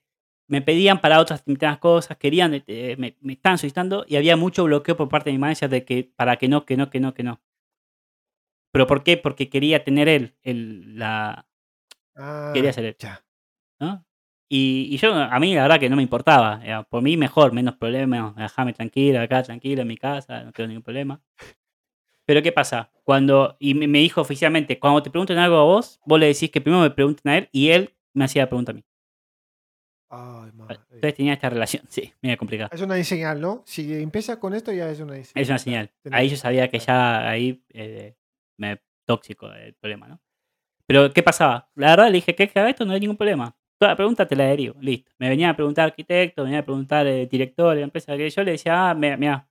me 0.49 0.61
pedían 0.63 1.01
para 1.01 1.19
otras 1.21 1.41
determinadas 1.41 1.79
cosas, 1.79 2.17
querían, 2.17 2.63
eh, 2.67 2.95
me, 2.99 3.17
me 3.21 3.33
estaban 3.33 3.57
solicitando 3.59 4.05
y 4.07 4.17
había 4.17 4.37
mucho 4.37 4.65
bloqueo 4.65 4.97
por 4.97 5.09
parte 5.09 5.29
de 5.29 5.33
mi 5.35 5.39
manager 5.39 5.69
de 5.69 5.85
que 5.85 6.11
para 6.15 6.37
que 6.37 6.49
no, 6.49 6.65
que 6.65 6.77
no, 6.77 6.89
que 6.91 6.99
no, 7.01 7.13
que 7.15 7.23
no. 7.23 7.41
¿Pero 8.71 8.87
por 8.87 9.03
qué? 9.03 9.17
Porque 9.17 9.49
quería 9.49 9.83
tener 9.83 10.07
él, 10.07 10.35
el, 10.43 10.97
la, 10.97 11.47
quería 12.51 12.71
Ah, 12.71 12.73
ser 12.73 12.85
él, 12.85 12.97
ya. 12.99 13.23
¿no? 13.79 14.05
Y, 14.49 14.89
y 14.91 14.97
yo, 14.97 15.13
a 15.15 15.39
mí 15.39 15.55
la 15.55 15.63
verdad 15.63 15.79
que 15.79 15.89
no 15.89 15.97
me 15.97 16.03
importaba. 16.03 16.61
eh, 16.63 16.83
Por 16.89 17.03
mí 17.03 17.17
mejor, 17.17 17.53
menos 17.53 17.75
problemas, 17.77 18.35
déjame 18.35 18.73
tranquilo, 18.73 19.21
acá 19.21 19.43
tranquilo 19.43 19.83
en 19.83 19.87
mi 19.89 19.97
casa, 19.97 20.43
no 20.45 20.53
tengo 20.53 20.69
ningún 20.69 20.83
problema. 20.83 21.21
Pero 22.25 22.41
¿qué 22.41 22.51
pasa? 22.51 22.91
Cuando, 23.03 23.57
y 23.59 23.73
me, 23.73 23.87
me 23.87 23.99
dijo 23.99 24.21
oficialmente, 24.21 24.79
cuando 24.79 25.01
te 25.03 25.09
pregunten 25.09 25.37
algo 25.37 25.57
a 25.57 25.63
vos, 25.63 25.99
vos 26.05 26.19
le 26.19 26.27
decís 26.27 26.51
que 26.51 26.61
primero 26.61 26.83
me 26.83 26.91
pregunten 26.91 27.31
a 27.31 27.37
él 27.37 27.49
y 27.51 27.69
él 27.69 27.95
me 28.13 28.25
hacía 28.25 28.43
la 28.43 28.49
pregunta 28.49 28.71
a 28.71 28.75
mí. 28.75 28.83
Ay, 30.09 30.51
madre. 30.53 30.79
Entonces 30.89 31.15
tenía 31.15 31.33
esta 31.33 31.49
relación, 31.49 31.83
sí, 31.89 32.13
mira 32.21 32.35
complicado. 32.35 32.69
Es 32.73 32.81
una 32.81 33.01
señal, 33.03 33.39
¿no? 33.39 33.63
Si 33.65 33.93
empieza 33.93 34.39
con 34.39 34.53
esto, 34.53 34.71
ya 34.71 34.89
es 34.89 34.99
una 34.99 35.13
señal. 35.13 35.31
Es 35.35 35.49
una 35.49 35.59
señal. 35.59 35.91
Ahí 36.11 36.29
yo 36.29 36.37
sabía 36.37 36.67
que 36.69 36.79
ya 36.79 37.29
ahí 37.29 37.63
eh, 37.69 38.15
me 38.57 38.81
tóxico 39.05 39.51
el 39.51 39.75
problema, 39.75 40.07
¿no? 40.07 40.19
Pero 40.87 41.13
¿qué 41.13 41.21
pasaba? 41.21 41.69
La 41.75 41.91
verdad 41.91 42.07
le 42.07 42.13
dije 42.13 42.33
que 42.35 42.51
haga 42.55 42.69
esto 42.69 42.83
no 42.83 42.93
hay 42.93 42.99
ningún 42.99 43.17
problema. 43.17 43.55
Toda 43.77 43.91
la 43.91 43.95
pregunta 43.95 44.27
te 44.27 44.35
la 44.35 44.45
derivo, 44.45 44.75
listo. 44.81 45.11
Me 45.19 45.29
venía 45.29 45.51
a 45.51 45.55
preguntar 45.55 45.85
arquitecto, 45.85 46.41
me 46.41 46.47
venía 46.47 46.59
a 46.61 46.65
preguntar 46.65 47.05
eh, 47.07 47.27
director 47.27 47.69
de 47.75 47.81
la 47.81 47.85
empresa 47.85 48.17
que 48.17 48.29
yo 48.29 48.43
le 48.43 48.51
decía, 48.53 48.89
ah, 48.89 48.95
mira, 48.95 49.15
mira, 49.15 49.47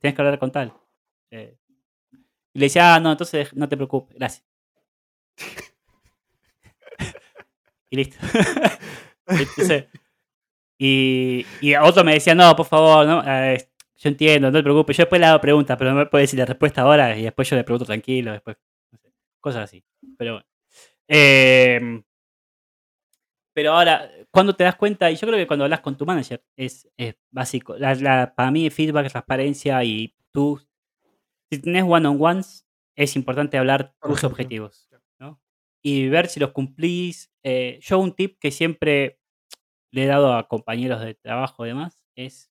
tenés 0.00 0.14
que 0.14 0.22
hablar 0.22 0.38
con 0.38 0.52
tal. 0.52 0.72
Eh, 1.30 1.58
y 2.54 2.58
le 2.58 2.66
decía, 2.66 2.94
ah, 2.94 3.00
no, 3.00 3.10
entonces 3.10 3.52
no 3.54 3.68
te 3.68 3.76
preocupes, 3.76 4.16
gracias. 4.16 4.46
y 7.90 7.96
listo. 7.96 8.16
Y, 10.78 11.46
y 11.60 11.74
otro 11.76 12.04
me 12.04 12.14
decía, 12.14 12.34
no, 12.34 12.54
por 12.54 12.66
favor, 12.66 13.06
no, 13.06 13.22
eh, 13.26 13.70
yo 13.96 14.08
entiendo, 14.10 14.50
no 14.50 14.58
te 14.58 14.62
preocupes. 14.62 14.96
Yo 14.96 15.02
después 15.04 15.20
le 15.20 15.26
hago 15.26 15.40
preguntas, 15.40 15.76
pero 15.78 15.90
no 15.92 15.96
me 15.96 16.06
puede 16.06 16.22
decir 16.24 16.38
la 16.38 16.44
respuesta 16.46 16.82
ahora 16.82 17.16
y 17.18 17.22
después 17.22 17.48
yo 17.48 17.56
le 17.56 17.64
pregunto 17.64 17.86
tranquilo, 17.86 18.32
después, 18.32 18.56
no 18.92 18.98
sé, 18.98 19.12
cosas 19.40 19.64
así. 19.64 19.84
Pero 20.18 20.34
bueno. 20.34 20.46
Eh, 21.08 22.02
pero 23.54 23.72
ahora, 23.72 24.10
cuando 24.30 24.54
te 24.54 24.64
das 24.64 24.76
cuenta, 24.76 25.10
y 25.10 25.16
yo 25.16 25.26
creo 25.26 25.38
que 25.38 25.46
cuando 25.46 25.64
hablas 25.64 25.80
con 25.80 25.96
tu 25.96 26.04
manager 26.04 26.44
es, 26.56 26.88
es 26.98 27.14
básico. 27.30 27.76
La, 27.78 27.94
la- 27.94 28.34
para 28.34 28.50
mí, 28.50 28.68
feedback, 28.70 29.08
transparencia 29.10 29.82
y 29.84 30.14
tú, 30.32 30.60
si 31.50 31.60
tenés 31.60 31.84
one-on-ones, 31.86 32.66
es 32.96 33.16
importante 33.16 33.58
hablar 33.58 33.94
tus 34.02 34.24
objetivos. 34.24 34.85
Y 35.88 36.08
ver 36.08 36.26
si 36.26 36.40
los 36.40 36.50
cumplís. 36.50 37.30
Eh, 37.44 37.78
yo 37.80 38.00
un 38.00 38.12
tip 38.12 38.40
que 38.40 38.50
siempre 38.50 39.20
le 39.92 40.02
he 40.02 40.06
dado 40.08 40.34
a 40.34 40.48
compañeros 40.48 41.00
de 41.00 41.14
trabajo 41.14 41.64
y 41.64 41.68
demás 41.68 42.02
es, 42.16 42.50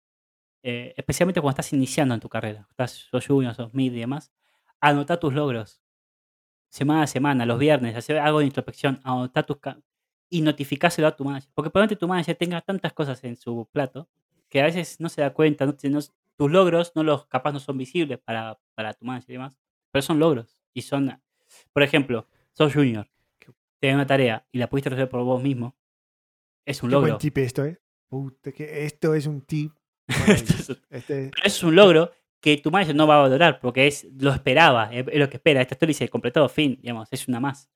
eh, 0.63 0.93
especialmente 0.95 1.41
cuando 1.41 1.59
estás 1.59 1.73
iniciando 1.73 2.13
en 2.13 2.21
tu 2.21 2.29
carrera, 2.29 2.65
estás 2.69 2.91
sos 3.11 3.27
junior, 3.27 3.53
sos 3.53 3.73
mid 3.73 3.91
y 3.91 3.99
demás, 3.99 4.31
anota 4.79 5.19
tus 5.19 5.33
logros. 5.33 5.81
Semana 6.69 7.03
a 7.03 7.07
semana, 7.07 7.45
los 7.45 7.59
viernes, 7.59 7.97
hacer 7.97 8.19
algo 8.19 8.39
de 8.39 8.45
introspección, 8.45 9.01
anota 9.03 9.43
tus... 9.43 9.57
y 10.29 10.39
notificáselo 10.39 11.05
a 11.09 11.15
tu 11.17 11.25
manager. 11.25 11.51
Porque 11.53 11.69
probablemente 11.69 11.99
tu 11.99 12.07
manager 12.07 12.37
tenga 12.37 12.61
tantas 12.61 12.93
cosas 12.93 13.21
en 13.25 13.35
su 13.35 13.67
plato 13.69 14.07
que 14.47 14.61
a 14.61 14.63
veces 14.63 15.01
no 15.01 15.09
se 15.09 15.19
da 15.19 15.33
cuenta, 15.33 15.67
tus 15.75 16.51
logros 16.51 16.93
no 16.95 17.03
los 17.03 17.25
capaz 17.25 17.51
no 17.51 17.59
son 17.59 17.77
visibles 17.77 18.17
para, 18.17 18.57
para 18.75 18.93
tu 18.93 19.03
manager 19.03 19.31
y 19.31 19.33
demás, 19.33 19.57
pero 19.91 20.03
son 20.03 20.19
logros. 20.19 20.61
Y 20.73 20.83
son, 20.83 21.21
por 21.73 21.83
ejemplo, 21.83 22.29
sos 22.53 22.73
junior, 22.73 23.09
te 23.86 23.89
da 23.89 23.95
una 23.95 24.07
tarea 24.07 24.47
y 24.51 24.57
la 24.57 24.67
pudiste 24.69 24.89
resolver 24.89 25.09
por 25.09 25.23
vos 25.23 25.41
mismo, 25.41 25.77
es 26.65 26.81
un 26.83 26.89
Qué 26.89 26.95
buen 26.95 27.07
logro. 27.09 27.17
tip 27.19 27.38
esto, 27.38 27.63
¿eh? 27.65 27.79
Puta, 28.09 28.51
que 28.51 28.86
esto 28.86 29.13
es 29.13 29.25
un 29.27 29.41
tip. 29.41 29.71
Esto 30.07 30.21
es- 30.23 30.27
maravilloso. 30.27 30.73
Este, 30.89 31.31
Pero 31.33 31.43
es 31.47 31.63
un 31.63 31.75
logro 31.75 32.11
que 32.41 32.57
tu 32.57 32.69
manager 32.71 32.95
no 32.95 33.07
va 33.07 33.17
a 33.17 33.21
valorar 33.23 33.59
porque 33.59 33.88
es 33.88 34.07
lo 34.19 34.31
esperaba, 34.31 34.93
es, 34.93 35.05
es 35.07 35.19
lo 35.19 35.27
que 35.29 35.38
espera. 35.38 35.61
Esta 35.61 35.73
story 35.75 35.93
se 35.95 36.09
completó, 36.09 36.47
fin, 36.49 36.77
digamos, 36.81 37.07
es 37.11 37.27
una 37.27 37.39
más. 37.39 37.69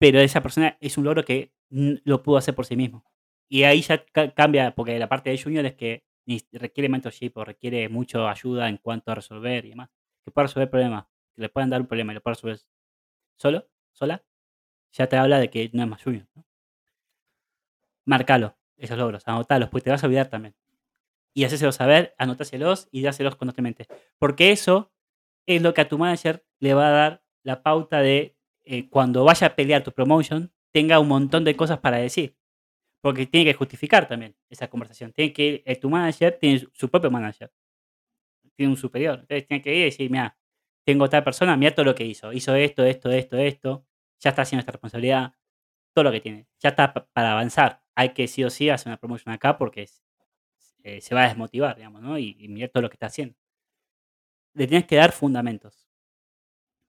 Pero 0.00 0.18
esa 0.20 0.42
persona 0.42 0.76
es 0.80 0.98
un 0.98 1.04
logro 1.04 1.24
que 1.24 1.52
lo 1.70 2.22
pudo 2.22 2.36
hacer 2.36 2.54
por 2.54 2.66
sí 2.66 2.76
mismo. 2.76 3.04
Y 3.48 3.62
ahí 3.62 3.80
ya 3.82 4.04
ca- 4.06 4.32
cambia, 4.34 4.74
porque 4.74 4.98
la 4.98 5.08
parte 5.08 5.30
de 5.30 5.40
Junior 5.40 5.64
es 5.66 5.74
que 5.74 6.04
requiere 6.52 6.88
mentorship 6.88 7.32
o 7.36 7.44
requiere 7.44 7.88
mucha 7.88 8.28
ayuda 8.28 8.68
en 8.68 8.78
cuanto 8.78 9.12
a 9.12 9.14
resolver 9.14 9.64
y 9.64 9.70
demás. 9.70 9.88
Que 10.24 10.32
pueda 10.32 10.46
resolver 10.48 10.68
problemas, 10.68 11.06
que 11.34 11.42
le 11.42 11.48
puedan 11.48 11.70
dar 11.70 11.80
un 11.80 11.86
problema 11.86 12.12
y 12.12 12.16
lo 12.16 12.20
pueda 12.22 12.34
resolver 12.34 12.58
solo, 13.38 13.68
sola, 13.92 14.24
ya 14.96 15.08
te 15.08 15.16
habla 15.16 15.38
de 15.38 15.50
que 15.50 15.70
no 15.72 15.82
es 15.82 15.88
más 15.88 16.02
Junior. 16.02 16.26
¿no? 16.34 16.44
Marcalo, 18.04 18.56
esos 18.76 18.98
logros, 18.98 19.26
anotalos, 19.26 19.68
pues 19.68 19.84
te 19.84 19.90
vas 19.90 20.02
a 20.02 20.06
olvidar 20.06 20.28
también 20.28 20.54
y 21.36 21.44
hacérselo 21.44 21.70
saber, 21.70 22.14
anótaselos 22.16 22.88
y 22.90 23.02
dáselos 23.02 23.36
constantemente. 23.36 23.86
Porque 24.18 24.52
eso 24.52 24.90
es 25.44 25.60
lo 25.60 25.74
que 25.74 25.82
a 25.82 25.88
tu 25.88 25.98
manager 25.98 26.46
le 26.60 26.72
va 26.72 26.88
a 26.88 26.90
dar 26.90 27.24
la 27.42 27.62
pauta 27.62 28.00
de 28.00 28.38
eh, 28.64 28.88
cuando 28.88 29.22
vaya 29.22 29.48
a 29.48 29.54
pelear 29.54 29.84
tu 29.84 29.92
promotion, 29.92 30.50
tenga 30.72 30.98
un 30.98 31.08
montón 31.08 31.44
de 31.44 31.54
cosas 31.54 31.78
para 31.80 31.98
decir. 31.98 32.38
Porque 33.02 33.26
tiene 33.26 33.44
que 33.44 33.52
justificar 33.52 34.08
también 34.08 34.34
esa 34.48 34.68
conversación. 34.70 35.12
Tiene 35.12 35.34
que, 35.34 35.62
eh, 35.66 35.76
tu 35.76 35.90
manager 35.90 36.38
tiene 36.40 36.66
su 36.72 36.88
propio 36.88 37.10
manager. 37.10 37.52
Tiene 38.56 38.72
un 38.72 38.78
superior. 38.78 39.18
Entonces 39.20 39.46
tiene 39.46 39.62
que 39.62 39.74
ir 39.74 39.80
y 39.82 39.84
decir, 39.84 40.10
mira, 40.10 40.38
tengo 40.86 41.06
tal 41.10 41.22
persona, 41.22 41.54
mira 41.58 41.74
todo 41.74 41.84
lo 41.84 41.94
que 41.94 42.06
hizo. 42.06 42.32
Hizo 42.32 42.54
esto, 42.54 42.82
esto, 42.82 43.10
esto, 43.10 43.36
esto. 43.36 43.86
Ya 44.20 44.30
está 44.30 44.42
haciendo 44.42 44.60
esta 44.60 44.72
responsabilidad. 44.72 45.34
Todo 45.94 46.04
lo 46.06 46.12
que 46.12 46.20
tiene. 46.20 46.48
Ya 46.60 46.70
está 46.70 46.94
pa- 46.94 47.06
para 47.12 47.32
avanzar. 47.32 47.82
Hay 47.96 48.14
que 48.14 48.28
sí 48.28 48.44
o 48.44 48.50
sí 48.50 48.70
hacer 48.70 48.88
una 48.90 48.98
promotion 48.98 49.34
acá 49.34 49.58
porque 49.58 49.88
eh, 50.84 51.00
se 51.00 51.14
va 51.14 51.24
a 51.24 51.28
desmotivar, 51.28 51.76
digamos, 51.76 52.02
¿no? 52.02 52.18
Y, 52.18 52.36
y 52.38 52.48
mira 52.48 52.68
todo 52.68 52.82
lo 52.82 52.90
que 52.90 52.94
está 52.96 53.06
haciendo. 53.06 53.36
Le 54.54 54.66
tienes 54.66 54.88
que 54.88 54.96
dar 54.96 55.12
fundamentos. 55.12 55.86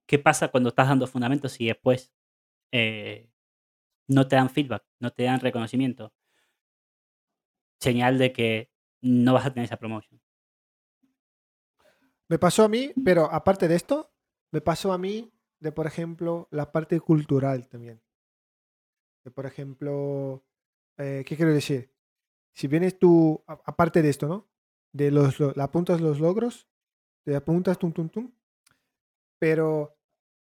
¿Qué 0.06 0.18
pasa 0.18 0.48
cuando 0.48 0.70
estás 0.70 0.88
dando 0.88 1.06
fundamentos 1.06 1.60
y 1.60 1.66
después 1.66 2.12
eh, 2.72 3.30
no 4.08 4.28
te 4.28 4.36
dan 4.36 4.50
feedback, 4.50 4.84
no 5.00 5.12
te 5.12 5.24
dan 5.24 5.40
reconocimiento? 5.40 6.14
Señal 7.80 8.18
de 8.18 8.32
que 8.32 8.70
no 9.00 9.32
vas 9.34 9.46
a 9.46 9.52
tener 9.52 9.64
esa 9.66 9.78
promotion. 9.78 10.20
Me 12.28 12.38
pasó 12.38 12.64
a 12.64 12.68
mí, 12.68 12.92
pero 13.04 13.30
aparte 13.32 13.68
de 13.68 13.74
esto, 13.76 14.12
me 14.50 14.60
pasó 14.60 14.92
a 14.92 14.98
mí 14.98 15.32
de, 15.60 15.72
por 15.72 15.86
ejemplo, 15.86 16.48
la 16.50 16.72
parte 16.72 17.00
cultural 17.00 17.68
también. 17.68 18.02
De, 19.24 19.30
por 19.30 19.46
ejemplo, 19.46 20.44
eh, 20.98 21.24
¿qué 21.26 21.36
quiero 21.36 21.52
decir? 21.52 21.92
Si 22.54 22.68
vienes 22.68 22.98
tú, 22.98 23.42
aparte 23.46 24.02
de 24.02 24.10
esto, 24.10 24.28
¿no? 24.28 24.50
De 24.92 25.10
los, 25.10 25.40
lo- 25.40 25.54
apuntas 25.62 26.00
los 26.00 26.20
logros, 26.20 26.68
te 27.24 27.36
apuntas 27.36 27.78
tum, 27.78 27.92
tum, 27.92 28.08
tum, 28.10 28.32
pero 29.38 29.96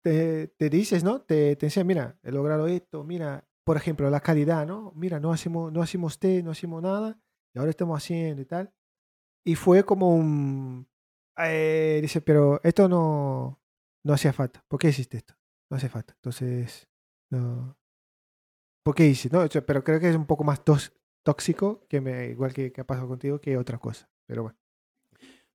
te, 0.03 0.49
te 0.49 0.69
dices, 0.71 1.03
¿no? 1.05 1.21
Te, 1.23 1.57
te 1.57 1.67
enseñan, 1.67 1.87
mira, 1.87 2.19
he 2.23 2.31
logrado 2.31 2.67
esto, 2.67 3.03
mira, 3.03 3.47
por 3.65 3.77
ejemplo, 3.77 4.09
la 4.11 4.21
calidad, 4.21 4.67
¿no? 4.67 4.93
Mira, 4.95 5.19
no 5.21 5.33
hacemos, 5.33 5.73
no 5.73 5.83
hacemos 5.83 6.19
té, 6.19 6.43
no 6.43 6.51
hacemos 6.51 6.83
nada, 6.83 7.19
y 7.55 7.59
ahora 7.59 7.71
estamos 7.71 7.97
haciendo 7.97 8.41
y 8.43 8.45
tal. 8.45 8.73
Y 9.45 9.55
fue 9.55 9.85
como 9.85 10.15
un... 10.15 10.89
eh, 11.39 11.99
dice, 12.03 12.21
pero 12.21 12.61
esto 12.63 12.89
no, 12.89 13.60
no 14.03 14.13
hacía 14.13 14.33
falta. 14.33 14.63
¿Por 14.67 14.79
qué 14.79 14.89
hiciste 14.89 15.17
esto? 15.17 15.33
No 15.69 15.77
hace 15.77 15.89
falta. 15.89 16.13
Entonces, 16.15 16.87
no. 17.29 17.77
¿Por 18.83 18.95
qué 18.95 19.05
hice? 19.07 19.29
No, 19.31 19.47
pero 19.65 19.83
creo 19.83 19.99
que 19.99 20.09
es 20.09 20.15
un 20.15 20.25
poco 20.25 20.43
más 20.43 20.63
tos- 20.65 20.91
tóxico, 21.23 21.85
que 21.87 22.01
me, 22.01 22.27
igual 22.27 22.53
que, 22.53 22.71
que 22.71 22.81
ha 22.81 22.87
pasado 22.87 23.07
contigo, 23.07 23.39
que 23.39 23.57
otra 23.57 23.77
cosa. 23.77 24.09
Pero 24.27 24.43
bueno. 24.43 24.57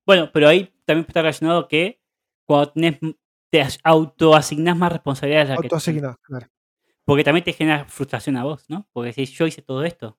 Bueno, 0.07 0.31
pero 0.33 0.49
ahí 0.49 0.73
también 0.85 1.07
está 1.09 1.21
relacionado 1.23 1.67
que 1.67 2.01
cuando 2.47 2.73
tenés, 2.73 2.99
te 3.51 3.61
as- 3.61 3.79
autoasignás 3.83 4.77
más 4.77 4.93
responsabilidades. 4.93 5.51
Autoasignado, 5.59 6.17
claro. 6.23 6.47
Porque 7.05 7.25
también 7.25 7.45
te 7.45 7.53
genera 7.53 7.85
frustración 7.87 8.37
a 8.37 8.45
vos, 8.45 8.65
¿no? 8.69 8.89
Porque 8.93 9.09
decís, 9.09 9.31
yo 9.33 9.47
hice 9.47 9.63
todo 9.63 9.83
esto. 9.85 10.19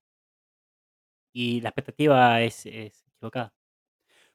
Y 1.33 1.61
la 1.61 1.69
expectativa 1.69 2.41
es, 2.41 2.65
es 2.65 3.05
equivocada. 3.07 3.53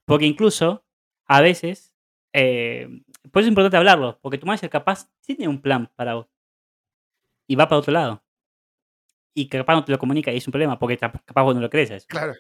Porque 0.05 0.27
incluso, 0.27 0.85
a 1.27 1.41
veces, 1.41 1.92
eh, 2.33 2.89
por 3.31 3.41
eso 3.41 3.47
es 3.47 3.49
importante 3.49 3.77
hablarlo, 3.77 4.19
porque 4.21 4.39
tu 4.39 4.47
manager 4.47 4.71
capaz 4.71 5.09
tiene 5.21 5.49
un 5.49 5.61
plan 5.61 5.91
para 5.97 6.15
vos. 6.15 6.27
Y 7.47 7.55
va 7.57 7.69
para 7.69 7.79
otro 7.81 7.93
lado. 7.93 8.23
Y 9.35 9.49
que 9.49 9.59
capaz 9.59 9.75
no 9.75 9.85
te 9.85 9.93
lo 9.93 9.99
comunica 9.99 10.31
y 10.33 10.37
es 10.37 10.47
un 10.47 10.53
problema, 10.53 10.79
porque 10.79 10.99
cap- 10.99 11.23
capaz 11.25 11.43
vos 11.43 11.55
no 11.55 11.61
lo 11.61 11.71
crees 11.71 11.91
eso. 11.91 12.07
Claro. 12.09 12.35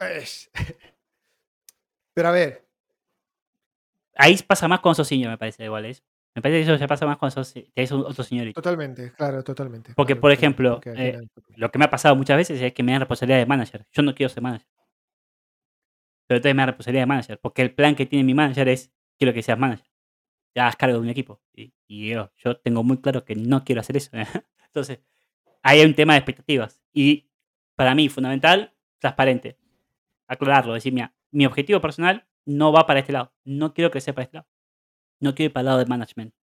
Es- 0.00 0.50
Pero 2.14 2.28
a 2.28 2.32
ver, 2.32 2.66
Ahí 4.20 4.36
pasa 4.44 4.66
más 4.66 4.80
con 4.80 4.94
sos 4.96 5.06
senior, 5.06 5.30
me 5.30 5.38
parece 5.38 5.64
igual 5.64 5.84
eso. 5.84 6.02
Me 6.34 6.42
parece 6.42 6.58
que 6.58 6.62
eso 6.72 6.76
ya 6.76 6.88
pasa 6.88 7.06
más 7.06 7.18
con 7.18 7.30
sos, 7.30 7.52
tenés 7.52 7.92
un- 7.92 8.04
otro 8.04 8.24
señorito. 8.24 8.60
totalmente, 8.60 9.12
claro, 9.12 9.44
totalmente. 9.44 9.92
Porque, 9.94 10.14
claro, 10.14 10.20
por 10.22 10.32
ejemplo, 10.32 10.80
eh, 10.84 11.20
Lo 11.56 11.70
que 11.70 11.78
me 11.78 11.84
ha 11.84 11.90
pasado 11.90 12.16
muchas 12.16 12.36
veces 12.36 12.60
es 12.60 12.72
que 12.72 12.82
me 12.82 12.90
dan 12.92 13.00
responsabilidad 13.02 13.38
de 13.38 13.46
manager. 13.46 13.86
Yo 13.92 14.02
no 14.02 14.14
quiero 14.14 14.28
ser 14.30 14.42
manager. 14.42 14.66
Pero 16.28 16.36
entonces 16.36 16.54
me 16.54 16.66
responsabilidad 16.66 17.02
de 17.02 17.06
manager. 17.06 17.40
Porque 17.40 17.62
el 17.62 17.74
plan 17.74 17.96
que 17.96 18.06
tiene 18.06 18.22
mi 18.22 18.34
manager 18.34 18.68
es, 18.68 18.92
quiero 19.16 19.32
que 19.32 19.42
seas 19.42 19.58
manager. 19.58 19.90
Te 20.52 20.60
hagas 20.60 20.76
cargo 20.76 20.96
de 20.96 21.02
un 21.02 21.08
equipo. 21.08 21.40
Y, 21.54 21.72
yo, 21.88 22.30
yo 22.36 22.56
tengo 22.58 22.84
muy 22.84 22.98
claro 22.98 23.24
que 23.24 23.34
no 23.34 23.64
quiero 23.64 23.80
hacer 23.80 23.96
eso. 23.96 24.10
entonces, 24.66 25.00
ahí 25.62 25.80
hay 25.80 25.86
un 25.86 25.94
tema 25.94 26.12
de 26.12 26.18
expectativas. 26.18 26.80
Y 26.92 27.30
para 27.74 27.94
mí, 27.94 28.10
fundamental, 28.10 28.74
transparente. 28.98 29.56
Aclararlo. 30.26 30.74
Decir, 30.74 30.92
mira, 30.92 31.14
mi 31.30 31.46
objetivo 31.46 31.80
personal 31.80 32.28
no 32.44 32.72
va 32.72 32.86
para 32.86 33.00
este 33.00 33.12
lado. 33.12 33.32
No 33.44 33.72
quiero 33.72 33.90
crecer 33.90 34.14
para 34.14 34.24
este 34.24 34.36
lado. 34.36 34.48
No 35.20 35.34
quiero 35.34 35.48
ir 35.48 35.52
para 35.54 35.62
el 35.62 35.66
lado 35.66 35.78
de 35.78 35.86
management. 35.86 36.34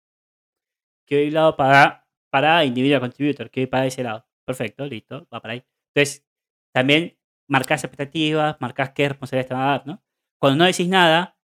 Quiero 1.06 1.24
ir 1.24 1.32
lado 1.34 1.56
para, 1.56 2.08
para 2.30 2.64
individual 2.64 3.02
contributor. 3.02 3.50
Quiero 3.50 3.64
ir 3.64 3.70
para 3.70 3.86
ese 3.86 4.02
lado. 4.02 4.26
Perfecto, 4.46 4.86
listo, 4.86 5.28
va 5.32 5.40
para 5.40 5.54
ahí. 5.54 5.64
Entonces, 5.94 6.26
también 6.72 7.16
marcas 7.46 7.84
expectativas, 7.84 8.56
marcas 8.60 8.90
qué 8.90 9.08
responsabilidades 9.08 9.48
te 9.48 9.54
van 9.54 9.62
a 9.62 9.70
dar, 9.70 9.86
¿no? 9.86 10.02
Cuando 10.38 10.58
no 10.58 10.64
decís 10.64 10.88
nada, 10.88 11.36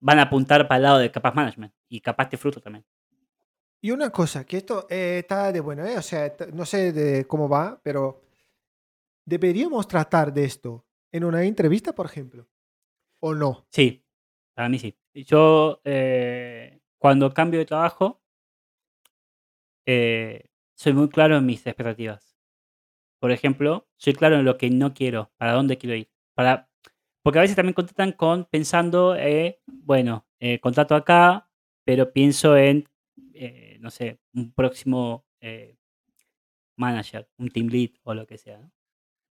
van 0.00 0.18
a 0.18 0.22
apuntar 0.22 0.68
para 0.68 0.76
el 0.76 0.82
lado 0.82 0.98
de 0.98 1.10
capaz 1.10 1.34
management 1.34 1.74
y 1.88 2.00
capaz 2.00 2.28
te 2.28 2.36
fruto 2.36 2.60
también. 2.60 2.84
Y 3.80 3.90
una 3.92 4.10
cosa, 4.10 4.44
que 4.44 4.56
esto 4.56 4.86
eh, 4.90 5.20
está 5.20 5.52
de 5.52 5.60
bueno, 5.60 5.84
¿eh? 5.84 5.96
O 5.96 6.02
sea, 6.02 6.34
no 6.52 6.66
sé 6.66 6.92
de 6.92 7.26
cómo 7.26 7.48
va, 7.48 7.80
pero 7.82 8.22
deberíamos 9.24 9.86
tratar 9.86 10.32
de 10.32 10.44
esto 10.44 10.84
en 11.12 11.24
una 11.24 11.44
entrevista, 11.44 11.94
por 11.94 12.06
ejemplo. 12.06 12.48
¿O 13.20 13.34
no? 13.34 13.66
Sí, 13.70 14.04
para 14.54 14.68
mí 14.68 14.78
sí. 14.78 14.96
Yo, 15.14 15.80
eh, 15.84 16.80
cuando 16.98 17.32
cambio 17.32 17.60
de 17.60 17.66
trabajo, 17.66 18.20
eh, 19.86 20.50
soy 20.74 20.92
muy 20.92 21.08
claro 21.08 21.36
en 21.36 21.46
mis 21.46 21.66
expectativas. 21.66 22.27
Por 23.20 23.32
ejemplo, 23.32 23.88
soy 23.96 24.14
claro 24.14 24.36
en 24.36 24.44
lo 24.44 24.58
que 24.58 24.70
no 24.70 24.94
quiero, 24.94 25.32
para 25.36 25.52
dónde 25.52 25.78
quiero 25.78 25.96
ir. 25.96 26.10
Para, 26.34 26.68
porque 27.22 27.38
a 27.38 27.42
veces 27.42 27.56
también 27.56 27.74
contratan 27.74 28.12
con 28.12 28.44
pensando, 28.44 29.16
eh, 29.16 29.60
bueno, 29.66 30.26
eh, 30.40 30.60
contrato 30.60 30.94
acá, 30.94 31.50
pero 31.84 32.12
pienso 32.12 32.56
en, 32.56 32.88
eh, 33.34 33.78
no 33.80 33.90
sé, 33.90 34.20
un 34.34 34.52
próximo 34.52 35.24
manager, 36.76 37.28
un 37.38 37.48
team 37.48 37.68
lead 37.68 37.90
o 38.04 38.14
lo 38.14 38.26
que 38.26 38.38
sea. 38.38 38.60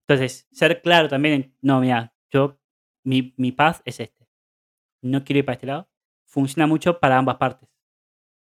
Entonces, 0.08 0.48
ser 0.52 0.82
claro 0.82 1.08
también 1.08 1.34
en, 1.34 1.56
no, 1.62 1.80
mira, 1.80 2.14
yo, 2.30 2.58
mi, 3.04 3.34
mi 3.36 3.52
path 3.52 3.80
es 3.84 4.00
este. 4.00 4.28
No 5.02 5.24
quiero 5.24 5.40
ir 5.40 5.44
para 5.44 5.54
este 5.54 5.66
lado. 5.66 5.88
Funciona 6.26 6.66
mucho 6.66 6.98
para 7.00 7.18
ambas 7.18 7.36
partes. 7.36 7.68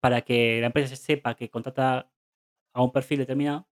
Para 0.01 0.21
que 0.21 0.59
la 0.61 0.67
empresa 0.67 0.95
sepa 0.95 1.35
que 1.35 1.49
contrata 1.49 2.11
a 2.73 2.81
un 2.83 2.91
perfil 2.91 3.19
determinado. 3.19 3.67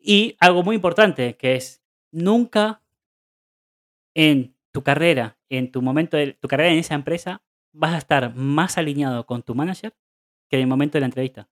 Y 0.00 0.36
algo 0.40 0.62
muy 0.62 0.76
importante, 0.76 1.36
que 1.36 1.56
es 1.56 1.82
nunca 2.10 2.82
en 4.14 4.56
tu 4.72 4.82
carrera, 4.82 5.38
en 5.48 5.70
tu 5.70 5.82
momento 5.82 6.16
de 6.16 6.32
tu 6.32 6.48
carrera 6.48 6.72
en 6.72 6.78
esa 6.78 6.94
empresa, 6.94 7.42
vas 7.72 7.94
a 7.94 7.98
estar 7.98 8.34
más 8.34 8.78
alineado 8.78 9.26
con 9.26 9.42
tu 9.42 9.54
manager 9.54 9.94
que 10.48 10.56
en 10.56 10.62
el 10.62 10.68
momento 10.68 10.96
de 10.96 11.00
la 11.00 11.06
entrevista. 11.06 11.48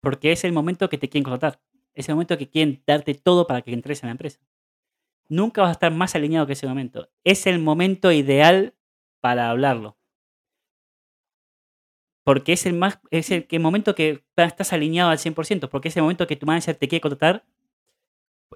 Porque 0.00 0.32
es 0.32 0.44
el 0.44 0.52
momento 0.52 0.88
que 0.88 0.98
te 0.98 1.08
quieren 1.08 1.24
contratar. 1.24 1.60
Es 1.94 2.08
el 2.08 2.14
momento 2.14 2.38
que 2.38 2.48
quieren 2.48 2.82
darte 2.86 3.14
todo 3.14 3.46
para 3.46 3.62
que 3.62 3.72
entres 3.72 4.02
en 4.02 4.08
la 4.08 4.12
empresa. 4.12 4.40
Nunca 5.28 5.62
vas 5.62 5.70
a 5.70 5.72
estar 5.72 5.92
más 5.92 6.14
alineado 6.14 6.46
que 6.46 6.54
ese 6.54 6.66
momento. 6.66 7.08
Es 7.24 7.46
el 7.46 7.58
momento 7.58 8.12
ideal 8.12 8.74
para 9.20 9.50
hablarlo. 9.50 9.96
Porque 12.24 12.52
es 12.52 12.66
el, 12.66 12.74
más, 12.74 13.00
es 13.10 13.30
el, 13.30 13.46
que 13.46 13.58
momento 13.58 13.94
que 13.94 14.24
estás 14.36 14.72
alineado 14.72 15.10
al 15.10 15.18
100%, 15.18 15.68
porque 15.68 15.88
es 15.88 15.96
el 15.96 16.02
momento 16.02 16.26
que 16.26 16.36
tu 16.36 16.46
manager 16.46 16.76
te 16.76 16.88
quiere 16.88 17.00
contratar 17.00 17.44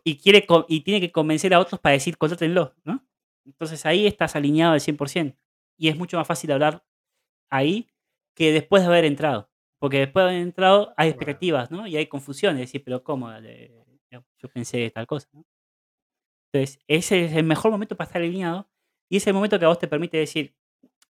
y, 0.04 0.18
quiere, 0.18 0.46
y 0.68 0.80
tiene 0.82 1.00
que 1.00 1.10
convencer 1.10 1.52
a 1.52 1.60
otros 1.60 1.80
para 1.80 1.94
decir, 1.94 2.16
contrátenlo, 2.16 2.74
¿no? 2.84 3.04
Entonces 3.44 3.84
ahí 3.86 4.06
estás 4.06 4.36
alineado 4.36 4.74
al 4.74 4.80
100%. 4.80 5.36
Y 5.78 5.88
es 5.88 5.96
mucho 5.96 6.16
más 6.16 6.26
fácil 6.26 6.52
hablar 6.52 6.84
ahí 7.50 7.88
que 8.34 8.52
después 8.52 8.82
de 8.82 8.88
haber 8.88 9.04
entrado. 9.04 9.50
Porque 9.78 9.98
después 9.98 10.24
de 10.24 10.30
haber 10.30 10.42
entrado 10.42 10.94
hay 10.96 11.08
expectativas, 11.08 11.70
¿no? 11.70 11.86
Y 11.86 11.96
hay 11.96 12.06
confusión 12.06 12.54
de 12.54 12.62
decir, 12.62 12.82
pero 12.84 13.02
¿cómo? 13.02 13.30
Yo 14.10 14.48
pensé 14.52 14.90
tal 14.90 15.06
cosa, 15.06 15.28
¿no? 15.32 15.44
Entonces, 16.52 16.78
ese 16.86 17.24
es 17.26 17.32
el 17.34 17.44
mejor 17.44 17.70
momento 17.70 17.96
para 17.96 18.06
estar 18.06 18.22
alineado 18.22 18.68
y 19.08 19.18
es 19.18 19.26
el 19.26 19.34
momento 19.34 19.58
que 19.58 19.64
a 19.64 19.68
vos 19.68 19.78
te 19.78 19.88
permite 19.88 20.16
decir, 20.16 20.54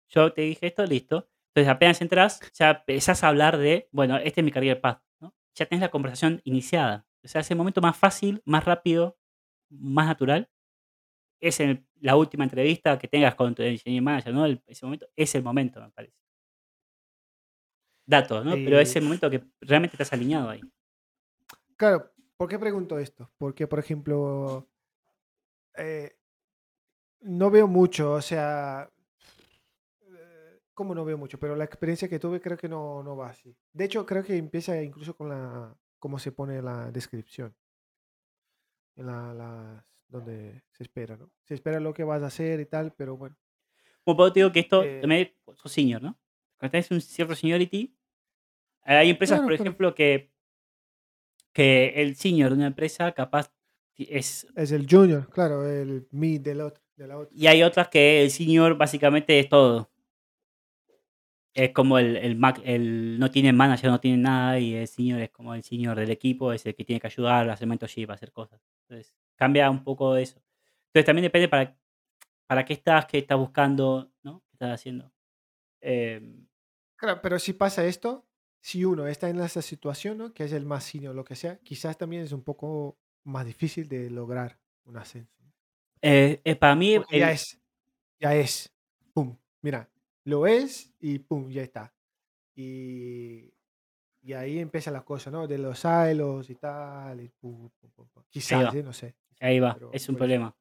yo 0.10 0.34
te 0.34 0.42
dije 0.42 0.68
esto, 0.68 0.86
listo. 0.86 1.28
Entonces, 1.56 1.72
apenas 1.74 2.02
entras, 2.02 2.42
ya 2.54 2.72
empezás 2.72 3.24
a 3.24 3.30
hablar 3.30 3.58
de, 3.58 3.88
bueno, 3.92 4.18
este 4.18 4.42
es 4.42 4.46
mi 4.46 4.52
career 4.52 4.82
path, 4.82 5.02
¿no? 5.22 5.34
Ya 5.56 5.66
tenés 5.66 5.82
la 5.82 5.90
conversación 5.90 6.42
iniciada. 6.44 7.08
O 7.24 7.28
sea, 7.30 7.42
es 7.42 7.50
el 7.52 7.58
momento 7.58 7.82
más 7.82 7.98
fácil, 7.98 8.42
más 8.46 8.66
rápido, 8.66 9.18
más 9.70 10.08
natural. 10.08 10.50
Es 11.42 11.60
el- 11.62 11.86
la 12.02 12.16
última 12.18 12.44
entrevista 12.46 13.00
que 13.00 13.08
tengas 13.08 13.36
con 13.36 13.56
tu 13.56 13.64
engineering 13.64 14.04
manager, 14.04 14.34
¿no? 14.34 14.46
El- 14.46 14.64
ese 14.68 14.86
momento 14.86 15.08
es 15.16 15.36
el 15.36 15.44
momento, 15.44 15.82
me 15.82 15.92
parece. 15.92 16.16
Datos, 18.08 18.44
¿no? 18.46 18.64
Pero 18.64 18.80
es 18.80 18.96
el 18.96 19.04
Eh, 19.04 19.06
momento 19.06 19.30
que 19.30 19.44
realmente 19.62 19.96
estás 19.96 20.14
alineado 20.14 20.50
ahí. 20.50 20.68
Claro, 21.78 22.12
¿por 22.38 22.50
qué 22.50 22.60
pregunto 22.60 22.98
esto? 23.00 23.30
Porque, 23.38 23.68
por 23.68 23.80
ejemplo, 23.80 24.68
eh, 25.78 26.16
no 27.22 27.50
veo 27.50 27.68
mucho, 27.68 28.14
o 28.14 28.22
sea, 28.22 28.90
como 30.76 30.94
no 30.94 31.04
veo 31.06 31.18
mucho, 31.18 31.40
pero 31.40 31.56
la 31.56 31.64
experiencia 31.64 32.08
que 32.08 32.20
tuve 32.20 32.40
creo 32.42 32.58
que 32.58 32.70
no, 32.70 33.02
no 33.02 33.16
va 33.18 33.30
así. 33.30 33.56
De 33.74 33.86
hecho, 33.86 34.06
creo 34.06 34.24
que 34.24 34.38
empieza 34.38 34.80
incluso 34.84 35.16
con 35.16 35.30
la 35.30 35.76
cómo 35.98 36.20
se 36.20 36.32
pone 36.32 36.62
la 36.62 36.92
descripción. 36.92 37.56
En 38.98 39.08
la, 39.08 39.84
donde 40.08 40.64
se 40.72 40.84
espera, 40.84 41.18
¿no? 41.18 41.32
Se 41.44 41.54
espera 41.56 41.80
lo 41.80 41.94
que 41.94 42.04
vas 42.04 42.22
a 42.22 42.28
hacer 42.28 42.60
y 42.60 42.66
tal, 42.66 42.94
pero 42.96 43.18
bueno. 43.18 43.36
Como 44.04 44.16
puedo 44.18 44.32
te 44.32 44.40
digo 44.42 44.52
que 44.52 44.60
esto 44.60 44.84
Eh, 44.84 45.00
también 45.02 45.34
sos 45.56 45.72
senior, 45.72 46.02
¿no? 46.02 46.18
Cuando 46.58 46.72
tenés 46.72 46.92
un 46.92 47.02
cierto 47.02 47.36
seniority, 47.36 47.94
hay 48.84 49.10
empresas, 49.10 49.38
Claro, 49.40 49.48
por 49.48 49.54
pero- 49.54 49.64
ejemplo, 49.64 49.96
que, 49.96 50.32
que 51.52 51.94
el 52.02 52.16
senior 52.16 52.52
de 52.52 52.58
una 52.58 52.68
empresa 52.68 53.12
capaz 53.14 53.52
es... 53.98 54.48
Es 54.56 54.72
el 54.72 54.88
junior, 54.90 55.30
claro, 55.30 55.68
el 55.68 56.08
mid 56.12 56.42
del 56.42 56.62
otro, 56.62 56.84
de 56.96 57.08
la 57.08 57.18
otra. 57.18 57.36
Y 57.36 57.48
hay 57.48 57.64
otras 57.64 57.88
que 57.90 58.24
el 58.24 58.30
senior 58.32 58.78
básicamente 58.78 59.40
es 59.40 59.50
todo. 59.50 59.90
Es 61.56 61.72
como 61.74 61.98
el, 62.00 62.18
el, 62.18 62.36
Mac- 62.38 62.62
el 62.66 63.18
no 63.20 63.32
tiene 63.32 63.54
manager, 63.54 63.90
no 63.92 64.02
tiene 64.02 64.18
nada, 64.18 64.60
y 64.60 64.76
el 64.76 64.88
senior 64.90 65.22
es 65.22 65.32
como 65.32 65.56
el 65.56 65.64
senior 65.64 65.98
del 65.98 66.12
equipo, 66.12 66.54
es 66.54 66.66
el 66.66 66.76
que 66.76 66.86
tiene 66.86 67.00
que 67.00 67.08
ayudar 67.08 67.50
a 67.50 67.54
hacer 67.54 67.68
mentorship, 67.68 68.10
a 68.12 68.16
hacer 68.16 68.32
cosas. 68.34 68.62
Entonces, 68.90 69.14
cambia 69.38 69.70
un 69.72 69.84
poco 69.84 70.18
eso. 70.18 70.42
Entonces, 70.88 71.06
también 71.06 71.24
depende 71.24 71.48
para, 71.50 71.78
para 72.48 72.66
qué 72.66 72.74
estás, 72.74 73.06
qué 73.08 73.20
estás 73.20 73.38
buscando, 73.40 74.12
¿no? 74.24 74.42
¿Qué 74.50 74.54
estás 74.56 74.72
haciendo? 74.82 75.14
Em, 75.82 76.48
Claro, 76.98 77.22
pero 77.22 77.40
si 77.40 77.54
pasa 77.54 77.86
esto, 77.86 78.26
si 78.62 78.86
uno 78.86 79.08
está 79.08 79.30
en 79.30 79.40
esa 79.40 79.62
situación, 79.62 80.18
¿no? 80.18 80.34
Que 80.34 80.46
es 80.46 80.54
el 80.54 80.66
más 80.66 80.84
senior 80.86 81.14
lo 81.16 81.24
que 81.26 81.36
sea, 81.36 81.58
quizás 81.60 81.98
también 81.98 82.24
es 82.24 82.32
un 82.32 82.44
poco 82.44 82.98
más 83.24 83.46
difícil 83.46 83.88
de 83.90 84.10
lograr 84.10 84.60
un 84.86 84.98
ascenso. 84.98 85.34
eh, 86.02 86.42
eh, 86.44 86.56
para 86.56 86.76
mí, 86.76 86.96
Porque 86.98 87.20
ya 87.20 87.28
el- 87.28 87.34
es, 87.34 87.60
ya 88.20 88.36
es, 88.36 88.74
pum, 89.14 89.38
mira, 89.62 89.90
lo 90.26 90.46
es 90.48 90.94
y 91.00 91.20
pum, 91.20 91.50
ya 91.50 91.62
está. 91.64 91.94
Y, 92.56 93.54
y 94.22 94.34
ahí 94.34 94.60
empieza 94.60 94.92
la 94.92 95.04
cosa, 95.04 95.32
¿no? 95.32 95.48
De 95.48 95.58
los 95.58 95.80
silos 95.80 96.50
y 96.50 96.56
tal, 96.56 97.22
y 97.22 97.30
pum, 97.30 97.70
pum, 97.80 97.92
pum. 98.14 98.24
Quizás. 98.30 98.74
¿eh? 98.76 98.84
no 98.84 98.94
sé. 98.94 99.16
Ahí 99.40 99.60
va, 99.60 99.74
pero 99.76 99.92
es 99.94 100.08
un 100.10 100.16
problema. 100.16 100.56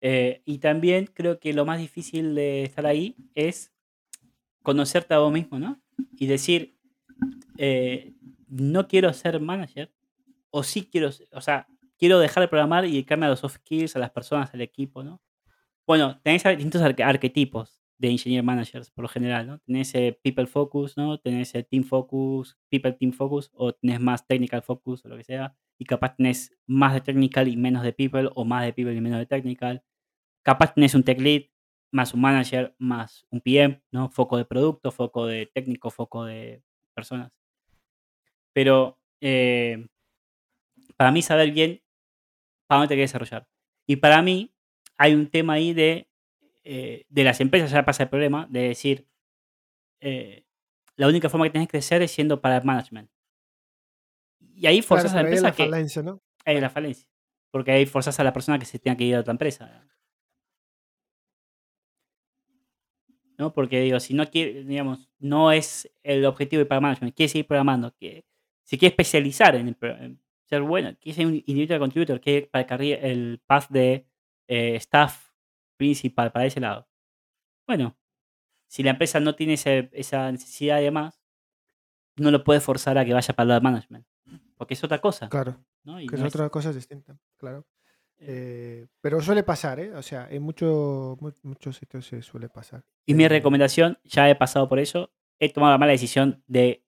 Eh, 0.00 0.42
y 0.44 0.58
también 0.58 1.06
creo 1.06 1.38
que 1.38 1.52
lo 1.52 1.64
más 1.64 1.78
difícil 1.78 2.34
de 2.34 2.64
estar 2.64 2.86
ahí 2.86 3.16
es 3.34 3.72
conocerte 4.62 5.14
a 5.14 5.18
vos 5.18 5.32
mismo, 5.32 5.58
¿no? 5.58 5.80
Y 6.16 6.26
decir, 6.26 6.78
eh, 7.58 8.14
no 8.48 8.88
quiero 8.88 9.12
ser 9.12 9.40
manager, 9.40 9.92
o 10.50 10.62
sí 10.62 10.88
quiero, 10.90 11.10
o 11.32 11.40
sea, 11.40 11.68
quiero 11.98 12.18
dejar 12.18 12.42
de 12.42 12.48
programar 12.48 12.84
y 12.84 12.92
dedicarme 12.92 13.26
a 13.26 13.30
los 13.30 13.40
soft 13.40 13.56
skills, 13.56 13.94
a 13.96 13.98
las 13.98 14.10
personas, 14.10 14.52
al 14.52 14.60
equipo, 14.62 15.02
¿no? 15.04 15.22
Bueno, 15.86 16.20
tenés 16.22 16.42
distintos 16.44 16.82
arque- 16.82 17.04
arquetipos 17.04 17.79
de 18.00 18.08
engineer 18.08 18.42
managers 18.42 18.90
por 18.90 19.02
lo 19.02 19.08
general, 19.08 19.46
¿no? 19.46 19.58
Tenés 19.58 19.94
eh, 19.94 20.18
people 20.22 20.46
focus, 20.46 20.96
¿no? 20.96 21.18
Tenés 21.20 21.54
eh, 21.54 21.62
team 21.62 21.84
focus, 21.84 22.56
people 22.70 22.92
team 22.94 23.12
focus, 23.12 23.50
o 23.54 23.74
tenés 23.74 24.00
más 24.00 24.26
technical 24.26 24.62
focus 24.62 25.04
o 25.04 25.08
lo 25.08 25.18
que 25.18 25.24
sea, 25.24 25.54
y 25.78 25.84
capaz 25.84 26.16
tenés 26.16 26.56
más 26.66 26.94
de 26.94 27.02
technical 27.02 27.46
y 27.46 27.56
menos 27.58 27.82
de 27.82 27.92
people, 27.92 28.30
o 28.34 28.44
más 28.46 28.64
de 28.64 28.72
people 28.72 28.94
y 28.94 29.00
menos 29.02 29.18
de 29.18 29.26
technical. 29.26 29.82
Capaz 30.42 30.74
tenés 30.74 30.94
un 30.94 31.04
tech 31.04 31.20
lead, 31.20 31.42
más 31.92 32.14
un 32.14 32.22
manager, 32.22 32.74
más 32.78 33.26
un 33.30 33.40
PM, 33.42 33.82
¿no? 33.92 34.08
Foco 34.10 34.38
de 34.38 34.46
producto, 34.46 34.90
foco 34.92 35.26
de 35.26 35.46
técnico, 35.46 35.90
foco 35.90 36.24
de 36.24 36.62
personas. 36.94 37.30
Pero 38.54 38.98
eh, 39.20 39.86
para 40.96 41.12
mí 41.12 41.22
saber 41.22 41.50
bien 41.52 41.82
para 42.66 42.80
dónde 42.80 42.88
te 42.88 42.94
quieres 42.94 43.10
desarrollar. 43.10 43.48
Y 43.86 43.96
para 43.96 44.22
mí 44.22 44.54
hay 44.96 45.14
un 45.14 45.28
tema 45.28 45.54
ahí 45.54 45.72
de, 45.74 46.09
eh, 46.72 47.04
de 47.08 47.24
las 47.24 47.40
empresas, 47.40 47.68
ya 47.72 47.84
pasa 47.84 48.04
el 48.04 48.08
problema, 48.08 48.46
de 48.48 48.68
decir, 48.68 49.08
eh, 49.98 50.46
la 50.94 51.08
única 51.08 51.28
forma 51.28 51.44
que 51.46 51.50
tenés 51.50 51.66
que 51.66 51.72
crecer 51.72 52.00
es 52.00 52.12
siendo 52.12 52.40
para 52.40 52.58
el 52.58 52.64
management. 52.64 53.10
Y 54.38 54.68
ahí 54.68 54.76
Claro, 54.76 54.86
forzas 54.86 55.12
a 55.14 55.16
la 55.16 55.20
empresa 55.22 55.48
la 55.48 55.52
que... 55.52 55.64
falencia, 55.64 56.02
¿no? 56.04 56.22
Es 56.44 56.60
la 56.60 56.70
falencia. 56.70 57.08
Porque 57.50 57.72
ahí 57.72 57.86
forzas 57.86 58.20
a 58.20 58.22
la 58.22 58.32
persona 58.32 58.56
que 58.56 58.66
se 58.66 58.78
tenga 58.78 58.96
que 58.96 59.02
ir 59.02 59.16
a 59.16 59.20
otra 59.20 59.32
empresa. 59.32 59.84
¿No? 63.36 63.52
Porque 63.52 63.80
digo, 63.80 63.98
si 63.98 64.14
no 64.14 64.30
quiere, 64.30 64.62
digamos, 64.62 65.10
no 65.18 65.50
es 65.50 65.90
el 66.04 66.24
objetivo 66.24 66.62
ir 66.62 66.68
para 66.68 66.80
management, 66.80 67.16
quiere 67.16 67.30
seguir 67.30 67.48
programando, 67.48 67.96
que 67.96 68.24
se 68.62 68.78
quiere 68.78 68.92
especializar 68.92 69.56
en, 69.56 69.66
el 69.66 69.76
en 69.80 70.20
ser 70.44 70.62
bueno, 70.62 70.96
quiere 71.00 71.16
ser 71.16 71.26
un 71.26 71.34
individual 71.34 71.80
contributor, 71.80 72.20
quiere 72.20 72.46
para 72.46 72.76
el, 72.76 72.92
el 72.92 73.42
path 73.44 73.70
de 73.70 74.06
eh, 74.46 74.76
staff 74.76 75.29
principal 75.84 76.30
para 76.30 76.44
ese 76.44 76.60
lado. 76.60 76.86
Bueno, 77.66 77.96
si 78.68 78.82
la 78.82 78.90
empresa 78.90 79.18
no 79.18 79.34
tiene 79.34 79.54
ese- 79.54 79.88
esa 79.94 80.30
necesidad 80.30 80.78
de 80.78 80.90
más, 80.90 81.22
no 82.16 82.30
lo 82.30 82.44
puede 82.44 82.60
forzar 82.60 82.98
a 82.98 83.04
que 83.04 83.14
vaya 83.14 83.34
para 83.34 83.44
el 83.44 83.48
lado 83.48 83.60
de 83.60 83.64
management. 83.64 84.06
Porque 84.58 84.74
es 84.74 84.84
otra 84.84 84.98
cosa. 85.00 85.30
Claro, 85.30 85.56
¿no? 85.84 85.98
Y 85.98 86.06
que 86.06 86.16
no 86.16 86.22
es 86.24 86.28
es- 86.28 86.34
otra 86.34 86.50
cosa 86.50 86.70
distinta, 86.72 87.16
claro. 87.38 87.66
eh, 88.18 88.82
Eh, 88.82 88.88
pero 89.00 89.22
suele 89.22 89.42
pasar, 89.42 89.80
¿eh? 89.80 89.94
O 89.94 90.02
sea, 90.02 90.28
en 90.30 90.42
mucho, 90.42 91.16
mu- 91.18 91.32
muchos 91.42 91.76
sitios 91.78 92.04
se 92.06 92.20
suele 92.20 92.50
pasar. 92.50 92.84
Y 93.06 93.14
mi 93.14 93.24
Eh, 93.24 93.28
recomendación, 93.30 93.98
ya 94.04 94.28
he 94.28 94.34
pasado 94.36 94.68
por 94.68 94.78
eso, 94.78 95.10
he 95.38 95.50
tomado 95.50 95.72
la 95.72 95.78
mala 95.78 95.92
decisión 95.92 96.44
de 96.46 96.84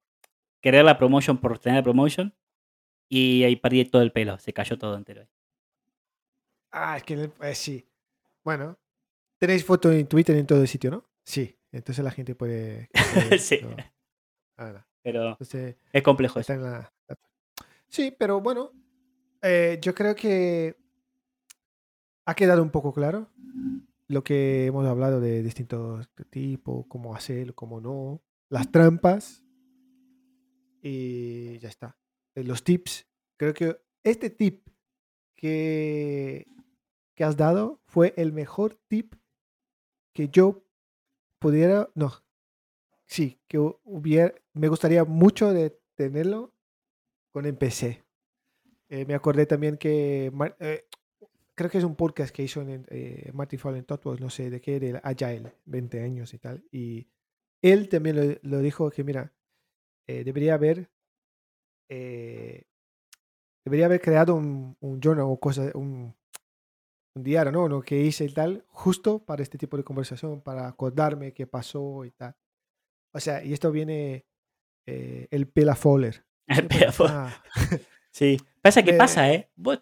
querer 0.61 0.85
la 0.85 0.99
promotion 0.99 1.39
por 1.39 1.59
tener 1.59 1.79
la 1.79 1.83
promotion 1.83 2.35
y 3.09 3.45
ahí 3.45 3.57
perdí 3.57 3.87
todo 3.87 4.03
el 4.03 4.13
pelo, 4.13 4.39
se 4.39 4.53
cayó 4.53 4.77
todo 4.77 4.95
entero. 4.97 5.27
Ah, 6.71 6.97
es 6.99 7.03
que 7.05 7.31
eh, 7.41 7.55
sí. 7.55 7.87
Bueno, 8.45 8.79
tenéis 9.43 9.65
foto 9.65 9.91
en 9.91 10.07
Twitter 10.07 10.37
en 10.37 10.47
todo 10.47 10.61
el 10.61 10.69
sitio, 10.69 10.89
¿no? 10.93 11.05
Sí. 11.25 11.59
Entonces 11.73 12.05
la 12.05 12.13
gente 12.13 12.37
puede. 12.37 12.89
puede- 13.35 13.39
Sí. 13.41 13.59
no. 13.63 13.75
Pero 15.03 15.31
Entonces 15.31 15.75
es 15.93 16.03
complejo 16.05 16.39
eso. 16.39 16.53
está 16.53 16.55
en 16.55 16.63
la. 16.63 16.93
Sí, 17.89 18.15
pero 18.17 18.41
bueno, 18.41 18.71
eh, 19.43 19.79
yo 19.83 19.95
creo 19.97 20.15
que 20.15 20.77
ha 22.25 22.35
quedado 22.37 22.63
un 22.63 22.71
poco 22.71 22.93
claro 22.93 23.29
lo 24.07 24.23
que 24.23 24.67
hemos 24.67 24.87
hablado 24.87 25.21
de 25.21 25.43
distintos 25.43 26.09
tipos, 26.31 26.87
cómo 26.87 27.17
hacerlo, 27.17 27.53
cómo 27.57 27.81
no, 27.81 28.23
las 28.49 28.71
trampas 28.71 29.43
y 30.83 31.59
ya 31.59 31.69
está. 31.69 31.99
Eh, 32.37 32.45
Los 32.45 32.63
tips, 32.63 33.07
creo 33.37 33.55
que 33.55 33.77
este 34.05 34.31
tip 34.31 34.69
que, 35.35 36.47
que 37.17 37.25
has 37.25 37.37
dado 37.37 37.81
fue 37.87 38.15
el 38.17 38.33
mejor 38.33 38.79
tip 38.87 39.15
que 40.15 40.29
yo 40.29 40.65
pudiera, 41.39 41.91
no, 41.95 42.13
sí, 43.07 43.41
que 43.49 43.59
hu- 43.59 43.79
hubiera, 43.85 44.35
me 44.55 44.69
gustaría 44.69 45.05
mucho 45.05 45.53
de 45.53 45.79
tenerlo 45.95 46.55
con 47.33 47.47
el 47.47 47.57
PC. 47.57 48.05
Eh, 48.89 49.07
me 49.07 49.15
acordé 49.15 49.47
también 49.47 49.77
que 49.79 50.31
eh, 50.61 50.85
creo 51.55 51.71
que 51.71 51.79
es 51.79 51.85
un 51.85 51.97
podcast 51.97 52.35
que 52.35 52.43
hizo 52.43 52.61
en, 52.63 52.87
eh, 52.91 53.31
Martin 53.33 53.59
Fallen 53.59 53.85
Totwell, 53.85 54.21
no 54.21 54.31
sé 54.31 54.51
de 54.51 54.61
qué, 54.61 54.79
del 54.81 55.01
Agile, 55.03 55.55
20 55.65 56.03
años 56.03 56.35
y 56.35 56.39
tal. 56.39 56.65
Y 56.71 57.09
él 57.63 57.89
también 57.89 58.39
lo, 58.43 58.59
dijo 58.59 58.91
que, 58.91 59.05
mira, 59.05 59.33
eh, 60.07 60.25
debería 60.25 60.55
haber 60.55 60.91
debería 63.65 63.87
haber 63.87 64.01
creado 64.01 64.35
un, 64.35 64.77
un 64.81 65.01
journal 65.01 65.27
o 65.29 65.39
cosa, 65.39 65.71
un, 65.75 66.15
un 67.15 67.23
diario, 67.23 67.53
¿no? 67.53 67.69
Lo 67.69 67.83
que 67.83 68.01
hice 68.01 68.25
y 68.25 68.33
tal, 68.33 68.65
justo 68.69 69.19
para 69.25 69.43
este 69.43 69.59
tipo 69.59 69.77
de 69.77 69.85
conversación, 69.85 70.41
para 70.41 70.67
acordarme 70.67 71.33
qué 71.33 71.47
pasó 71.47 72.05
y 72.05 72.11
tal. 72.13 72.35
O 73.15 73.21
sea, 73.21 73.45
y 73.45 73.53
esto 73.53 73.71
viene 73.71 74.25
eh, 74.87 75.29
el 75.31 75.47
Pela 75.49 75.75
Fowler. 75.77 76.25
El 76.47 76.67
Pela 76.69 76.93
Fowler. 76.93 77.15
Ah, 77.15 77.43
Sí. 78.11 78.37
Pasa 78.61 78.83
que 78.83 78.93
pasa, 78.95 79.33
¿eh? 79.33 79.51
Vos, 79.57 79.81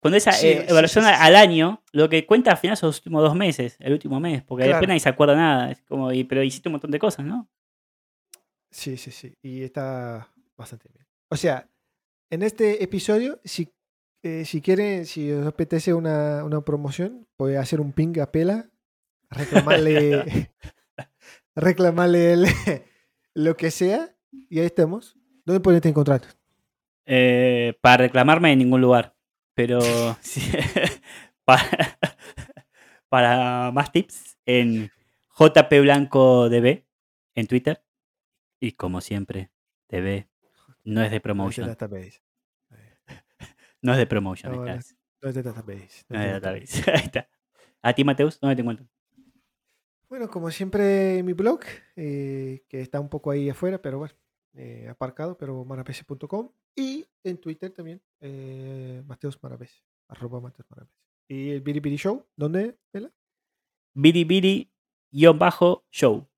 cuando 0.00 0.16
esa 0.16 0.32
Sí, 0.32 0.46
eh, 0.48 0.66
evaluación 0.68 1.04
sí, 1.04 1.10
sí, 1.10 1.16
al 1.18 1.36
año, 1.36 1.82
lo 1.92 2.08
que 2.08 2.24
cuenta 2.26 2.50
al 2.52 2.56
final 2.58 2.76
son 2.76 2.88
los 2.88 2.98
últimos 2.98 3.22
dos 3.22 3.34
meses, 3.34 3.76
el 3.80 3.92
último 3.92 4.18
mes, 4.20 4.42
porque 4.42 4.64
Claro. 4.64 4.76
después 4.76 4.88
nadie 4.88 5.00
se 5.00 5.08
acuerda 5.08 5.36
nada. 5.36 5.70
Es 5.72 5.82
como, 5.82 6.12
y- 6.12 6.24
pero 6.24 6.42
hiciste 6.42 6.68
un 6.68 6.72
montón 6.74 6.90
de 6.90 6.98
cosas, 6.98 7.24
¿no? 7.26 7.48
sí, 8.70 8.96
sí, 8.98 9.10
sí. 9.10 9.34
Y 9.42 9.62
está 9.62 10.32
bastante 10.56 10.88
bien. 10.92 11.06
O 11.30 11.36
sea, 11.36 11.68
en 12.30 12.42
este 12.42 12.82
episodio, 12.84 13.40
si, 13.44 13.72
eh, 14.26 14.44
si 14.44 14.60
quieren, 14.60 15.06
si 15.06 15.30
os 15.32 15.46
apetece 15.46 15.94
una, 15.94 16.44
una 16.44 16.60
promoción, 16.62 17.26
puede 17.36 17.58
hacer 17.58 17.80
un 17.80 17.92
ping 17.92 18.18
a 18.20 18.30
Pela, 18.32 18.70
reclamarle, 19.30 20.50
reclamarle 21.54 22.32
el- 22.32 22.46
lo 23.34 23.56
que 23.56 23.70
sea, 23.70 24.16
y 24.50 24.60
ahí 24.60 24.66
estamos. 24.66 25.16
¿Dónde 25.44 25.60
pueden 25.60 25.80
encontrar? 25.84 26.22
Eh, 27.06 27.78
para 27.80 27.98
reclamarme 27.98 28.52
en 28.52 28.58
ningún 28.58 28.80
lugar. 28.80 29.14
Pero 29.54 29.80
sí, 30.20 30.42
para, 31.44 31.98
para 33.08 33.70
más 33.72 33.90
tips 33.92 34.36
en 34.44 34.90
JP 35.38 35.80
Blanco 35.80 36.48
DB 36.50 36.84
en 37.34 37.46
Twitter. 37.46 37.82
Y 38.60 38.72
como 38.72 39.00
siempre, 39.00 39.50
DB 39.88 40.26
no 40.84 40.84
es 40.84 40.84
de 40.84 40.84
No 40.92 41.02
es 41.04 41.10
de 41.12 41.20
promotion. 41.20 41.76
No 43.86 43.92
es 43.92 43.98
de 43.98 44.06
promotion. 44.06 44.52
No, 44.52 44.66
está. 44.66 44.94
Es 45.22 45.34
de 45.34 45.42
database. 45.42 46.04
No 46.08 46.18
es 46.20 46.24
de 46.26 46.32
database. 46.32 46.90
Ahí 46.92 47.04
está. 47.04 47.28
A 47.82 47.92
ti, 47.94 48.04
Mateus, 48.04 48.38
¿dónde 48.40 48.56
te 48.56 48.62
encuentro? 48.62 48.86
Bueno, 50.08 50.28
como 50.28 50.50
siempre, 50.50 51.22
mi 51.22 51.32
blog, 51.32 51.60
eh, 51.96 52.64
que 52.68 52.80
está 52.80 53.00
un 53.00 53.08
poco 53.08 53.32
ahí 53.32 53.48
afuera, 53.50 53.82
pero 53.82 53.98
bueno, 53.98 54.14
eh, 54.54 54.86
aparcado, 54.88 55.36
pero 55.36 55.64
marapese.com. 55.64 56.50
Y 56.76 57.04
en 57.24 57.38
Twitter 57.38 57.70
también, 57.72 58.00
eh, 58.20 59.02
Mateos 59.06 59.42
Marapese, 59.42 59.82
arroba 60.08 60.40
Mateos 60.40 60.68
Marapese. 60.70 60.96
Y 61.28 61.50
el 61.50 61.60
Biri 61.60 61.96
Show, 61.96 62.24
¿dónde, 62.36 62.76
Vela? 62.92 63.10
Biribiri-show 65.12 66.28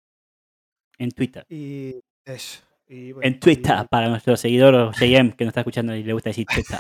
en 0.99 1.11
Twitter. 1.11 1.47
Y 1.49 2.01
eso. 2.25 2.63
Y 2.87 3.13
bueno, 3.13 3.27
En 3.29 3.39
Twitter, 3.39 3.77
y- 3.85 3.89
para 3.89 4.09
nuestro 4.09 4.35
seguidor 4.37 4.93
JM 4.95 5.33
que 5.37 5.45
nos 5.45 5.51
está 5.51 5.61
escuchando 5.61 5.95
y 5.95 6.03
le 6.03 6.13
gusta 6.15 6.31
decir 6.31 6.47
Twitter. 6.47 6.79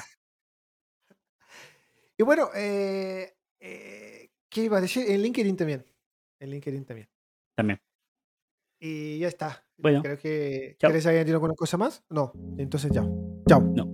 Y 2.18 2.24
bueno, 2.24 2.50
eh, 2.54 3.32
eh, 3.60 4.30
¿qué 4.50 4.64
iba 4.64 4.78
a 4.78 4.80
decir? 4.80 5.08
En 5.08 5.22
LinkedIn 5.22 5.56
también. 5.56 5.84
En 6.40 6.50
LinkedIn 6.50 6.84
también. 6.84 7.08
También. 7.56 7.80
Y 8.80 9.20
ya 9.20 9.28
está. 9.28 9.64
Bueno, 9.76 10.02
Creo 10.02 10.18
que. 10.18 10.76
chao. 10.78 10.90
¿Quieres 10.90 11.06
añadir 11.06 11.34
alguna 11.34 11.54
cosa 11.54 11.76
más? 11.76 12.04
No. 12.10 12.32
Entonces 12.58 12.90
ya. 12.92 13.02
Chao. 13.48 13.60
No. 13.60 13.87